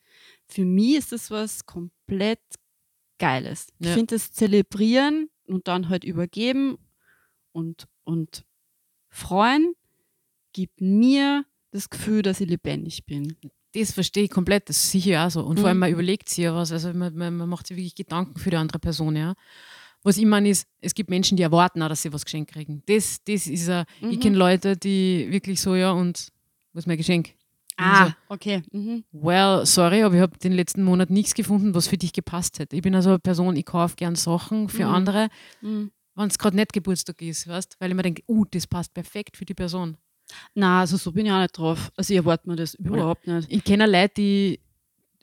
Für 0.47 0.65
mich 0.65 0.95
ist 0.97 1.11
das 1.11 1.31
was 1.31 1.65
komplett 1.65 2.39
Geiles. 3.17 3.67
Ich 3.79 3.87
Ja. 3.87 3.93
finde 3.93 4.15
das 4.15 4.31
Zelebrieren 4.31 5.29
und 5.47 5.67
dann 5.67 5.89
halt 5.89 6.03
übergeben 6.03 6.77
und, 7.51 7.87
und 8.03 8.45
freuen 9.09 9.73
gibt 10.53 10.81
mir 10.81 11.45
das 11.71 11.89
Gefühl, 11.89 12.21
dass 12.21 12.41
ich 12.41 12.49
lebendig 12.49 13.05
bin. 13.05 13.35
das 13.73 13.91
verstehe 13.91 14.23
ich 14.23 14.29
komplett, 14.29 14.69
das 14.69 14.77
ist 14.77 14.91
sicher 14.91 15.25
auch 15.25 15.29
so. 15.29 15.41
Und 15.41 15.57
vor 15.57 15.63
Mhm. 15.63 15.67
allem, 15.67 15.79
man 15.79 15.91
überlegt 15.91 16.29
sich 16.29 16.45
ja 16.45 16.55
was, 16.55 16.71
also 16.71 16.93
man, 16.93 17.13
man, 17.13 17.35
man 17.35 17.49
macht 17.49 17.67
sich 17.67 17.75
wirklich 17.75 17.95
Gedanken 17.95 18.39
für 18.39 18.49
die 18.49 18.55
andere 18.55 18.79
Person, 18.79 19.17
ja. 19.17 19.33
Was 20.01 20.17
ich 20.17 20.25
meine 20.25 20.47
ist, 20.49 20.65
es 20.79 20.93
gibt 20.95 21.09
Menschen, 21.09 21.35
die 21.35 21.43
erwarten 21.43 21.81
auch, 21.81 21.89
dass 21.89 22.01
sie 22.03 22.13
was 22.13 22.23
geschenkt 22.23 22.51
kriegen. 22.53 22.83
Das, 22.85 23.17
das 23.25 23.47
ist 23.47 23.67
ja, 23.67 23.83
ich 23.99 24.17
Mhm. 24.17 24.19
kenne 24.21 24.37
Leute, 24.37 24.77
die 24.77 25.27
wirklich 25.29 25.59
so, 25.59 25.75
ja, 25.75 25.91
und 25.91 26.29
was 26.71 26.83
ist 26.83 26.87
mein 26.87 26.95
Geschenk? 26.97 27.33
Ah, 27.77 28.01
Also, 28.03 28.13
okay. 28.29 28.61
Mhm. 28.71 29.03
well, 29.11 29.65
sorry, 29.65 30.03
aber 30.03 30.15
ich 30.15 30.21
habe 30.21 30.37
den 30.37 30.53
letzten 30.53 30.83
Monat 30.83 31.09
nichts 31.09 31.33
gefunden, 31.33 31.73
was 31.75 31.87
für 31.87 31.97
dich 31.97 32.13
gepasst 32.13 32.59
hätte. 32.59 32.75
Ich 32.75 32.81
bin 32.81 32.95
also 32.95 33.09
eine 33.09 33.19
Person, 33.19 33.55
ich 33.55 33.65
kaufe 33.65 33.95
gern 33.97 34.15
Sachen 34.15 34.69
für 34.69 34.85
Mhm. 34.85 34.93
andere, 34.93 35.27
Mhm. 35.61 35.91
wenn 36.15 36.27
es 36.27 36.37
gerade 36.37 36.55
nicht 36.55 36.71
Geburtstag 36.73 37.21
ist, 37.21 37.47
weißt 37.47 37.75
weil 37.79 37.89
ich 37.89 37.95
mir 37.95 38.03
denke, 38.03 38.23
uh, 38.29 38.45
das 38.49 38.65
passt 38.67 38.93
perfekt 38.93 39.35
für 39.37 39.45
die 39.45 39.53
Person. 39.53 39.97
Na, 40.53 40.79
also 40.79 40.97
so 40.97 41.11
bin 41.11 41.25
ich 41.25 41.31
auch 41.31 41.39
nicht 41.41 41.57
drauf. 41.57 41.91
Also 41.97 42.13
ich 42.13 42.17
erwarte 42.17 42.49
mir 42.49 42.55
das 42.55 42.73
überhaupt 42.75 43.27
nicht. 43.27 43.47
Ich 43.51 43.63
kenne 43.63 43.85
Leute, 43.85 44.13
die 44.17 44.59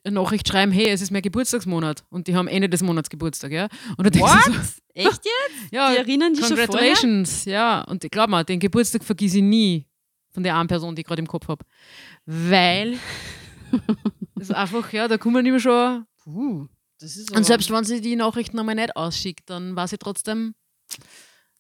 eine 0.05 0.15
Nachricht 0.17 0.47
schreiben, 0.49 0.73
hey, 0.73 0.89
es 0.91 1.01
ist 1.01 1.11
mein 1.11 1.23
Geburtstagsmonat 1.23 2.05
und 2.11 2.27
die 2.27 2.35
haben 2.37 2.49
Ende 2.49 2.69
des 2.69 2.83
Monats 2.83 3.09
Geburtstag, 3.09 3.53
ja. 3.53 3.69
Und 3.97 4.15
What? 4.19 4.45
so, 4.45 4.53
Echt 4.95 5.07
jetzt? 5.25 5.25
ja, 5.73 5.91
Die 5.93 5.97
erinnern 5.99 6.35
dich 6.35 6.45
schon 6.47 6.57
congratulations, 6.57 7.45
ja. 7.47 7.83
Und 7.83 8.03
glaub 8.11 8.29
mal, 8.29 8.45
den 8.45 8.61
Geburtstag 8.61 9.03
vergesse 9.05 9.39
ich 9.39 9.43
nie 9.43 9.87
von 10.33 10.43
der 10.43 10.57
einen 10.57 10.69
Person, 10.69 10.95
die 10.95 11.03
ich 11.03 11.07
gerade 11.07 11.21
im 11.21 11.29
Kopf 11.29 11.49
habe. 11.49 11.65
Weil 12.27 12.99
ist 14.41 14.55
einfach, 14.55 14.93
ja, 14.93 15.09
da 15.09 15.19
kommen 15.19 15.45
immer 15.47 15.61
schon. 15.61 16.05
Puh, 16.23 16.67
das 17.01 17.17
ist 17.17 17.35
Und 17.37 17.45
selbst 17.45 17.71
wenn 17.71 17.85
sie 17.85 18.01
die 18.01 18.17
Nachrichten 18.17 18.59
einmal 18.59 18.75
nicht 18.75 18.97
ausschickt, 18.97 19.49
dann 19.51 19.77
weiß 19.77 19.93
ich 19.93 19.99
trotzdem, 19.99 20.55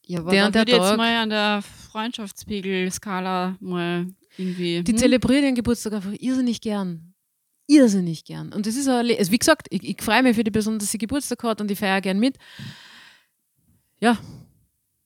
ja, 0.06 0.20
aber 0.20 0.30
der 0.30 0.46
und 0.46 0.54
der 0.54 0.64
jetzt 0.66 0.96
mal 0.96 1.16
an 1.16 1.30
der 1.30 1.62
Freundschaftspegel-Skala 1.62 3.56
mal 3.60 4.06
irgendwie. 4.36 4.82
die 4.82 4.92
hm? 4.92 4.98
zelebriert 4.98 5.44
ihren 5.44 5.54
Geburtstag 5.54 5.92
einfach 5.94 6.12
irrsinnig 6.18 6.60
gern. 6.60 7.14
Irrsinnig 7.66 8.24
gern. 8.24 8.52
Und 8.52 8.66
das 8.66 8.76
ist 8.76 8.88
auch, 8.88 8.98
also 8.98 9.32
wie 9.32 9.38
gesagt, 9.38 9.68
ich, 9.70 9.82
ich 9.84 10.02
freue 10.02 10.22
mich 10.22 10.34
für 10.34 10.44
die 10.44 10.50
Person, 10.50 10.78
dass 10.78 10.90
sie 10.90 10.98
Geburtstag 10.98 11.42
hat 11.44 11.60
und 11.60 11.70
ich 11.70 11.78
feiere 11.78 12.00
gern 12.00 12.18
mit. 12.18 12.36
Ja, 14.00 14.18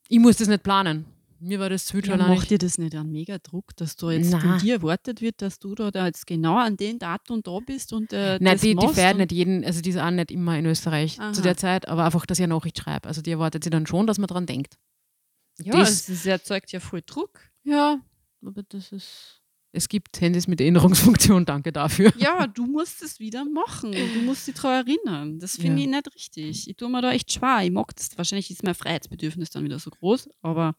ich 0.09 0.19
muss 0.19 0.37
das 0.37 0.49
nicht 0.49 0.63
planen. 0.63 1.05
Mir 1.47 1.61
war 1.61 1.69
das 1.71 1.85
zu 1.87 1.99
ja, 2.01 2.17
macht 2.17 2.51
dir 2.51 2.59
das 2.59 2.77
nicht 2.79 2.95
einen 2.95 3.13
mega 3.13 3.39
Druck, 3.39 3.77
dass 3.77 3.95
du 3.97 4.11
jetzt 4.11 4.31
Na. 4.33 4.41
von 4.41 4.59
dir 4.59 4.75
erwartet 4.75 5.21
wird, 5.21 5.41
dass 5.43 5.59
du 5.59 5.75
da, 5.75 5.91
da 5.91 6.07
jetzt 6.07 6.27
genau 6.27 6.57
an 6.59 6.77
den 6.77 6.99
Datum 6.99 7.43
da 7.43 7.59
bist 7.65 7.93
und 7.93 8.13
äh, 8.13 8.39
Nein, 8.41 8.55
das 8.55 8.61
die, 8.63 8.75
die 8.75 8.87
und- 8.87 9.17
nicht 9.19 9.33
jeden, 9.33 9.65
also 9.65 9.81
die 9.81 9.91
ist 9.91 9.99
auch 9.99 10.11
nicht 10.11 10.31
immer 10.33 10.59
in 10.59 10.67
Österreich 10.67 11.21
Aha. 11.21 11.33
zu 11.33 11.43
der 11.43 11.57
Zeit, 11.57 11.87
aber 11.89 12.05
einfach, 12.05 12.27
dass 12.27 12.39
ich 12.39 12.45
eine 12.45 12.55
Nachricht 12.55 12.79
schreibe. 12.79 13.07
Also 13.09 13.23
die 13.23 13.31
erwartet 13.31 13.63
sie 13.65 13.71
dann 13.71 13.87
schon, 13.87 14.07
dass 14.07 14.19
man 14.19 14.27
dran 14.27 14.47
denkt. 14.47 14.75
Ja, 15.63 15.73
das- 15.79 16.07
das, 16.07 16.17
das 16.17 16.27
erzeugt 16.27 16.73
ja 16.73 16.81
voll 16.81 17.03
Druck. 17.07 17.41
Ja, 17.63 18.01
aber 18.45 18.63
das 18.69 18.91
ist. 18.93 19.41
Es 19.73 19.89
gibt 19.91 20.19
Handys 20.23 20.47
mit 20.49 20.61
Erinnerungsfunktion, 20.61 21.45
danke 21.45 21.71
dafür. 21.71 22.11
Ja, 22.17 22.47
du 22.47 22.65
musst 22.67 23.03
es 23.03 23.21
wieder 23.21 23.45
machen. 23.45 23.93
Du 23.93 24.23
musst 24.23 24.47
dich 24.47 24.55
daran 24.55 24.87
erinnern. 24.87 25.39
Das 25.39 25.57
finde 25.57 25.83
Ja. 25.83 25.85
ich 25.85 25.91
nicht 25.91 26.15
richtig. 26.15 26.69
Ich 26.71 26.77
tue 26.77 26.89
mir 26.89 27.03
da 27.03 27.13
echt 27.13 27.31
schwer. 27.31 27.61
Ich 27.63 27.71
mag 27.71 27.95
das. 27.95 28.17
Wahrscheinlich 28.17 28.51
ist 28.51 28.63
mein 28.63 28.75
Freiheitsbedürfnis 28.75 29.51
dann 29.51 29.65
wieder 29.65 29.79
so 29.79 29.91
groß, 29.91 30.31
aber 30.41 30.75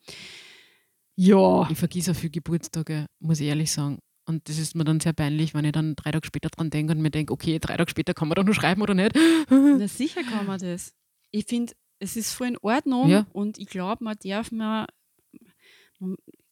ja. 1.18 1.68
Ich 1.70 1.78
vergesse 1.78 2.12
auch 2.12 2.16
viel 2.16 2.30
Geburtstage, 2.30 3.06
muss 3.20 3.40
ich 3.40 3.48
ehrlich 3.48 3.72
sagen. 3.72 4.00
Und 4.26 4.48
das 4.50 4.58
ist 4.58 4.76
mir 4.76 4.84
dann 4.84 5.00
sehr 5.00 5.14
peinlich, 5.14 5.54
wenn 5.54 5.64
ich 5.66 5.72
dann 5.72 5.96
drei 5.96 6.12
Tage 6.12 6.26
später 6.28 6.50
dran 6.50 6.70
denke 6.70 6.94
und 6.94 7.02
mir 7.02 7.12
denke, 7.12 7.32
okay, 7.34 7.60
drei 7.60 7.78
Tage 7.78 7.90
später 7.90 8.14
kann 8.14 8.28
man 8.28 8.36
doch 8.36 8.44
nur 8.44 8.54
schreiben 8.54 8.82
oder 8.82 8.94
nicht. 8.94 9.14
Na, 9.50 9.88
sicher 9.88 10.22
kann 10.24 10.46
man 10.46 10.60
das. 10.60 10.94
Ich 11.32 11.46
finde, 11.46 11.74
es 12.00 12.16
ist 12.18 12.34
voll 12.34 12.48
in 12.50 12.58
Ordnung 12.62 13.08
Ja. 13.10 13.26
und 13.34 13.58
ich 13.58 13.68
glaube, 13.68 14.04
man 14.04 14.16
darf 14.24 14.52
man- 14.52 14.86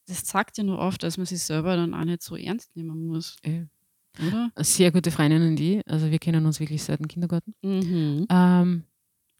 das 0.07 0.25
sagt 0.27 0.57
ja 0.57 0.63
nur 0.63 0.79
oft, 0.79 1.03
dass 1.03 1.17
man 1.17 1.25
sich 1.25 1.41
selber 1.41 1.75
dann 1.75 1.93
auch 1.93 2.05
nicht 2.05 2.21
so 2.21 2.35
ernst 2.35 2.75
nehmen 2.75 3.07
muss, 3.07 3.37
Äh, 3.43 3.65
oder? 4.25 4.51
Sehr 4.57 4.91
gute 4.91 5.11
Freundin 5.11 5.41
und 5.47 5.59
ich, 5.59 5.81
also 5.87 6.09
wir 6.11 6.19
kennen 6.19 6.45
uns 6.45 6.59
wirklich 6.59 6.83
seit 6.83 6.99
dem 6.99 7.07
Kindergarten. 7.07 7.53
Mhm. 7.61 8.25
Ähm, 8.29 8.83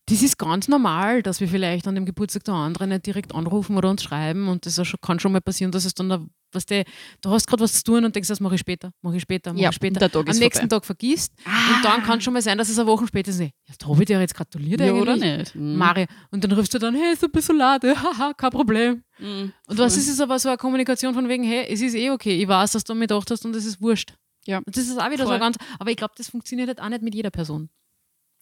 das 0.07 0.21
ist 0.21 0.37
ganz 0.37 0.67
normal, 0.67 1.23
dass 1.23 1.39
wir 1.39 1.47
vielleicht 1.47 1.87
an 1.87 1.95
dem 1.95 2.05
Geburtstag 2.05 2.43
der 2.43 2.53
anderen 2.53 2.89
nicht 2.89 3.05
direkt 3.07 3.33
anrufen 3.33 3.75
oder 3.75 3.89
uns 3.89 4.03
schreiben 4.03 4.47
und 4.47 4.65
das 4.65 4.75
schon, 4.85 4.99
kann 5.01 5.19
schon 5.19 5.31
mal 5.31 5.41
passieren, 5.41 5.71
dass 5.71 5.83
es 5.85 5.95
dann, 5.95 6.09
da, 6.09 6.23
was 6.51 6.67
du, 6.67 6.83
du 7.21 7.29
hast 7.31 7.47
gerade 7.47 7.63
was 7.63 7.73
zu 7.73 7.83
tun 7.83 8.05
und 8.05 8.15
denkst, 8.15 8.29
das 8.29 8.39
mache 8.39 8.53
ich 8.55 8.61
später, 8.61 8.91
mache 9.01 9.15
ich 9.17 9.23
später, 9.23 9.51
mache 9.53 9.63
Ja, 9.63 9.69
ich 9.69 9.75
später. 9.75 10.07
der 10.07 10.15
Am 10.15 10.25
nächsten 10.25 10.51
vorbei. 10.51 10.67
Tag 10.67 10.85
vergisst 10.85 11.33
und 11.45 11.83
dann 11.83 12.03
kann 12.03 12.19
es 12.19 12.23
schon 12.23 12.33
mal 12.33 12.41
sein, 12.43 12.57
dass 12.57 12.69
es 12.69 12.77
eine 12.77 12.87
Woche 12.87 13.07
später 13.07 13.31
ist. 13.31 13.39
Ja, 13.39 13.49
da 13.79 13.87
habe 13.87 13.99
ich 14.01 14.05
dir 14.05 14.19
jetzt 14.19 14.35
gratuliert 14.35 14.79
ja, 14.79 14.87
eigentlich. 14.87 15.01
oder 15.01 15.15
nicht? 15.17 15.55
Mhm. 15.55 15.75
Mari. 15.75 16.05
Und 16.29 16.43
dann 16.43 16.51
rufst 16.51 16.73
du 16.75 16.77
dann, 16.77 16.93
hey, 16.93 17.13
ist 17.13 17.23
ein 17.23 17.31
bisschen 17.31 17.57
lade, 17.57 17.95
haha, 17.99 18.33
kein 18.33 18.51
Problem. 18.51 19.03
Mhm. 19.17 19.53
Und 19.67 19.77
was 19.79 19.97
ist 19.97 20.07
es 20.07 20.21
aber 20.21 20.37
so 20.37 20.49
eine 20.49 20.57
Kommunikation 20.57 21.15
von 21.15 21.27
wegen, 21.29 21.43
hey, 21.43 21.65
es 21.67 21.81
ist 21.81 21.95
eh 21.95 22.11
okay, 22.11 22.39
ich 22.39 22.47
weiß, 22.47 22.73
dass 22.73 22.83
du 22.83 22.93
mich 22.93 23.07
gedacht 23.07 23.31
hast 23.31 23.43
und 23.43 23.55
es 23.55 23.65
ist 23.65 23.81
wurscht. 23.81 24.13
Ja. 24.45 24.61
Das 24.67 24.85
ist 24.87 24.99
auch 25.01 25.09
wieder 25.09 25.23
so 25.23 25.31
Voll. 25.31 25.39
ganz, 25.39 25.57
aber 25.79 25.89
ich 25.89 25.97
glaube, 25.97 26.13
das 26.15 26.29
funktioniert 26.29 26.67
halt 26.67 26.79
auch 26.79 26.89
nicht 26.89 27.01
mit 27.01 27.15
jeder 27.15 27.31
Person. 27.31 27.69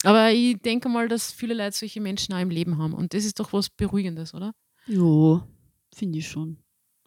Aber 0.04 0.32
ich 0.32 0.58
denke 0.62 0.89
mal, 0.89 1.08
dass 1.08 1.32
viele 1.32 1.54
Leute 1.54 1.76
solche 1.76 2.01
Menschen 2.01 2.34
auch 2.34 2.39
im 2.41 2.49
Leben 2.49 2.78
haben. 2.78 2.93
Und 2.93 3.14
das 3.14 3.26
ist 3.26 3.39
doch 3.39 3.54
was 3.54 3.70
Beruhigendes, 3.70 4.34
oder? 4.34 4.54
Ja, 4.86 5.47
finde 5.93 6.20
ich 6.20 6.28
schon. 6.28 6.58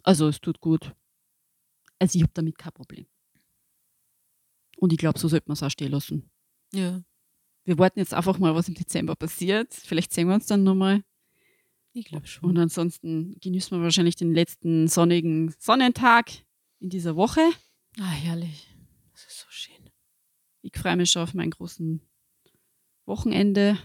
Also 0.03 0.29
es 0.29 0.41
tut 0.41 0.61
gut. 0.61 0.95
Also 1.99 2.17
ich 2.17 2.23
habe 2.23 2.33
damit 2.35 2.59
kein 2.59 2.73
Problem. 2.73 3.07
Und 4.79 4.93
ich 4.93 4.99
glaube, 4.99 5.19
so 5.19 5.29
sollte 5.29 5.49
man 5.49 5.55
es 5.55 5.63
auch 5.63 5.71
stehen 5.71 5.93
lassen. 5.93 6.31
Ja. 6.73 7.03
Wir 7.65 7.79
warten 7.79 7.99
jetzt 7.99 8.15
einfach 8.15 8.39
mal, 8.39 8.55
was 8.55 8.69
im 8.69 8.75
Dezember 8.75 9.17
passiert. 9.17 9.75
Vielleicht 9.75 10.13
sehen 10.13 10.29
wir 10.29 10.35
uns 10.35 10.47
dann 10.47 10.63
nochmal. 10.63 11.03
Ich 11.93 12.05
glaube 12.05 12.27
schon. 12.27 12.49
Und 12.49 12.59
ansonsten 12.59 13.37
genießen 13.41 13.77
wir 13.77 13.83
wahrscheinlich 13.83 14.17
den 14.17 14.35
letzten 14.35 14.87
sonnigen 14.87 15.55
Sonnentag 15.59 16.31
in 16.79 16.91
dieser 16.91 17.17
Woche. 17.17 17.41
Ah, 17.99 18.11
herrlich. 18.11 18.69
Das 19.13 19.25
ist 19.25 19.41
so 19.41 19.47
schön. 19.49 19.91
Ich 20.63 20.77
freue 20.77 20.97
mich 20.97 21.11
schon 21.11 21.23
auf 21.23 21.35
mein 21.35 21.51
großen 21.51 22.03
Wochenende. 23.07 23.79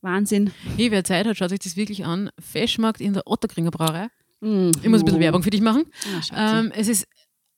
Wahnsinn. 0.00 0.52
Hey, 0.76 0.90
wer 0.90 1.02
Zeit 1.04 1.26
hat, 1.26 1.36
schaut 1.36 1.50
sich 1.50 1.60
das 1.60 1.76
wirklich 1.76 2.04
an. 2.04 2.30
Feschmarkt 2.38 3.00
in 3.00 3.14
der 3.14 3.26
Otterkringer 3.26 3.70
Brauerei. 3.70 4.08
Mm, 4.40 4.70
Ich 4.82 4.88
muss 4.88 5.00
ein 5.00 5.04
bisschen 5.06 5.14
jo. 5.14 5.20
Werbung 5.20 5.42
für 5.42 5.50
dich 5.50 5.62
machen. 5.62 5.84
Ah, 6.14 6.22
Schatzi. 6.22 6.56
Ähm, 6.66 6.72
es 6.76 6.88
ist, 6.88 7.06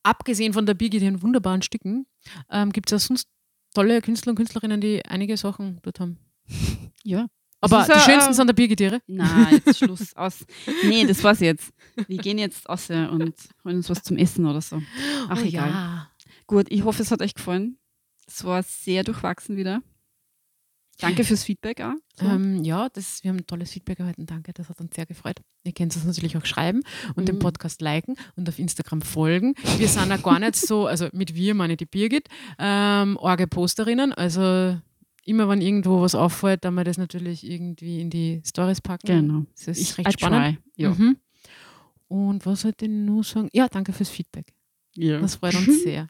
abgesehen 0.05 0.53
von 0.53 0.65
der 0.67 0.75
Birgit 0.75 1.03
in 1.03 1.23
wunderbaren 1.23 1.63
Stücken, 1.63 2.07
ähm, 2.51 2.71
gibt 2.73 2.93
es 2.93 3.03
auch 3.03 3.05
sonst 3.07 3.29
tolle 3.75 4.01
Künstler 4.01 4.31
und 4.31 4.37
Künstlerinnen, 4.37 4.81
die 4.81 5.05
einige 5.05 5.37
Sachen 5.37 5.81
dort 5.83 5.99
haben. 5.99 6.19
ja. 7.03 7.27
Aber 7.61 7.85
die 7.85 7.99
schönsten 7.99 8.31
äh, 8.31 8.35
sind 8.35 8.47
der 8.47 8.55
Birgit 8.55 8.81
ihre. 8.81 9.01
Nein, 9.09 9.61
jetzt 9.65 9.79
Schluss 9.79 10.15
aus. 10.17 10.45
Nee, 10.85 11.05
das 11.07 11.25
war's 11.25 11.41
jetzt. 11.41 11.73
Wir 12.07 12.19
gehen 12.19 12.39
jetzt 12.39 12.69
raus 12.69 12.89
und 12.91 13.35
holen 13.65 13.77
uns 13.77 13.91
was 13.91 14.03
zum 14.03 14.19
Essen 14.19 14.47
oder 14.47 14.61
so. 14.61 14.81
Ach, 15.29 15.39
Oh 15.41 15.45
egal. 15.45 15.71
Ja. 15.71 16.11
Gut, 16.47 16.67
ich 16.69 16.85
hoffe, 16.85 17.03
es 17.03 17.11
hat 17.11 17.23
euch 17.23 17.35
gefallen. 17.35 17.79
Es 18.29 18.45
war 18.45 18.63
sehr 18.63 19.03
durchwachsen 19.03 19.57
wieder. 19.57 19.81
Danke 21.01 21.25
fürs 21.25 21.45
Feedback 21.45 21.81
auch. 21.83 21.93
So. 22.19 22.27
Ähm, 22.27 22.65
ja, 22.65 22.89
das, 22.89 23.23
wir 23.23 23.31
haben 23.31 23.47
tolles 23.47 23.71
Feedback 23.71 23.99
erhalten. 24.01 24.25
Danke, 24.27 24.53
das 24.55 24.69
hat 24.71 24.81
uns 24.81 24.95
sehr 24.95 25.05
gefreut. 25.07 25.41
Ihr 25.65 25.73
könnt 25.73 25.95
es 25.95 26.05
natürlich 26.05 26.37
auch 26.37 26.45
schreiben 26.47 26.81
und 27.17 27.29
den 27.29 27.37
Mhm. 27.37 27.41
Podcast 27.41 27.83
liken 27.83 28.17
und 28.37 28.49
auf 28.49 28.59
Instagram 28.59 29.03
folgen. 29.03 29.55
Wir 29.77 29.89
sind 29.89 30.09
ja 30.09 30.17
gar 30.17 30.39
nicht 30.39 30.57
so, 30.57 30.87
also 30.87 31.09
mit 31.13 31.35
wir 31.35 31.55
meine 31.55 31.75
ich 31.75 31.79
die 31.79 31.87
Birgit, 31.87 32.29
ähm, 32.59 33.19
arge 33.19 33.47
Posterinnen. 33.47 34.13
Also 34.15 34.79
immer 35.25 35.49
wenn 35.49 35.61
irgendwo 35.61 36.01
was 36.01 36.15
auffällt, 36.15 36.65
dann 36.65 36.75
wir 36.75 36.85
das 36.85 36.97
natürlich 36.99 37.45
irgendwie 37.45 38.01
in 38.01 38.09
die 38.11 38.41
Stories 38.47 38.81
packen. 38.81 39.07
genau. 39.07 39.45
Das 39.57 39.69
ist 39.69 39.81
Ich, 39.81 39.99
recht 39.99 40.09
I 40.09 40.13
spannend. 40.13 40.57
try. 40.57 40.83
Ja. 40.83 40.91
Mhm. 40.95 41.17
Und 42.09 42.47
was 42.47 42.61
sollte 42.63 42.87
ich 42.87 42.91
nur 42.91 43.23
sagen? 43.25 43.49
Ja, 43.53 43.69
danke 43.69 43.93
fürs 43.93 44.09
Feedback. 44.11 44.55
ja. 44.95 45.21
Das 45.21 45.35
freut 45.37 45.57
uns 45.57 45.67
sehr. 45.83 46.09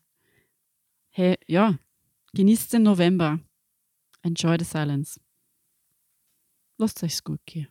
Hey, 1.11 1.37
ja. 1.47 1.77
Genießt 2.35 2.75
den 2.75 2.83
November. 2.83 3.41
Enjoy 4.27 4.57
the 4.57 4.65
silence. 4.65 5.21
Lasst 6.79 7.01
euch's 7.05 7.23
gut 7.23 7.39
gehen. 7.47 7.69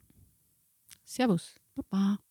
Servus. 1.03 1.59
Baba. 1.75 2.24